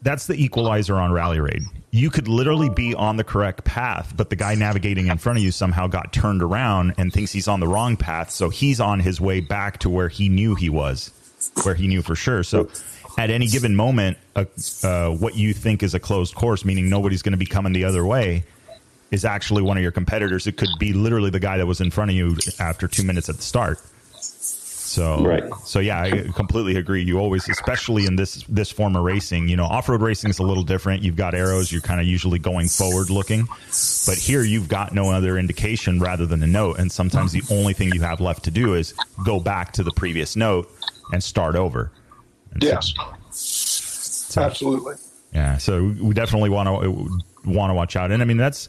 that's 0.03 0.27
the 0.27 0.35
equalizer 0.35 0.97
on 0.97 1.12
Rally 1.12 1.41
Raid. 1.41 1.62
You 1.91 2.11
could 2.11 2.27
literally 2.27 2.70
be 2.70 2.95
on 2.95 3.16
the 3.16 3.25
correct 3.25 3.64
path, 3.64 4.14
but 4.16 4.31
the 4.31 4.37
guy 4.37 4.55
navigating 4.55 5.07
in 5.07 5.18
front 5.18 5.39
of 5.39 5.45
you 5.45 5.53
somehow 5.53 5.87
got 5.87 6.12
turned 6.12 6.43
around 6.43 6.95
and 6.99 7.12
thinks 7.12 7.33
he's 7.33 7.49
on 7.49 7.61
the 7.61 7.68
wrong 7.68 7.97
path. 7.97 8.31
So 8.31 8.49
he's 8.49 8.81
on 8.81 9.01
his 9.01 9.20
way 9.20 9.41
back 9.41 9.79
to 9.81 9.91
where 9.91 10.09
he 10.09 10.29
knew 10.29 10.55
he 10.55 10.68
was, 10.68 11.12
where 11.62 11.75
he 11.75 11.87
knew 11.87 12.03
for 12.03 12.16
sure. 12.16 12.43
So 12.43 12.68
at 13.19 13.31
any 13.31 13.47
given 13.47 13.77
moment, 13.77 14.19
uh, 14.35 14.45
uh, 14.83 15.11
what 15.11 15.37
you 15.37 15.53
think 15.53 15.83
is 15.83 15.95
a 15.95 16.01
closed 16.01 16.35
course, 16.35 16.65
meaning 16.65 16.89
nobody's 16.89 17.23
going 17.23 17.33
to 17.33 17.39
be 17.39 17.47
coming 17.47 17.73
the 17.73 17.85
other 17.85 18.05
way, 18.05 18.45
is 19.11 19.25
actually 19.25 19.63
one 19.63 19.77
of 19.77 19.83
your 19.83 19.93
competitors. 19.93 20.47
It 20.47 20.57
could 20.57 20.71
be 20.79 20.93
literally 20.93 21.31
the 21.31 21.41
guy 21.41 21.59
that 21.59 21.67
was 21.67 21.81
in 21.81 21.91
front 21.91 22.11
of 22.11 22.17
you 22.17 22.37
after 22.59 22.89
two 22.89 23.05
minutes 23.05 23.29
at 23.29 23.37
the 23.37 23.43
start. 23.43 23.79
So, 24.93 25.25
right. 25.25 25.45
so 25.65 25.79
yeah, 25.81 26.03
I 26.03 26.29
completely 26.35 26.77
agree. 26.77 27.03
You 27.03 27.19
always, 27.19 27.49
especially 27.49 28.05
in 28.05 28.17
this 28.17 28.45
this 28.47 28.71
form 28.71 28.95
of 28.95 29.05
racing, 29.05 29.49
you 29.49 29.57
know, 29.57 29.65
off 29.65 29.89
road 29.89 30.03
racing 30.03 30.29
is 30.29 30.39
a 30.39 30.43
little 30.43 30.65
different. 30.65 31.03
You've 31.03 31.17
got 31.17 31.35
arrows. 31.35 31.73
You're 31.73 31.81
kind 31.81 31.99
of 31.99 32.07
usually 32.07 32.39
going 32.39 32.69
forward 32.69 33.09
looking, 33.09 33.47
but 34.07 34.19
here 34.19 34.43
you've 34.43 34.69
got 34.69 34.93
no 34.93 35.11
other 35.11 35.39
indication 35.39 35.99
rather 35.99 36.27
than 36.27 36.43
a 36.43 36.47
note. 36.47 36.79
And 36.79 36.93
sometimes 36.93 37.33
the 37.33 37.43
only 37.51 37.73
thing 37.73 37.91
you 37.95 38.03
have 38.03 38.21
left 38.21 38.45
to 38.45 38.51
do 38.51 38.75
is 38.75 38.93
go 39.25 39.41
back 39.41 39.73
to 39.73 39.83
the 39.83 39.93
previous 39.93 40.37
note 40.37 40.71
and 41.11 41.25
start 41.25 41.57
over. 41.57 41.91
And 42.53 42.63
Yes, 42.63 42.93
so- 43.31 44.41
absolutely. 44.43 44.95
yeah, 45.33 45.59
so 45.59 45.95
we 46.01 46.15
definitely 46.15 46.51
want 46.51 46.69
to 46.83 47.09
want 47.45 47.71
to 47.71 47.75
watch 47.75 47.97
out, 47.97 48.11
and 48.13 48.23
I 48.23 48.25
mean 48.25 48.37
that's 48.37 48.69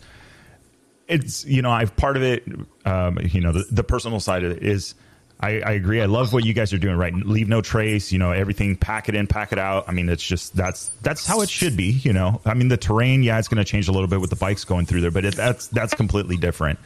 it's 1.08 1.46
you 1.46 1.62
know 1.62 1.70
I've 1.72 1.96
part 1.96 2.18
of 2.18 2.24
it, 2.24 2.44
um, 2.86 3.20
you 3.22 3.42
know 3.42 3.52
the, 3.52 3.66
the 3.72 3.84
personal 3.84 4.20
side 4.20 4.44
of 4.44 4.52
it 4.52 4.64
is 4.64 4.96
I, 5.40 5.60
I 5.60 5.72
agree. 5.74 6.02
I 6.02 6.06
love 6.06 6.32
what 6.32 6.46
you 6.46 6.54
guys 6.54 6.72
are 6.72 6.78
doing. 6.78 6.96
Right, 6.96 7.14
leave 7.14 7.50
no 7.50 7.62
trace. 7.62 8.12
You 8.14 8.20
know 8.20 8.32
everything. 8.32 8.78
Pack 8.78 9.10
it 9.10 9.16
in, 9.16 9.28
pack 9.28 9.52
it 9.52 9.60
out. 9.60 9.86
I 9.90 9.92
mean 9.92 10.08
it's 10.08 10.24
just 10.24 10.56
that's 10.56 10.90
that's 11.02 11.26
how 11.26 11.42
it 11.42 11.50
should 11.50 11.76
be. 11.76 11.92
You 11.92 12.14
know, 12.14 12.40
I 12.46 12.54
mean 12.54 12.70
the 12.70 12.78
terrain, 12.78 13.24
yeah, 13.24 13.38
it's 13.40 13.48
going 13.50 13.64
to 13.64 13.70
change 13.70 13.88
a 13.90 13.92
little 13.92 14.08
bit 14.08 14.22
with 14.22 14.30
the 14.30 14.36
bikes 14.38 14.64
going 14.64 14.86
through 14.86 15.02
there, 15.02 15.12
but 15.12 15.26
it, 15.26 15.36
that's 15.36 15.68
that's 15.68 15.94
completely 15.94 16.38
different 16.38 16.80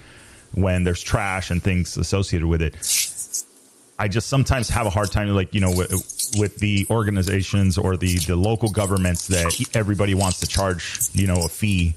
when 0.53 0.83
there's 0.83 1.03
trash 1.03 1.51
and 1.51 1.61
things 1.61 1.97
associated 1.97 2.47
with 2.47 2.61
it. 2.61 2.73
I 3.99 4.07
just 4.07 4.27
sometimes 4.27 4.69
have 4.69 4.85
a 4.85 4.91
hard 4.91 5.11
time, 5.11 5.29
like 5.29 5.53
you 5.55 5.61
know, 5.61 5.71
with, 5.71 6.35
with 6.37 6.57
the 6.57 6.85
organizations 6.89 7.77
or 7.77 7.97
the 7.97 8.17
the 8.19 8.35
local 8.35 8.69
governments 8.69 9.27
that 9.27 9.75
everybody 9.75 10.13
wants 10.13 10.39
to 10.41 10.47
charge, 10.47 10.99
you 11.13 11.25
know, 11.25 11.43
a 11.45 11.49
fee, 11.49 11.95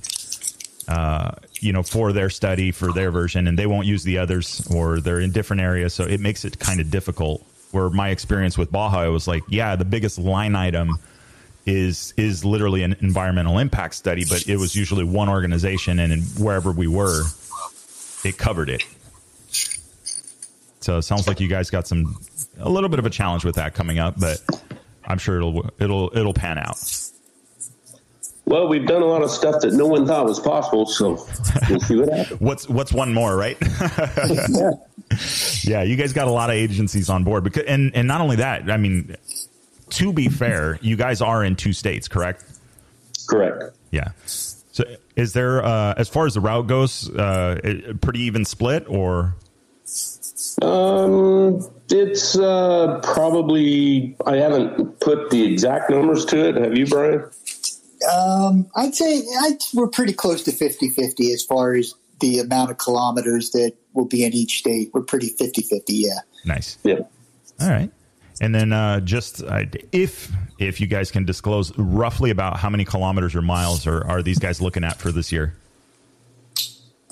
uh, 0.89 1.33
you 1.61 1.73
know, 1.73 1.83
for 1.83 2.13
their 2.13 2.31
study 2.31 2.73
for 2.73 2.93
their 2.93 3.11
version, 3.11 3.47
and 3.47 3.59
they 3.59 3.67
won't 3.67 3.87
use 3.87 4.03
the 4.03 4.19
others, 4.19 4.67
or 4.75 5.01
they're 5.01 5.21
in 5.21 5.31
different 5.31 5.61
areas, 5.63 5.93
so 5.93 6.05
it 6.05 6.21
makes 6.21 6.45
it 6.45 6.59
kind 6.59 6.81
of 6.81 6.91
difficult. 6.91 7.45
Where 7.73 7.89
my 7.89 8.09
experience 8.09 8.59
with 8.59 8.73
Baja, 8.73 9.05
it 9.05 9.11
was 9.11 9.29
like, 9.29 9.45
yeah, 9.49 9.77
the 9.77 9.85
biggest 9.85 10.19
line 10.19 10.57
item 10.57 10.99
is 11.67 12.15
is 12.17 12.45
literally 12.45 12.83
an 12.83 12.97
environmental 13.01 13.59
impact 13.59 13.95
study, 13.95 14.25
but 14.29 14.49
it 14.49 14.57
was 14.57 14.75
usually 14.75 15.05
one 15.05 15.29
organization, 15.29 15.99
and 15.99 16.23
wherever 16.39 16.73
we 16.73 16.89
were, 16.89 17.23
it 18.25 18.39
covered 18.39 18.71
it. 18.71 18.83
So 20.81 20.97
it 20.99 21.03
sounds 21.03 21.29
like 21.29 21.41
you 21.41 21.49
guys 21.49 21.71
got 21.71 21.87
some 21.87 22.19
a 22.59 22.69
little 22.69 22.89
bit 22.89 22.99
of 22.99 23.07
a 23.07 23.11
challenge 23.11 23.45
with 23.45 23.57
that 23.57 23.75
coming 23.75 23.99
up, 23.99 24.19
but 24.19 24.41
I'm 25.05 25.19
sure 25.19 25.37
it'll 25.37 25.71
it'll 25.79 26.11
it'll 26.17 26.35
pan 26.35 26.59
out. 26.59 26.79
Well, 28.47 28.67
we've 28.67 28.87
done 28.87 29.03
a 29.03 29.07
lot 29.07 29.23
of 29.23 29.31
stuff 29.31 29.61
that 29.61 29.75
no 29.75 29.87
one 29.87 30.07
thought 30.07 30.25
was 30.25 30.41
possible, 30.41 30.87
so 30.87 31.25
we'll 31.69 31.81
see 31.81 31.97
what 31.97 32.09
happens. 32.09 32.41
What's 32.41 32.69
what's 32.69 32.93
one 32.93 33.15
more, 33.15 33.37
right? 33.37 33.57
yeah. 34.29 34.71
yeah, 35.63 35.83
you 35.83 35.97
guys 35.97 36.13
got 36.13 36.27
a 36.27 36.33
lot 36.33 36.51
of 36.51 36.57
agencies 36.57 37.11
on 37.11 37.23
board 37.23 37.45
because 37.45 37.65
and 37.67 37.95
and 37.95 38.09
not 38.09 38.21
only 38.21 38.37
that, 38.37 38.69
I 38.71 38.77
mean 38.77 39.17
to 39.91 40.13
be 40.13 40.29
fair, 40.29 40.79
you 40.81 40.97
guys 40.97 41.21
are 41.21 41.45
in 41.45 41.57
two 41.57 41.73
states, 41.73 42.09
correct? 42.09 42.45
Correct. 43.29 43.77
Yeah. 43.91 44.13
So 44.25 44.85
is 45.15 45.33
there 45.33 45.65
uh 45.65 45.95
as 45.97 46.09
far 46.09 46.27
as 46.27 46.35
the 46.35 46.41
route 46.41 46.67
goes, 46.67 47.09
uh 47.11 47.93
pretty 48.01 48.23
even 48.23 48.45
split 48.45 48.87
or 48.89 49.37
Um, 50.63 51.69
it's 51.89 52.39
uh, 52.39 53.01
probably 53.03 54.17
I 54.27 54.37
haven't 54.37 55.01
put 55.01 55.31
the 55.31 55.45
exact 55.45 55.91
numbers 55.91 56.25
to 56.27 56.49
it. 56.49 56.57
Have 56.57 56.77
you, 56.77 56.87
Brian? 56.87 57.25
Um, 58.11 58.67
I'd 58.77 58.95
say 58.95 59.23
I'd, 59.43 59.59
we're 59.75 59.89
pretty 59.89 60.13
close 60.13 60.43
to 60.45 60.53
50 60.53 60.91
50 60.91 61.33
as 61.33 61.45
far 61.45 61.75
as 61.75 61.95
the 62.21 62.39
amount 62.39 62.71
of 62.71 62.79
kilometers 62.79 63.51
that 63.51 63.75
will 63.93 64.07
be 64.07 64.25
in 64.25 64.33
each 64.33 64.59
state. 64.59 64.91
We're 64.95 65.03
pretty 65.03 65.29
50 65.29 65.63
50, 65.63 65.93
yeah. 65.95 66.11
nice? 66.45 66.79
Yeah. 66.85 67.01
All 67.61 67.69
right. 67.69 67.91
And 68.41 68.55
then 68.55 68.73
uh, 68.73 69.01
just 69.01 69.43
uh, 69.43 69.65
if 69.93 70.33
if 70.59 70.81
you 70.81 70.87
guys 70.87 71.11
can 71.11 71.27
disclose 71.27 71.77
roughly 71.77 72.31
about 72.31 72.57
how 72.57 72.71
many 72.71 72.87
kilometers 72.87 73.35
or 73.35 73.43
miles 73.43 73.87
are, 73.87 74.07
are 74.07 74.23
these 74.23 74.39
guys 74.39 74.63
looking 74.63 74.85
at 74.85 74.97
for 74.97 75.13
this 75.13 75.31
year? 75.31 75.55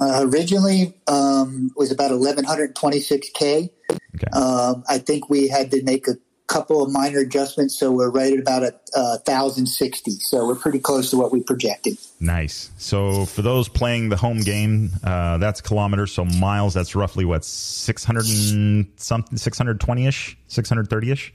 Uh, 0.01 0.24
originally 0.26 0.94
um, 1.09 1.72
was 1.76 1.90
about 1.90 2.11
1126k. 2.12 3.70
Okay. 3.90 4.30
Um, 4.32 4.84
I 4.88 4.99
think 4.99 5.28
we 5.28 5.49
had 5.49 5.70
to 5.72 5.82
make 5.82 6.07
a 6.07 6.14
couple 6.49 6.82
of 6.82 6.90
minor 6.90 7.20
adjustments, 7.20 7.78
so 7.78 7.92
we're 7.92 8.11
right 8.11 8.32
at 8.32 8.38
about 8.40 8.62
a, 8.62 8.74
a 8.94 9.18
thousand 9.18 9.66
sixty. 9.66 10.12
So 10.12 10.46
we're 10.46 10.57
pretty 10.57 10.80
close 10.80 11.11
to 11.11 11.16
what 11.16 11.30
we 11.30 11.42
projected. 11.42 11.99
Nice. 12.20 12.70
So 12.78 13.26
for 13.26 13.42
those 13.42 13.68
playing 13.68 14.09
the 14.09 14.16
home 14.16 14.40
game, 14.40 14.90
uh, 15.05 15.38
that's 15.38 15.61
kilometers. 15.61 16.12
So 16.12 16.24
miles, 16.24 16.74
that's 16.74 16.94
roughly 16.94 17.24
what 17.24 17.44
six 17.44 18.03
hundred 18.03 18.26
and 18.26 18.90
something, 18.96 19.36
six 19.38 19.57
hundred 19.57 19.78
twenty 19.80 20.07
ish, 20.07 20.36
six 20.49 20.68
hundred 20.68 20.90
thirty 20.90 21.11
ish 21.12 21.32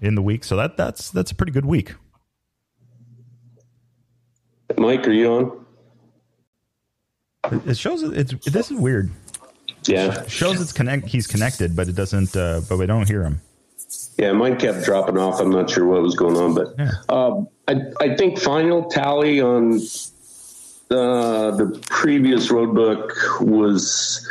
in 0.00 0.14
the 0.14 0.22
week. 0.22 0.44
So 0.44 0.56
that 0.56 0.76
that's 0.76 1.10
that's 1.10 1.32
a 1.32 1.34
pretty 1.34 1.52
good 1.52 1.66
week. 1.66 1.94
Mike, 4.78 5.06
are 5.06 5.12
you 5.12 5.32
on? 5.32 5.65
It- 7.66 7.76
shows 7.76 8.02
it's 8.02 8.32
this 8.46 8.70
is 8.70 8.78
weird. 8.78 9.10
Yeah. 9.86 10.22
It 10.22 10.30
shows 10.30 10.60
it's 10.60 10.72
connect. 10.72 11.06
He's 11.06 11.26
connected, 11.26 11.76
but 11.76 11.88
it 11.88 11.94
doesn't. 11.94 12.34
Uh, 12.36 12.60
but 12.68 12.76
we 12.78 12.86
don't 12.86 13.06
hear 13.08 13.22
him. 13.22 13.40
Yeah, 14.18 14.32
mine 14.32 14.56
kept 14.56 14.84
dropping 14.84 15.18
off. 15.18 15.40
I'm 15.40 15.50
not 15.50 15.68
sure 15.70 15.86
what 15.86 16.02
was 16.02 16.14
going 16.16 16.36
on, 16.36 16.54
but 16.54 16.74
Yeah. 16.78 16.90
um, 17.08 17.48
I, 17.68 17.74
I 18.00 18.16
think 18.16 18.38
final 18.38 18.84
tally 18.90 19.40
on 19.40 19.74
uh, 20.90 21.50
the 21.56 21.78
previous 21.90 22.50
road 22.50 22.74
book 22.74 23.12
was 23.40 24.26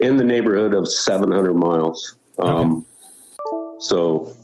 in 0.00 0.16
the 0.16 0.24
neighborhood 0.24 0.72
of 0.74 0.88
700 0.88 1.54
miles. 1.54 2.14
Um, 2.38 2.86
So, 3.80 4.34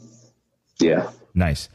yeah. 0.79 1.09
Nice. 1.33 1.69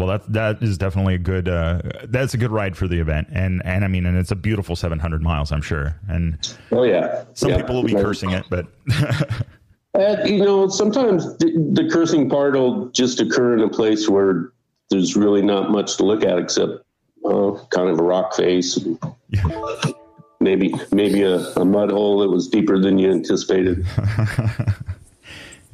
Well, 0.00 0.08
that 0.08 0.32
that 0.32 0.62
is 0.62 0.78
definitely 0.78 1.14
a 1.16 1.18
good. 1.18 1.46
Uh, 1.46 1.82
that's 2.04 2.32
a 2.32 2.38
good 2.38 2.50
ride 2.50 2.74
for 2.74 2.88
the 2.88 2.98
event, 2.98 3.28
and 3.32 3.60
and 3.66 3.84
I 3.84 3.88
mean, 3.88 4.06
and 4.06 4.16
it's 4.16 4.30
a 4.30 4.34
beautiful 4.34 4.74
700 4.74 5.22
miles, 5.22 5.52
I'm 5.52 5.60
sure. 5.60 5.94
And 6.08 6.38
Oh, 6.72 6.84
yeah. 6.84 7.24
some 7.34 7.50
Yeah. 7.50 7.58
people 7.58 7.74
will 7.76 7.84
be 7.84 7.92
cursing 7.92 8.30
it, 8.30 8.44
but 8.48 8.66
Uh, 9.94 10.16
you 10.24 10.38
know, 10.42 10.68
sometimes 10.68 11.36
the, 11.38 11.50
the 11.72 11.86
cursing 11.90 12.30
part 12.30 12.54
will 12.54 12.86
just 12.90 13.20
occur 13.20 13.54
in 13.54 13.60
a 13.60 13.68
place 13.68 14.08
where 14.08 14.52
there's 14.88 15.16
really 15.16 15.42
not 15.42 15.70
much 15.70 15.96
to 15.96 16.04
look 16.04 16.24
at 16.24 16.38
except 16.38 16.82
uh, 17.26 17.52
kind 17.70 17.90
of 17.90 17.98
a 17.98 18.02
rock 18.02 18.32
face, 18.34 18.76
and 18.78 18.98
maybe 20.40 20.72
maybe 20.92 21.22
a, 21.24 21.38
a 21.56 21.64
mud 21.64 21.90
hole 21.90 22.20
that 22.20 22.28
was 22.30 22.48
deeper 22.48 22.78
than 22.78 22.98
you 22.98 23.10
anticipated. 23.10 23.84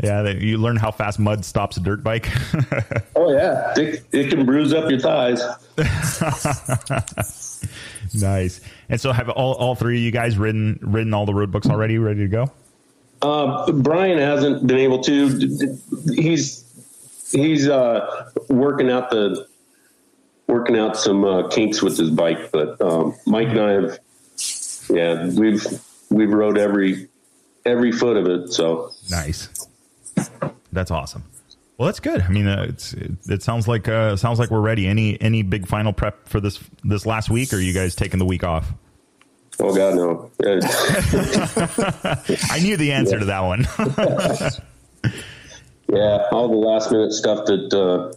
yeah, 0.03 0.23
that 0.23 0.41
you 0.41 0.59
learn 0.59 0.77
how 0.77 0.91
fast 0.91 1.19
mud 1.19 1.45
stops 1.45 1.77
a 1.77 1.81
dirt 1.81 2.03
bike. 2.03 2.29
Oh 3.19 3.33
yeah, 3.33 3.73
it, 3.77 4.05
it 4.13 4.31
can 4.31 4.45
bruise 4.47 4.73
up 4.73 4.89
your 4.91 5.01
thighs. 5.01 5.43
nice. 8.15 8.61
And 8.89 9.01
so, 9.01 9.11
have 9.11 9.29
all, 9.31 9.55
all 9.55 9.75
three 9.75 9.97
of 9.97 10.03
you 10.03 10.11
guys 10.13 10.39
ridden 10.39 10.79
ridden 10.83 11.13
all 11.15 11.27
the 11.27 11.35
road 11.35 11.51
books 11.51 11.69
already, 11.69 11.99
ready 11.99 12.21
to 12.21 12.29
go? 12.29 12.53
Uh, 13.23 13.73
Brian 13.73 14.19
hasn't 14.19 14.67
been 14.67 14.79
able 14.79 15.03
to. 15.05 15.79
He's 16.15 16.65
he's 17.33 17.69
uh, 17.69 18.31
working 18.49 18.91
out 18.91 19.11
the 19.11 19.47
working 20.47 20.79
out 20.79 20.97
some 20.97 21.25
uh, 21.25 21.49
kinks 21.49 21.83
with 21.83 21.97
his 21.97 22.11
bike, 22.11 22.51
but 22.53 22.81
um, 22.81 23.15
Mike 23.27 23.49
and 23.49 23.61
I 23.61 23.71
have, 23.73 23.99
yeah, 24.91 25.29
we've 25.31 25.65
we've 26.11 26.31
rode 26.31 26.59
every 26.59 27.09
every 27.65 27.93
foot 27.93 28.17
of 28.17 28.27
it. 28.27 28.53
So 28.53 28.93
Nice. 29.11 29.49
That's 30.73 30.91
awesome. 30.91 31.25
Well, 31.79 31.87
that's 31.87 32.01
good. 32.01 32.23
I 32.23 32.29
mean, 32.29 32.47
uh, 32.47 32.67
it's 32.69 32.93
it, 32.95 33.13
it 33.29 33.43
sounds 33.43 33.69
like 33.69 33.87
uh, 33.89 34.17
sounds 34.17 34.39
like 34.39 34.51
we're 34.51 34.61
ready. 34.61 34.87
Any 34.87 35.21
any 35.21 35.43
big 35.43 35.67
final 35.67 35.93
prep 35.93 36.27
for 36.29 36.41
this 36.41 36.59
this 36.85 37.05
last 37.07 37.29
week, 37.31 37.53
or 37.53 37.57
are 37.57 37.61
you 37.61 37.73
guys 37.75 37.95
taking 37.95 38.19
the 38.19 38.25
week 38.25 38.45
off? 38.45 38.73
Oh 39.61 39.75
God, 39.75 39.95
no! 39.95 40.31
I 42.51 42.61
knew 42.63 42.77
the 42.77 42.93
answer 42.93 43.15
Yeah. 43.17 43.21
to 43.21 43.25
that 43.27 43.41
one. 43.41 43.67
yeah, 45.89 46.25
all 46.33 46.49
the 46.49 46.57
last 46.57 46.91
minute 46.91 47.13
stuff 47.13 47.47
that 47.47 47.73
uh, 47.75 48.13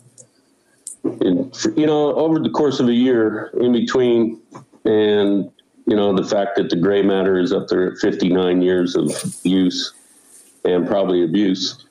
in, 1.22 1.52
you 1.78 1.86
know 1.86 2.14
over 2.16 2.39
the 2.39 2.50
course 2.50 2.80
of 2.80 2.88
a 2.88 2.93
year 2.93 3.52
in 3.60 3.72
between, 3.74 4.39
and 4.86 5.52
you 5.86 5.95
know 5.95 6.14
the 6.16 6.24
fact 6.26 6.56
that 6.58 6.70
the 6.70 6.76
gray 6.76 7.02
matter 7.02 7.38
is 7.39 7.52
up 7.54 7.68
there 7.68 7.91
at 7.91 7.97
59 8.00 8.62
years 8.62 8.95
of 8.95 9.12
use 9.43 9.93
and 10.66 10.88
probably 10.88 11.24
abuse. 11.24 11.86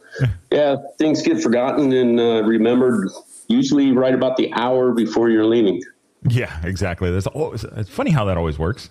Yeah, 0.51 0.77
things 0.99 1.23
get 1.23 1.43
forgotten 1.43 1.93
and 1.93 2.21
uh, 2.21 2.43
remembered 2.45 3.11
usually 3.49 3.93
right 3.93 4.15
about 4.15 4.37
the 4.37 4.53
hour 4.53 4.93
before 4.93 5.31
you're 5.31 5.47
leaving. 5.47 5.83
yeah, 6.29 6.61
exactly. 6.65 7.11
That's 7.11 7.27
always, 7.27 7.65
it's 7.65 7.91
funny 7.91 8.11
how 8.11 8.25
that 8.27 8.37
always 8.37 8.59
works. 8.59 8.91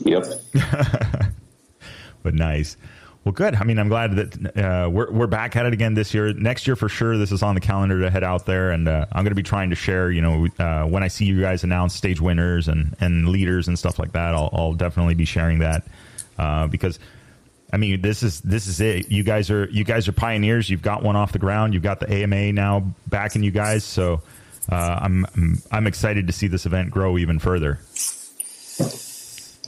Yep. 0.00 0.24
but 2.22 2.34
nice. 2.34 2.76
Well, 3.24 3.32
good. 3.32 3.54
I 3.54 3.64
mean, 3.64 3.78
I'm 3.78 3.88
glad 3.88 4.16
that 4.16 4.56
uh, 4.56 4.88
we're 4.88 5.10
we're 5.10 5.26
back 5.26 5.54
at 5.54 5.66
it 5.66 5.74
again 5.74 5.92
this 5.92 6.14
year. 6.14 6.32
Next 6.32 6.66
year, 6.66 6.74
for 6.74 6.88
sure, 6.88 7.18
this 7.18 7.32
is 7.32 7.42
on 7.42 7.54
the 7.54 7.60
calendar 7.60 8.00
to 8.00 8.08
head 8.08 8.24
out 8.24 8.46
there, 8.46 8.70
and 8.70 8.88
uh, 8.88 9.04
I'm 9.12 9.24
going 9.24 9.32
to 9.32 9.34
be 9.34 9.42
trying 9.42 9.68
to 9.68 9.76
share. 9.76 10.10
You 10.10 10.22
know, 10.22 10.46
uh, 10.58 10.84
when 10.84 11.02
I 11.02 11.08
see 11.08 11.26
you 11.26 11.38
guys 11.38 11.62
announce 11.62 11.94
stage 11.94 12.18
winners 12.18 12.66
and 12.66 12.96
and 12.98 13.28
leaders 13.28 13.68
and 13.68 13.78
stuff 13.78 13.98
like 13.98 14.12
that, 14.12 14.34
I'll, 14.34 14.48
I'll 14.54 14.72
definitely 14.72 15.14
be 15.14 15.26
sharing 15.26 15.58
that 15.58 15.84
uh, 16.38 16.66
because. 16.66 16.98
I 17.72 17.76
mean, 17.76 18.00
this 18.00 18.22
is 18.22 18.40
this 18.40 18.66
is 18.66 18.80
it. 18.80 19.10
You 19.10 19.22
guys 19.22 19.50
are 19.50 19.66
you 19.70 19.84
guys 19.84 20.08
are 20.08 20.12
pioneers. 20.12 20.68
You've 20.68 20.82
got 20.82 21.02
one 21.02 21.16
off 21.16 21.32
the 21.32 21.38
ground. 21.38 21.74
You've 21.74 21.82
got 21.82 22.00
the 22.00 22.12
AMA 22.12 22.52
now 22.52 22.94
backing 23.06 23.42
you 23.42 23.50
guys. 23.52 23.84
So 23.84 24.22
uh, 24.70 24.98
I'm, 25.02 25.24
I'm 25.36 25.62
I'm 25.70 25.86
excited 25.86 26.26
to 26.26 26.32
see 26.32 26.48
this 26.48 26.66
event 26.66 26.90
grow 26.90 27.16
even 27.16 27.38
further. 27.38 27.80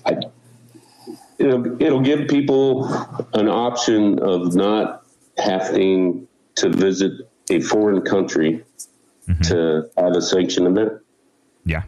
I, 0.05 0.19
it'll, 1.39 1.83
it'll 1.83 2.01
give 2.01 2.29
people 2.29 2.87
an 3.35 3.49
option 3.49 4.19
of 4.19 4.55
not 4.55 5.05
having 5.39 6.27
to 6.57 6.71
visit 6.71 7.29
a 7.51 7.61
foreign 7.61 8.03
country 8.03 8.65
to 9.45 9.89
have 9.97 10.13
a 10.13 10.21
sanctioned 10.21 10.67
event. 10.67 11.01
Yeah, 11.65 11.83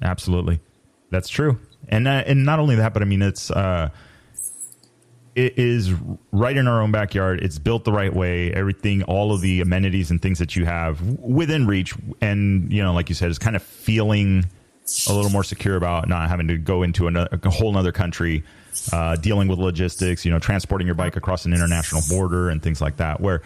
absolutely, 0.00 0.60
that's 1.10 1.28
true. 1.28 1.58
And 1.88 2.06
uh, 2.06 2.22
and 2.26 2.44
not 2.44 2.58
only 2.58 2.76
that, 2.76 2.92
but 2.92 3.02
I 3.02 3.04
mean, 3.04 3.22
it's 3.22 3.50
uh, 3.50 3.90
it 5.38 5.56
is 5.56 5.92
right 6.32 6.56
in 6.56 6.66
our 6.66 6.82
own 6.82 6.90
backyard. 6.90 7.40
It's 7.40 7.60
built 7.60 7.84
the 7.84 7.92
right 7.92 8.12
way. 8.12 8.52
Everything, 8.52 9.04
all 9.04 9.32
of 9.32 9.40
the 9.40 9.60
amenities 9.60 10.10
and 10.10 10.20
things 10.20 10.40
that 10.40 10.56
you 10.56 10.64
have 10.64 11.00
within 11.20 11.64
reach, 11.68 11.94
and 12.20 12.72
you 12.72 12.82
know, 12.82 12.92
like 12.92 13.08
you 13.08 13.14
said, 13.14 13.30
is 13.30 13.38
kind 13.38 13.54
of 13.54 13.62
feeling 13.62 14.44
a 15.08 15.12
little 15.12 15.30
more 15.30 15.44
secure 15.44 15.76
about 15.76 16.08
not 16.08 16.28
having 16.28 16.48
to 16.48 16.58
go 16.58 16.82
into 16.82 17.06
another, 17.06 17.38
a 17.40 17.50
whole 17.50 17.76
other 17.76 17.92
country, 17.92 18.42
uh, 18.92 19.14
dealing 19.16 19.46
with 19.46 19.60
logistics, 19.60 20.24
you 20.24 20.32
know, 20.32 20.40
transporting 20.40 20.88
your 20.88 20.96
bike 20.96 21.14
across 21.14 21.44
an 21.44 21.52
international 21.52 22.02
border 22.08 22.48
and 22.48 22.60
things 22.60 22.80
like 22.80 22.96
that. 22.96 23.20
Where 23.20 23.42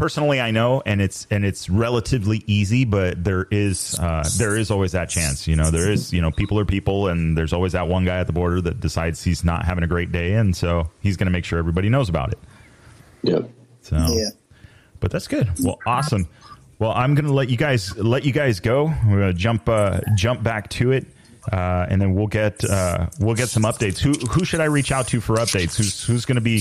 personally, 0.00 0.40
I 0.40 0.50
know, 0.50 0.82
and 0.84 1.00
it's 1.00 1.26
and 1.30 1.44
it's 1.44 1.68
relatively 1.70 2.42
easy, 2.46 2.84
but 2.84 3.22
there 3.22 3.46
is 3.50 3.96
uh, 4.00 4.28
there 4.38 4.56
is 4.56 4.70
always 4.70 4.92
that 4.92 5.10
chance. 5.10 5.46
You 5.46 5.54
know, 5.56 5.70
there 5.70 5.90
is 5.92 6.12
you 6.12 6.20
know 6.22 6.30
people 6.30 6.58
are 6.58 6.64
people, 6.64 7.08
and 7.08 7.36
there's 7.36 7.52
always 7.52 7.72
that 7.72 7.86
one 7.86 8.04
guy 8.04 8.18
at 8.18 8.26
the 8.26 8.32
border 8.32 8.60
that 8.62 8.80
decides 8.80 9.22
he's 9.22 9.44
not 9.44 9.64
having 9.64 9.84
a 9.84 9.86
great 9.86 10.10
day, 10.10 10.32
and 10.34 10.56
so 10.56 10.90
he's 11.00 11.16
going 11.16 11.26
to 11.26 11.30
make 11.30 11.44
sure 11.44 11.58
everybody 11.58 11.88
knows 11.88 12.08
about 12.08 12.32
it. 12.32 12.38
Yep. 13.22 13.50
So, 13.82 13.96
Yeah. 13.96 14.30
but 14.98 15.10
that's 15.10 15.28
good. 15.28 15.48
Well, 15.60 15.78
awesome. 15.86 16.28
Well, 16.78 16.92
I'm 16.92 17.14
going 17.14 17.26
to 17.26 17.32
let 17.32 17.50
you 17.50 17.56
guys 17.58 17.96
let 17.98 18.24
you 18.24 18.32
guys 18.32 18.60
go. 18.60 18.86
We're 19.06 19.18
going 19.20 19.32
to 19.32 19.38
jump 19.38 19.68
uh, 19.68 20.00
jump 20.16 20.42
back 20.42 20.70
to 20.70 20.92
it, 20.92 21.06
uh, 21.52 21.86
and 21.90 22.00
then 22.00 22.14
we'll 22.14 22.26
get 22.26 22.64
uh, 22.64 23.08
we'll 23.20 23.34
get 23.36 23.50
some 23.50 23.64
updates. 23.64 23.98
Who 23.98 24.12
who 24.28 24.44
should 24.46 24.60
I 24.60 24.64
reach 24.66 24.90
out 24.90 25.08
to 25.08 25.20
for 25.20 25.36
updates? 25.36 25.76
Who's 25.76 26.02
who's 26.04 26.24
going 26.24 26.36
to 26.36 26.40
be? 26.40 26.60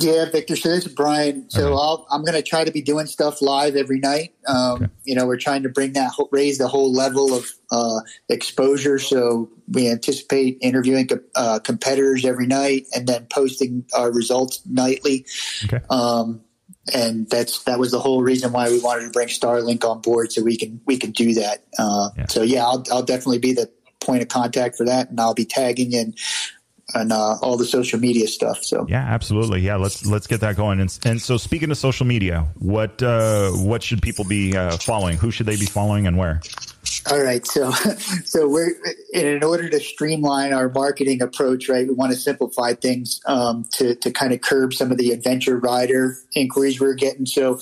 Yeah, 0.00 0.30
Victor. 0.30 0.56
So 0.56 0.68
this 0.68 0.86
is 0.86 0.92
Brian. 0.92 1.48
So 1.50 1.66
Okay. 1.66 1.74
I'll, 1.74 2.06
I'm 2.10 2.22
going 2.22 2.34
to 2.34 2.42
try 2.42 2.64
to 2.64 2.70
be 2.70 2.82
doing 2.82 3.06
stuff 3.06 3.40
live 3.40 3.76
every 3.76 3.98
night. 3.98 4.34
Um, 4.46 4.74
Okay. 4.76 4.86
You 5.04 5.14
know, 5.14 5.26
we're 5.26 5.38
trying 5.38 5.62
to 5.62 5.68
bring 5.68 5.92
that 5.94 6.12
raise 6.32 6.58
the 6.58 6.68
whole 6.68 6.92
level 6.92 7.34
of 7.34 7.46
uh, 7.70 8.00
exposure. 8.28 8.98
So 8.98 9.50
we 9.68 9.88
anticipate 9.88 10.58
interviewing 10.60 11.08
uh, 11.34 11.58
competitors 11.60 12.24
every 12.24 12.46
night 12.46 12.86
and 12.94 13.06
then 13.06 13.26
posting 13.30 13.84
our 13.94 14.12
results 14.12 14.60
nightly. 14.66 15.26
Okay. 15.64 15.80
Um, 15.90 16.42
and 16.94 17.28
that's 17.28 17.64
that 17.64 17.78
was 17.80 17.90
the 17.90 17.98
whole 17.98 18.22
reason 18.22 18.52
why 18.52 18.68
we 18.68 18.78
wanted 18.80 19.04
to 19.06 19.10
bring 19.10 19.28
Starlink 19.28 19.84
on 19.84 20.00
board 20.00 20.30
so 20.32 20.42
we 20.42 20.56
can 20.56 20.80
we 20.86 20.96
can 20.96 21.10
do 21.10 21.34
that. 21.34 21.64
Uh, 21.78 22.10
Yeah. 22.16 22.26
So 22.28 22.42
yeah, 22.42 22.64
I'll, 22.64 22.84
I'll 22.92 23.02
definitely 23.02 23.38
be 23.38 23.52
the 23.52 23.70
point 24.00 24.22
of 24.22 24.28
contact 24.28 24.76
for 24.76 24.84
that, 24.86 25.10
and 25.10 25.20
I'll 25.20 25.34
be 25.34 25.44
tagging 25.44 25.92
in 25.92 26.14
and 26.94 27.12
uh, 27.12 27.36
all 27.42 27.56
the 27.56 27.64
social 27.64 27.98
media 27.98 28.28
stuff. 28.28 28.62
So 28.62 28.86
Yeah, 28.88 29.02
absolutely. 29.02 29.60
Yeah, 29.60 29.76
let's 29.76 30.06
let's 30.06 30.26
get 30.26 30.40
that 30.40 30.56
going. 30.56 30.80
And, 30.80 30.98
and 31.04 31.20
so, 31.20 31.36
speaking 31.36 31.70
of 31.70 31.78
social 31.78 32.06
media, 32.06 32.46
what 32.58 33.02
uh, 33.02 33.50
what 33.50 33.82
should 33.82 34.02
people 34.02 34.24
be 34.24 34.56
uh, 34.56 34.76
following? 34.78 35.16
Who 35.16 35.30
should 35.30 35.46
they 35.46 35.56
be 35.56 35.66
following, 35.66 36.06
and 36.06 36.16
where? 36.16 36.40
All 37.10 37.22
right, 37.22 37.44
so 37.46 37.70
so 38.24 38.48
we're 38.48 38.70
in, 39.12 39.26
in 39.26 39.44
order 39.44 39.68
to 39.68 39.80
streamline 39.80 40.52
our 40.52 40.68
marketing 40.68 41.22
approach, 41.22 41.68
right? 41.68 41.86
We 41.86 41.94
want 41.94 42.12
to 42.12 42.18
simplify 42.18 42.74
things 42.74 43.20
um, 43.26 43.64
to 43.72 43.94
to 43.96 44.10
kind 44.10 44.32
of 44.32 44.40
curb 44.40 44.72
some 44.74 44.90
of 44.90 44.98
the 44.98 45.10
adventure 45.10 45.58
rider 45.58 46.18
inquiries 46.34 46.80
we're 46.80 46.94
getting. 46.94 47.26
So 47.26 47.60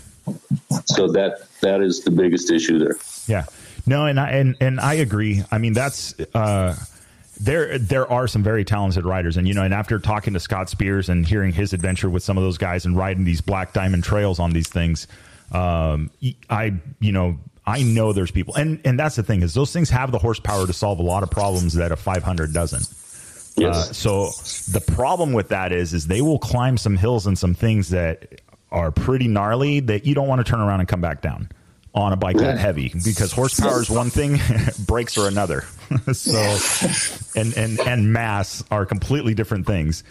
So 0.87 1.09
that 1.13 1.47
that 1.61 1.81
is 1.83 2.03
the 2.05 2.11
biggest 2.11 2.51
issue 2.51 2.79
there. 2.79 2.97
yeah. 3.27 3.45
No, 3.87 4.07
and 4.07 4.19
I 4.19 4.31
and 4.31 4.57
and 4.61 4.81
I 4.81 4.95
agree. 4.95 5.43
I 5.51 5.59
mean, 5.59 5.75
that's 5.75 6.15
uh, 6.35 6.75
there. 7.39 7.79
There 7.79 8.11
are 8.11 8.27
some 8.27 8.43
very 8.43 8.65
talented 8.65 9.05
riders, 9.05 9.37
and 9.37 9.47
you 9.47 9.53
know, 9.53 9.63
and 9.63 9.75
after 9.75 9.99
talking 9.99 10.33
to 10.33 10.41
Scott 10.41 10.71
Spears 10.71 11.11
and 11.11 11.27
hearing 11.27 11.53
his 11.53 11.75
adventure 11.75 12.09
with 12.09 12.23
some 12.23 12.39
of 12.39 12.45
those 12.45 12.57
guys 12.57 12.87
and 12.87 12.97
riding 12.97 13.25
these 13.25 13.43
black 13.43 13.75
diamond 13.75 14.03
trails 14.03 14.39
on 14.39 14.53
these 14.53 14.69
things, 14.69 15.07
um, 15.53 16.11
I 16.49 16.73
you 17.01 17.13
know. 17.13 17.39
I 17.67 17.83
know 17.83 18.13
there's 18.13 18.31
people, 18.31 18.55
and 18.55 18.81
and 18.85 18.99
that's 18.99 19.17
the 19.17 19.23
thing 19.23 19.43
is 19.43 19.55
those 19.55 19.73
things 19.73 19.91
have 19.91 20.13
the 20.13 20.19
horsepower 20.19 20.67
to 20.67 20.73
solve 20.73 20.99
a 20.99 21.03
lot 21.03 21.23
of 21.23 21.31
problems 21.31 21.75
that 21.75 21.93
a 21.93 21.97
500 21.97 22.53
doesn't. 22.53 22.89
Yes. 23.57 23.91
Uh, 23.91 23.93
so 23.93 24.25
the 24.73 24.81
problem 24.81 25.33
with 25.33 25.49
that 25.49 25.73
is, 25.73 25.95
is 25.95 26.07
they 26.07 26.21
will 26.21 26.39
climb 26.39 26.77
some 26.77 26.97
hills 26.97 27.27
and 27.27 27.39
some 27.39 27.55
things 27.55 27.91
that 27.91 28.41
are 28.71 28.91
pretty 28.91 29.29
gnarly 29.29 29.81
that 29.81 30.05
you 30.05 30.15
don't 30.15 30.27
want 30.27 30.45
to 30.45 30.51
turn 30.51 30.61
around 30.61 30.81
and 30.81 30.89
come 30.89 31.01
back 31.01 31.23
down 31.23 31.49
on 31.95 32.13
a 32.13 32.17
bike 32.17 32.37
that 32.37 32.59
heavy 32.59 32.93
because 33.05 33.31
horsepower 33.31 33.81
is 33.81 33.89
one 33.89 34.11
thing, 34.11 34.41
brakes 34.87 35.17
are 35.17 35.29
another. 35.29 35.65
so, 36.13 36.59
and 37.37 37.57
and 37.57 37.81
and 37.81 38.13
mass 38.13 38.65
are 38.71 38.85
completely 38.85 39.35
different 39.35 39.67
things. 39.67 40.03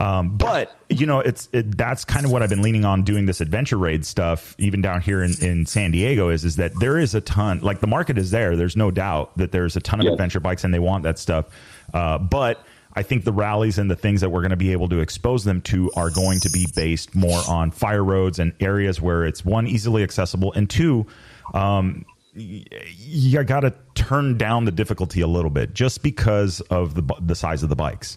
Um, 0.00 0.36
but 0.36 0.74
you 0.88 1.04
know, 1.06 1.20
it's 1.20 1.48
it, 1.52 1.76
that's 1.76 2.04
kind 2.04 2.24
of 2.24 2.32
what 2.32 2.42
I've 2.42 2.48
been 2.48 2.62
leaning 2.62 2.84
on 2.84 3.02
doing 3.02 3.26
this 3.26 3.40
adventure 3.40 3.76
raid 3.76 4.06
stuff, 4.06 4.54
even 4.58 4.80
down 4.80 5.00
here 5.02 5.22
in, 5.22 5.32
in 5.42 5.66
San 5.66 5.90
Diego. 5.90 6.30
Is 6.30 6.44
is 6.44 6.56
that 6.56 6.72
there 6.80 6.98
is 6.98 7.14
a 7.14 7.20
ton, 7.20 7.60
like 7.60 7.80
the 7.80 7.86
market 7.86 8.16
is 8.18 8.30
there. 8.30 8.56
There's 8.56 8.76
no 8.76 8.90
doubt 8.90 9.36
that 9.36 9.52
there's 9.52 9.76
a 9.76 9.80
ton 9.80 10.00
of 10.00 10.06
Yeah. 10.06 10.12
adventure 10.12 10.40
bikes 10.40 10.64
and 10.64 10.72
they 10.72 10.78
want 10.78 11.02
that 11.04 11.18
stuff. 11.18 11.46
Uh, 11.92 12.16
but 12.18 12.64
I 12.94 13.02
think 13.02 13.24
the 13.24 13.32
rallies 13.32 13.78
and 13.78 13.90
the 13.90 13.96
things 13.96 14.20
that 14.22 14.30
we're 14.30 14.40
going 14.42 14.50
to 14.50 14.56
be 14.56 14.72
able 14.72 14.88
to 14.90 15.00
expose 15.00 15.44
them 15.44 15.60
to 15.62 15.90
are 15.96 16.10
going 16.10 16.40
to 16.40 16.50
be 16.50 16.66
based 16.74 17.14
more 17.14 17.40
on 17.48 17.70
fire 17.70 18.04
roads 18.04 18.38
and 18.38 18.52
areas 18.60 19.00
where 19.00 19.24
it's 19.24 19.44
one 19.44 19.66
easily 19.66 20.02
accessible 20.02 20.52
and 20.54 20.68
two. 20.68 21.06
Um, 21.54 22.04
you 22.34 23.42
got 23.44 23.60
to 23.60 23.74
turn 23.94 24.38
down 24.38 24.64
the 24.64 24.72
difficulty 24.72 25.20
a 25.20 25.26
little 25.26 25.50
bit 25.50 25.74
just 25.74 26.02
because 26.02 26.60
of 26.62 26.94
the 26.94 27.02
the 27.20 27.34
size 27.34 27.62
of 27.62 27.68
the 27.68 27.76
bikes. 27.76 28.16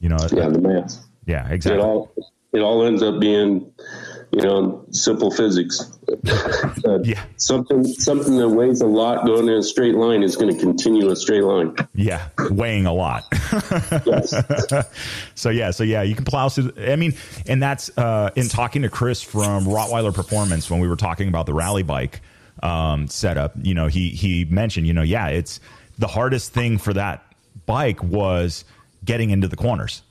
You 0.00 0.08
know, 0.08 0.16
Yeah, 0.32 0.48
the 0.48 0.60
math. 0.60 0.96
yeah, 1.26 1.48
exactly. 1.48 1.80
It 1.80 1.84
all 1.84 2.12
it 2.52 2.60
all 2.60 2.84
ends 2.84 3.02
up 3.02 3.20
being, 3.20 3.70
you 4.32 4.42
know, 4.42 4.84
simple 4.90 5.30
physics. 5.30 5.96
Uh, 6.84 6.98
Yeah. 7.04 7.22
Something 7.36 7.84
something 7.84 8.36
that 8.38 8.48
weighs 8.48 8.80
a 8.80 8.86
lot 8.86 9.24
going 9.26 9.46
in 9.48 9.54
a 9.54 9.62
straight 9.62 9.94
line 9.94 10.22
is 10.24 10.34
going 10.36 10.52
to 10.52 10.58
continue 10.58 11.08
a 11.10 11.14
straight 11.16 11.44
line. 11.44 11.76
Yeah, 11.94 12.28
weighing 12.50 12.86
a 12.86 12.92
lot. 12.92 13.24
Yes. 14.06 14.34
so 15.34 15.50
yeah, 15.50 15.70
so 15.70 15.84
yeah, 15.84 16.02
you 16.02 16.14
can 16.14 16.24
plow 16.24 16.48
through. 16.48 16.72
I 16.78 16.96
mean, 16.96 17.14
and 17.46 17.62
that's 17.62 17.96
uh, 17.96 18.30
in 18.34 18.48
talking 18.48 18.82
to 18.82 18.88
Chris 18.88 19.22
from 19.22 19.66
Rottweiler 19.66 20.12
Performance 20.14 20.70
when 20.70 20.80
we 20.80 20.88
were 20.88 20.96
talking 20.96 21.28
about 21.28 21.46
the 21.46 21.54
rally 21.54 21.82
bike 21.82 22.20
um, 22.62 23.06
setup. 23.08 23.52
You 23.62 23.74
know, 23.74 23.86
he 23.86 24.08
he 24.10 24.44
mentioned, 24.46 24.86
you 24.86 24.92
know, 24.94 25.02
yeah, 25.02 25.28
it's 25.28 25.60
the 25.98 26.08
hardest 26.08 26.52
thing 26.52 26.78
for 26.78 26.92
that 26.94 27.22
bike 27.66 28.02
was 28.02 28.64
getting 29.04 29.30
into 29.30 29.48
the 29.48 29.56
corners. 29.56 30.02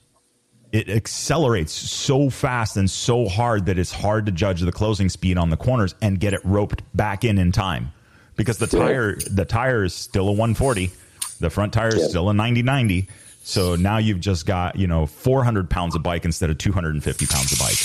It 0.71 0.89
accelerates 0.89 1.73
so 1.73 2.29
fast 2.29 2.77
and 2.77 2.89
so 2.89 3.27
hard 3.27 3.65
that 3.65 3.79
it's 3.79 3.91
hard 3.91 4.27
to 4.27 4.31
judge 4.31 4.61
the 4.61 4.71
closing 4.71 5.09
speed 5.09 5.37
on 5.37 5.49
the 5.49 5.57
corners 5.57 5.95
and 6.01 6.19
get 6.19 6.33
it 6.33 6.41
roped 6.43 6.83
back 6.95 7.23
in 7.23 7.39
in 7.39 7.51
time. 7.51 7.91
Because 8.35 8.57
the 8.59 8.67
tire 8.67 9.15
the 9.15 9.45
tire 9.45 9.83
is 9.83 9.93
still 9.93 10.29
a 10.29 10.31
140 10.31 10.91
the 11.39 11.49
front 11.49 11.73
tire 11.73 11.95
is 11.95 12.09
still 12.09 12.29
a 12.29 12.33
90-90 12.33 13.07
so 13.43 13.75
now 13.75 13.97
you've 13.97 14.19
just 14.19 14.45
got 14.45 14.75
you 14.75 14.87
know 14.87 15.05
400 15.05 15.69
pounds 15.69 15.95
of 15.95 16.03
bike 16.03 16.25
instead 16.25 16.49
of 16.49 16.57
250 16.57 17.25
pounds 17.25 17.51
of 17.51 17.59
bike. 17.59 17.77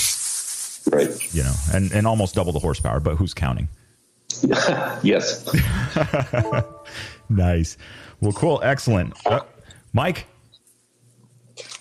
Right. 1.09 1.33
you 1.33 1.41
know 1.43 1.53
and, 1.73 1.91
and 1.91 2.05
almost 2.05 2.35
double 2.35 2.53
the 2.53 2.59
horsepower 2.59 2.99
but 2.99 3.15
who's 3.15 3.33
counting? 3.33 3.67
Yes. 5.03 5.45
nice. 7.29 7.77
Well 8.21 8.33
cool. 8.33 8.59
Excellent. 8.63 9.13
Uh, 9.25 9.41
mike 9.93 10.27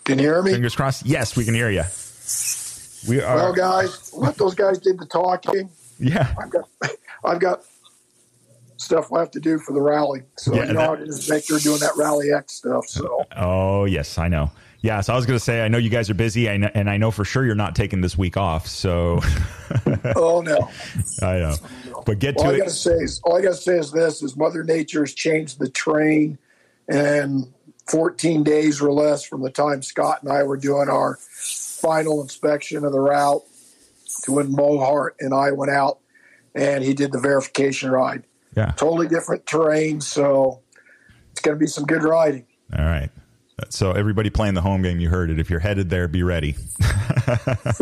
Can 0.05 0.19
you 0.19 0.25
hear 0.27 0.43
me? 0.43 0.53
fingers 0.53 0.77
crossed 0.77 1.07
yes 1.07 1.37
we 1.37 1.45
can 1.45 1.55
hear 1.55 1.71
you 1.71 1.83
we 3.09 3.21
are 3.21 3.37
Well, 3.37 3.53
guys, 3.55 4.11
let 4.15 4.37
those 4.37 4.55
guys 4.55 4.79
did 4.79 4.99
the 4.99 5.07
talking. 5.07 5.69
yeah 5.99 6.35
I've 6.41 6.51
got, 6.51 6.69
I've 7.25 7.41
got 7.41 7.61
stuff 8.77 9.11
left 9.11 9.33
to 9.35 9.41
do 9.41 9.59
for 9.59 9.73
the 9.73 9.81
rally. 9.81 10.23
So 10.37 10.55
Yeah, 10.55 10.67
you 10.67 10.73
know 10.73 10.97
that- 10.97 11.03
it 11.03 11.09
is, 11.09 11.27
Victor, 11.29 11.59
doing 11.59 11.81
that 11.81 11.93
Rally 11.97 12.33
X 12.33 12.55
stuff. 12.55 12.87
So 12.89 13.25
oh 13.37 13.85
yes 13.87 14.19
i 14.19 14.29
know 14.29 14.51
yeah 14.83 15.01
so 15.01 15.13
i 15.13 15.17
was 15.17 15.25
going 15.27 15.39
to 15.39 15.45
say 15.45 15.65
i 15.65 15.69
know 15.69 15.79
you 15.79 15.89
guys 15.91 16.11
are 16.11 16.15
busy 16.15 16.49
I 16.51 16.57
know, 16.59 16.71
and 16.75 16.91
i 16.91 16.97
know 16.99 17.11
for 17.11 17.25
sure 17.25 17.45
you're 17.47 17.55
not 17.55 17.75
taking 17.75 18.01
this 18.03 18.19
week 18.19 18.37
off 18.37 18.67
so 18.67 19.21
oh 20.17 20.43
no. 20.43 20.69
i 21.23 21.39
know 21.39 21.57
but 22.05 22.19
get 22.19 22.37
All 22.37 22.45
to 22.45 22.49
I 22.51 22.53
it 22.55 22.59
gotta 22.59 22.71
say 22.71 22.93
is 22.97 23.21
all 23.25 23.37
I 23.39 23.43
gotta 23.43 23.55
say 23.55 23.79
is 23.79 23.91
this: 23.93 24.23
is 24.23 24.37
Mother 24.37 24.63
Nature 24.65 25.01
has 25.01 25.15
changed 25.15 25.59
the 25.59 25.71
train, 25.71 26.37
and 26.89 27.51
14 27.87 28.43
days 28.43 28.81
or 28.81 28.93
less 28.93 29.25
from 29.25 29.43
the 29.43 29.51
time 29.51 29.83
Scott 29.83 30.23
and 30.23 30.33
I 30.33 30.43
were 30.43 30.57
doing 30.57 30.89
our 30.89 31.17
final 31.17 32.23
inspection 32.23 32.85
of 32.85 32.93
the 32.93 33.01
route 33.01 33.43
to 34.23 34.33
when 34.33 34.53
Mohart 34.53 35.11
and 35.21 35.35
I 35.35 35.53
went 35.53 35.71
out 35.71 35.99
and 36.55 36.83
he 36.83 36.95
did 36.95 37.13
the 37.13 37.21
verification 37.21 37.91
ride. 37.91 38.25
yeah 38.57 38.73
Totally 38.73 39.09
different 39.09 39.47
terrain, 39.47 40.01
so 40.01 40.61
it's 41.33 41.41
gonna 41.41 41.57
be 41.57 41.67
some 41.67 41.85
good 41.85 42.03
riding. 42.03 42.47
All 42.77 42.85
right. 42.85 43.11
So 43.69 43.93
everybody 43.93 44.31
playing 44.31 44.55
the 44.55 44.61
home 44.61 44.83
game, 44.83 44.99
you 44.99 45.09
heard 45.09 45.31
it. 45.31 45.39
If 45.39 45.49
you're 45.49 45.61
headed 45.61 45.91
there, 45.91 46.09
be 46.09 46.23
ready. 46.23 46.57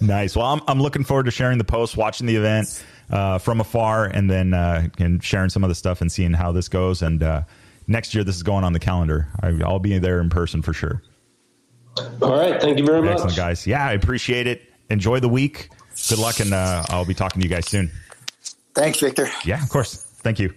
nice. 0.00 0.36
Well, 0.36 0.46
I'm, 0.46 0.60
I'm 0.66 0.80
looking 0.80 1.04
forward 1.04 1.26
to 1.26 1.30
sharing 1.30 1.58
the 1.58 1.64
post, 1.64 1.96
watching 1.96 2.26
the 2.26 2.36
event 2.36 2.84
uh, 3.10 3.38
from 3.38 3.60
afar, 3.60 4.06
and 4.06 4.30
then 4.30 4.54
uh, 4.54 4.88
and 4.98 5.22
sharing 5.22 5.50
some 5.50 5.62
of 5.62 5.68
the 5.68 5.74
stuff 5.74 6.00
and 6.00 6.10
seeing 6.10 6.32
how 6.32 6.52
this 6.52 6.68
goes. 6.68 7.02
And 7.02 7.22
uh, 7.22 7.42
next 7.86 8.14
year, 8.14 8.24
this 8.24 8.36
is 8.36 8.42
going 8.42 8.64
on 8.64 8.72
the 8.72 8.78
calendar. 8.78 9.28
I, 9.40 9.48
I'll 9.64 9.78
be 9.78 9.98
there 9.98 10.20
in 10.20 10.30
person 10.30 10.62
for 10.62 10.72
sure. 10.72 11.02
All 12.20 12.36
right. 12.38 12.60
Thank 12.60 12.78
you 12.78 12.84
very 12.84 13.02
much. 13.02 13.12
Excellent, 13.12 13.36
guys. 13.36 13.66
Yeah, 13.66 13.86
I 13.86 13.92
appreciate 13.92 14.46
it. 14.46 14.62
Enjoy 14.90 15.20
the 15.20 15.28
week. 15.28 15.70
Good 16.08 16.18
luck, 16.18 16.40
and 16.40 16.52
uh, 16.52 16.84
I'll 16.90 17.06
be 17.06 17.14
talking 17.14 17.40
to 17.40 17.48
you 17.48 17.54
guys 17.54 17.66
soon. 17.66 17.90
Thanks, 18.74 19.00
Victor. 19.00 19.28
Yeah, 19.44 19.62
of 19.62 19.70
course. 19.70 19.94
Thank 19.94 20.38
you. 20.38 20.52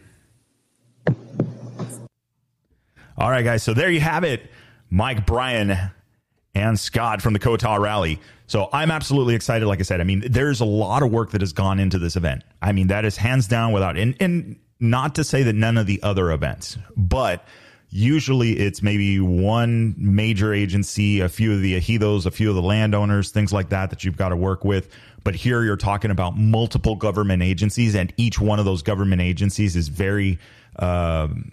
All 3.17 3.29
right, 3.29 3.43
guys. 3.43 3.63
So 3.63 3.73
there 3.73 3.89
you 3.89 4.01
have 4.01 4.23
it. 4.23 4.49
Mike 4.89 5.25
Brian 5.25 5.77
and 6.55 6.79
Scott 6.79 7.21
from 7.21 7.33
the 7.33 7.39
Kota 7.39 7.77
Rally. 7.79 8.19
So 8.47 8.69
I'm 8.73 8.91
absolutely 8.91 9.35
excited. 9.35 9.65
Like 9.67 9.79
I 9.79 9.83
said, 9.83 10.01
I 10.01 10.03
mean, 10.03 10.23
there's 10.27 10.59
a 10.59 10.65
lot 10.65 11.03
of 11.03 11.11
work 11.11 11.31
that 11.31 11.41
has 11.41 11.53
gone 11.53 11.79
into 11.79 11.99
this 11.99 12.15
event. 12.15 12.43
I 12.61 12.71
mean, 12.71 12.87
that 12.87 13.05
is 13.05 13.15
hands 13.15 13.47
down 13.47 13.71
without, 13.71 13.97
and, 13.97 14.15
and 14.19 14.59
not 14.79 15.15
to 15.15 15.23
say 15.23 15.43
that 15.43 15.53
none 15.53 15.77
of 15.77 15.85
the 15.85 16.01
other 16.03 16.31
events, 16.31 16.77
but 16.95 17.45
usually 17.89 18.53
it's 18.53 18.81
maybe 18.81 19.19
one 19.19 19.95
major 19.97 20.53
agency, 20.53 21.21
a 21.21 21.29
few 21.29 21.53
of 21.53 21.61
the 21.61 21.79
ejidos, 21.79 22.25
a 22.25 22.31
few 22.31 22.49
of 22.49 22.55
the 22.55 22.61
landowners, 22.61 23.31
things 23.31 23.51
like 23.51 23.69
that, 23.69 23.89
that 23.89 24.03
you've 24.03 24.17
got 24.17 24.29
to 24.29 24.35
work 24.35 24.63
with. 24.63 24.89
But 25.23 25.35
here 25.35 25.63
you're 25.63 25.75
talking 25.75 26.11
about 26.11 26.37
multiple 26.37 26.95
government 26.95 27.43
agencies, 27.43 27.95
and 27.95 28.13
each 28.15 28.39
one 28.39 28.59
of 28.59 28.65
those 28.65 28.81
government 28.81 29.21
agencies 29.21 29.75
is 29.75 29.87
very, 29.87 30.39
um, 30.77 31.51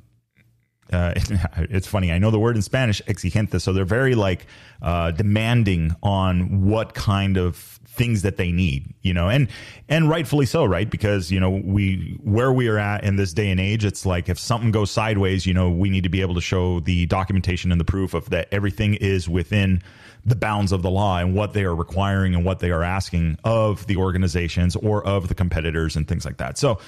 uh, 0.93 1.15
it's 1.57 1.87
funny. 1.87 2.13
I 2.13 2.19
know 2.19 2.31
the 2.31 2.39
word 2.39 2.57
in 2.57 2.63
Spanish, 2.63 3.03
exigente. 3.03 3.61
So 3.61 3.73
they're 3.73 3.85
very 3.85 4.15
like 4.15 4.47
uh, 4.83 5.11
demanding 5.11 5.95
on 6.03 6.67
what 6.67 6.95
kind 6.95 7.37
of 7.37 7.57
things 7.57 8.23
that 8.23 8.37
they 8.37 8.53
need, 8.53 8.95
you 9.03 9.15
know, 9.15 9.29
and 9.29 9.49
and 9.89 10.09
rightfully 10.09 10.47
so, 10.47 10.65
right? 10.65 10.89
Because 10.89 11.33
you 11.33 11.41
know 11.41 11.51
we 11.51 12.19
where 12.23 12.53
we 12.53 12.69
are 12.69 12.79
at 12.79 13.05
in 13.05 13.17
this 13.17 13.33
day 13.33 13.51
and 13.51 13.59
age, 13.59 13.85
it's 13.85 14.07
like 14.07 14.29
if 14.29 14.39
something 14.39 14.71
goes 14.71 14.91
sideways, 14.91 15.47
you 15.47 15.55
know, 15.55 15.71
we 15.71 15.91
need 15.91 16.03
to 16.05 16.09
be 16.09 16.21
able 16.21 16.35
to 16.35 16.41
show 16.41 16.81
the 16.81 17.07
documentation 17.07 17.73
and 17.73 17.81
the 17.81 17.85
proof 17.85 18.15
of 18.15 18.31
that 18.31 18.49
everything 18.53 18.95
is 18.95 19.29
within 19.29 19.83
the 20.25 20.37
bounds 20.37 20.73
of 20.73 20.83
the 20.83 20.91
law 20.91 21.19
and 21.19 21.35
what 21.35 21.53
they 21.53 21.65
are 21.65 21.75
requiring 21.75 22.35
and 22.35 22.45
what 22.45 22.59
they 22.59 22.71
are 22.71 22.83
asking 22.83 23.39
of 23.45 23.87
the 23.87 23.97
organizations 23.97 24.75
or 24.77 25.07
of 25.07 25.29
the 25.29 25.35
competitors 25.35 25.95
and 25.97 26.09
things 26.09 26.25
like 26.25 26.37
that. 26.39 26.59
So 26.59 26.81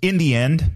in 0.00 0.18
the 0.18 0.34
end, 0.34 0.70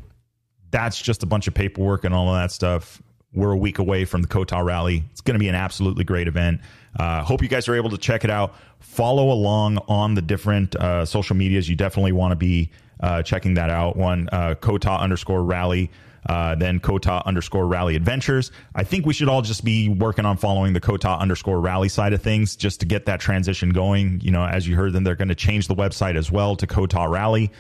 that's 0.73 1.01
just 1.01 1.23
a 1.23 1.27
bunch 1.27 1.47
of 1.47 1.55
paperwork 1.55 2.05
and 2.05 2.13
all 2.13 2.35
of 2.35 2.43
that 2.43 2.51
stuff. 2.51 3.01
We're 3.33 3.53
a 3.53 3.57
week 3.57 3.79
away 3.79 4.05
from 4.05 4.21
the 4.21 4.29
Kota 4.29 4.63
Rally. 4.63 5.05
It's 5.13 5.23
going 5.23 5.37
to 5.37 5.39
be 5.39 5.49
an 5.49 5.55
absolutely 5.55 6.05
great 6.05 6.29
event. 6.29 6.61
Uh, 6.99 7.23
hope 7.23 7.41
you 7.41 7.49
guys 7.49 7.67
are 7.69 7.75
able 7.75 7.89
to 7.91 7.97
check 7.97 8.25
it 8.25 8.31
out. 8.31 8.55
Follow 8.81 9.31
along 9.31 9.79
on 9.89 10.15
the 10.15 10.21
different 10.21 10.77
uh, 10.77 11.07
social 11.07 11.37
medias. 11.37 11.67
You 11.69 11.77
definitely 11.77 12.13
want 12.13 12.33
to 12.33 12.37
be 12.37 12.71
uh, 13.01 13.23
checking 13.23 13.55
that 13.55 13.71
out. 13.71 13.97
One, 13.97 14.29
uh, 14.33 14.55
Kota 14.57 14.91
underscore 14.91 15.43
rally, 15.45 15.91
uh, 16.29 16.57
then 16.57 16.79
Kota 16.79 17.23
underscore 17.27 17.67
rally 17.67 17.97
adventures. 17.97 18.53
I 18.75 18.85
think 18.85 19.07
we 19.07 19.15
should 19.15 19.31
all 19.31 19.41
just 19.41 19.65
be 19.65 19.89
working 19.89 20.27
on 20.27 20.37
following 20.37 20.75
the 20.75 20.81
Kota 20.81 21.09
underscore 21.09 21.59
rally 21.59 21.89
side 21.89 22.13
of 22.13 22.21
things 22.21 22.55
just 22.55 22.81
to 22.81 22.87
get 22.87 23.07
that 23.07 23.19
transition 23.19 23.71
going. 23.71 24.21
You 24.21 24.31
know, 24.31 24.45
as 24.45 24.69
you 24.69 24.77
heard, 24.77 24.93
then 24.93 25.05
they're 25.05 25.17
going 25.17 25.29
to 25.29 25.35
change 25.35 25.69
the 25.69 25.75
website 25.75 26.17
as 26.17 26.31
well 26.31 26.55
to 26.57 26.67
Kota 26.67 27.07
Rally 27.09 27.51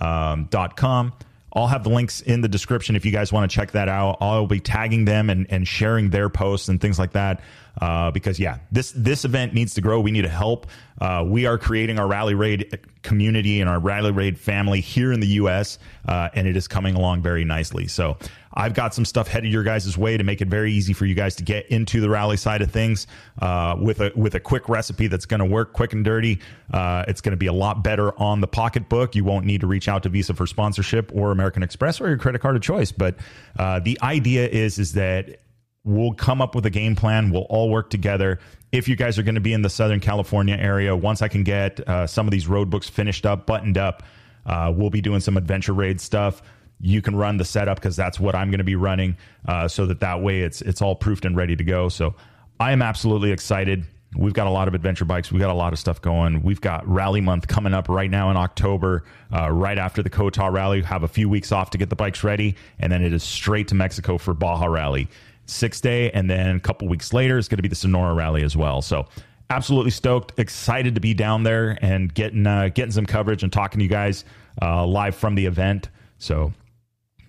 um, 0.00 0.48
dot 0.50 0.76
com. 0.76 1.12
I'll 1.52 1.66
have 1.66 1.82
the 1.82 1.90
links 1.90 2.20
in 2.20 2.40
the 2.40 2.48
description 2.48 2.96
if 2.96 3.04
you 3.04 3.12
guys 3.12 3.32
want 3.32 3.50
to 3.50 3.54
check 3.54 3.72
that 3.72 3.88
out. 3.88 4.18
I'll 4.20 4.46
be 4.46 4.60
tagging 4.60 5.04
them 5.04 5.30
and, 5.30 5.46
and 5.50 5.66
sharing 5.66 6.10
their 6.10 6.28
posts 6.28 6.68
and 6.68 6.80
things 6.80 6.98
like 6.98 7.12
that. 7.12 7.40
Uh, 7.80 8.10
because 8.10 8.38
yeah, 8.38 8.58
this 8.70 8.92
this 8.96 9.24
event 9.24 9.54
needs 9.54 9.74
to 9.74 9.80
grow. 9.80 10.00
We 10.00 10.10
need 10.10 10.22
to 10.22 10.28
help. 10.28 10.66
Uh, 11.00 11.24
we 11.26 11.46
are 11.46 11.56
creating 11.56 11.98
our 11.98 12.06
Rally 12.06 12.34
Raid 12.34 12.78
community 13.02 13.60
and 13.60 13.70
our 13.70 13.78
Rally 13.78 14.10
Raid 14.10 14.38
family 14.38 14.80
here 14.80 15.12
in 15.12 15.20
the 15.20 15.26
U.S. 15.28 15.78
Uh, 16.06 16.28
and 16.34 16.46
it 16.46 16.56
is 16.56 16.68
coming 16.68 16.94
along 16.94 17.22
very 17.22 17.44
nicely. 17.44 17.86
So 17.86 18.18
I've 18.52 18.74
got 18.74 18.94
some 18.94 19.04
stuff 19.04 19.28
headed 19.28 19.52
your 19.52 19.62
guys' 19.62 19.96
way 19.96 20.16
to 20.16 20.24
make 20.24 20.40
it 20.40 20.48
very 20.48 20.72
easy 20.72 20.92
for 20.92 21.06
you 21.06 21.14
guys 21.14 21.36
to 21.36 21.44
get 21.44 21.66
into 21.68 22.00
the 22.00 22.10
rally 22.10 22.36
side 22.36 22.62
of 22.62 22.70
things 22.70 23.06
uh, 23.40 23.76
with 23.80 24.00
a 24.00 24.12
with 24.16 24.34
a 24.34 24.40
quick 24.40 24.68
recipe 24.68 25.06
that's 25.06 25.26
going 25.26 25.38
to 25.38 25.46
work 25.46 25.72
quick 25.72 25.92
and 25.92 26.04
dirty. 26.04 26.40
Uh, 26.72 27.04
it's 27.06 27.20
going 27.20 27.32
to 27.32 27.36
be 27.36 27.46
a 27.46 27.52
lot 27.52 27.84
better 27.84 28.18
on 28.20 28.40
the 28.40 28.48
pocketbook. 28.48 29.14
You 29.14 29.24
won't 29.24 29.46
need 29.46 29.60
to 29.60 29.66
reach 29.66 29.88
out 29.88 30.02
to 30.02 30.08
Visa 30.08 30.34
for 30.34 30.46
sponsorship 30.46 31.12
or 31.14 31.30
American 31.30 31.62
Express 31.62 32.00
or 32.00 32.08
your 32.08 32.18
credit 32.18 32.40
card 32.40 32.56
of 32.56 32.62
choice. 32.62 32.90
But 32.90 33.16
uh, 33.58 33.78
the 33.80 33.98
idea 34.02 34.48
is 34.48 34.78
is 34.78 34.94
that 34.94 35.40
we'll 35.84 36.12
come 36.12 36.42
up 36.42 36.54
with 36.54 36.66
a 36.66 36.70
game 36.70 36.96
plan. 36.96 37.30
We'll 37.30 37.42
all 37.42 37.70
work 37.70 37.88
together. 37.88 38.40
If 38.72 38.88
you 38.88 38.96
guys 38.96 39.18
are 39.18 39.22
going 39.22 39.36
to 39.36 39.40
be 39.40 39.52
in 39.52 39.62
the 39.62 39.70
Southern 39.70 40.00
California 40.00 40.56
area, 40.56 40.94
once 40.94 41.22
I 41.22 41.28
can 41.28 41.44
get 41.44 41.80
uh, 41.88 42.06
some 42.06 42.26
of 42.26 42.30
these 42.30 42.46
road 42.46 42.70
books 42.70 42.88
finished 42.88 43.26
up, 43.26 43.46
buttoned 43.46 43.78
up, 43.78 44.02
uh, 44.46 44.72
we'll 44.74 44.90
be 44.90 45.00
doing 45.00 45.20
some 45.20 45.36
adventure 45.36 45.72
raid 45.72 46.00
stuff. 46.00 46.42
You 46.80 47.02
can 47.02 47.16
run 47.16 47.36
the 47.36 47.44
setup 47.44 47.78
because 47.78 47.96
that's 47.96 48.18
what 48.18 48.34
I'm 48.34 48.50
going 48.50 48.58
to 48.58 48.64
be 48.64 48.76
running, 48.76 49.16
uh, 49.46 49.68
so 49.68 49.86
that 49.86 50.00
that 50.00 50.22
way 50.22 50.40
it's 50.40 50.62
it's 50.62 50.80
all 50.80 50.94
proofed 50.94 51.24
and 51.24 51.36
ready 51.36 51.56
to 51.56 51.64
go. 51.64 51.88
So 51.88 52.14
I 52.58 52.72
am 52.72 52.82
absolutely 52.82 53.32
excited. 53.32 53.84
We've 54.16 54.32
got 54.32 54.48
a 54.48 54.50
lot 54.50 54.66
of 54.66 54.74
adventure 54.74 55.04
bikes. 55.04 55.30
We've 55.30 55.40
got 55.40 55.50
a 55.50 55.54
lot 55.54 55.72
of 55.72 55.78
stuff 55.78 56.02
going. 56.02 56.42
We've 56.42 56.60
got 56.60 56.86
rally 56.88 57.20
month 57.20 57.46
coming 57.46 57.72
up 57.72 57.88
right 57.88 58.10
now 58.10 58.30
in 58.30 58.36
October, 58.36 59.04
uh, 59.32 59.52
right 59.52 59.78
after 59.78 60.02
the 60.02 60.10
COTA 60.10 60.50
rally. 60.50 60.82
Have 60.82 61.04
a 61.04 61.08
few 61.08 61.28
weeks 61.28 61.52
off 61.52 61.70
to 61.70 61.78
get 61.78 61.90
the 61.90 61.96
bikes 61.96 62.24
ready, 62.24 62.56
and 62.80 62.90
then 62.90 63.02
it 63.02 63.12
is 63.12 63.22
straight 63.22 63.68
to 63.68 63.74
Mexico 63.74 64.18
for 64.18 64.34
Baja 64.34 64.66
Rally 64.66 65.08
six 65.46 65.80
day, 65.80 66.10
and 66.12 66.30
then 66.30 66.56
a 66.56 66.60
couple 66.60 66.88
weeks 66.88 67.12
later 67.12 67.38
it's 67.38 67.48
going 67.48 67.58
to 67.58 67.62
be 67.62 67.68
the 67.68 67.74
Sonora 67.74 68.14
Rally 68.14 68.42
as 68.42 68.56
well. 68.56 68.82
So 68.82 69.06
absolutely 69.50 69.90
stoked, 69.90 70.38
excited 70.38 70.94
to 70.94 71.00
be 71.00 71.12
down 71.12 71.42
there 71.42 71.76
and 71.82 72.12
getting 72.14 72.46
uh, 72.46 72.70
getting 72.72 72.92
some 72.92 73.06
coverage 73.06 73.42
and 73.42 73.52
talking 73.52 73.80
to 73.80 73.84
you 73.84 73.90
guys 73.90 74.24
uh, 74.62 74.86
live 74.86 75.14
from 75.14 75.34
the 75.34 75.44
event. 75.46 75.88
So, 76.18 76.52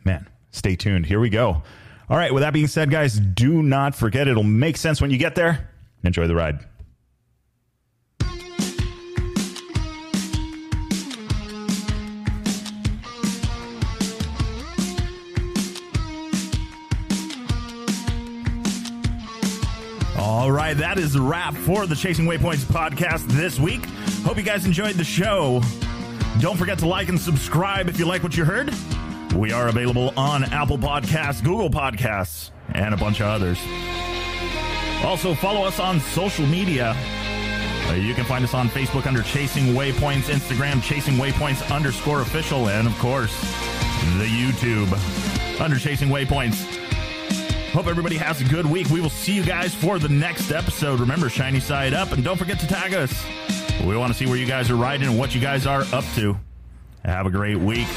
man, 0.03 0.27
stay 0.51 0.75
tuned. 0.75 1.05
Here 1.05 1.19
we 1.19 1.29
go. 1.29 1.63
All 2.09 2.17
right. 2.17 2.33
With 2.33 2.41
that 2.41 2.53
being 2.53 2.67
said, 2.67 2.89
guys, 2.91 3.19
do 3.19 3.63
not 3.63 3.95
forget 3.95 4.27
it'll 4.27 4.43
make 4.43 4.77
sense 4.77 5.01
when 5.01 5.11
you 5.11 5.17
get 5.17 5.35
there. 5.35 5.69
Enjoy 6.03 6.27
the 6.27 6.35
ride. 6.35 6.65
All 20.17 20.51
right, 20.51 20.75
that 20.77 20.97
is 20.97 21.13
the 21.13 21.21
wrap 21.21 21.55
for 21.55 21.85
the 21.85 21.95
Chasing 21.95 22.25
Waypoints 22.25 22.63
podcast 22.65 23.27
this 23.27 23.59
week. 23.59 23.85
Hope 24.23 24.37
you 24.37 24.43
guys 24.43 24.65
enjoyed 24.65 24.95
the 24.95 25.03
show. 25.03 25.61
Don't 26.39 26.57
forget 26.57 26.79
to 26.79 26.87
like 26.87 27.09
and 27.09 27.19
subscribe 27.19 27.89
if 27.89 27.99
you 27.99 28.05
like 28.05 28.23
what 28.23 28.35
you 28.35 28.43
heard. 28.43 28.73
We 29.35 29.53
are 29.53 29.69
available 29.69 30.13
on 30.17 30.43
Apple 30.45 30.77
Podcasts, 30.77 31.43
Google 31.43 31.69
Podcasts, 31.69 32.51
and 32.73 32.93
a 32.93 32.97
bunch 32.97 33.21
of 33.21 33.27
others. 33.27 33.57
Also, 35.05 35.33
follow 35.33 35.63
us 35.65 35.79
on 35.79 35.99
social 35.99 36.45
media. 36.45 36.95
Uh, 37.87 37.93
you 37.93 38.13
can 38.13 38.25
find 38.25 38.43
us 38.43 38.53
on 38.53 38.67
Facebook 38.69 39.07
under 39.07 39.23
Chasing 39.23 39.73
Waypoints, 39.73 40.23
Instagram 40.23 40.83
Chasing 40.83 41.15
Waypoints 41.15 41.73
underscore 41.73 42.21
official, 42.21 42.69
and 42.69 42.87
of 42.87 42.97
course, 42.99 43.35
the 44.17 44.25
YouTube 44.25 44.91
under 45.61 45.77
Chasing 45.77 46.09
Waypoints. 46.09 46.77
Hope 47.71 47.87
everybody 47.87 48.17
has 48.17 48.41
a 48.41 48.43
good 48.43 48.65
week. 48.65 48.89
We 48.89 48.99
will 48.99 49.09
see 49.09 49.33
you 49.33 49.43
guys 49.43 49.73
for 49.73 49.97
the 49.97 50.09
next 50.09 50.51
episode. 50.51 50.99
Remember, 50.99 51.29
shiny 51.29 51.61
side 51.61 51.93
up, 51.93 52.11
and 52.11 52.23
don't 52.23 52.37
forget 52.37 52.59
to 52.59 52.67
tag 52.67 52.93
us. 52.93 53.25
We 53.85 53.95
want 53.95 54.11
to 54.11 54.17
see 54.17 54.25
where 54.25 54.37
you 54.37 54.45
guys 54.45 54.69
are 54.69 54.75
riding 54.75 55.07
and 55.07 55.17
what 55.17 55.33
you 55.33 55.39
guys 55.41 55.65
are 55.65 55.83
up 55.93 56.03
to. 56.15 56.37
Have 57.05 57.25
a 57.25 57.31
great 57.31 57.57
week. 57.57 57.87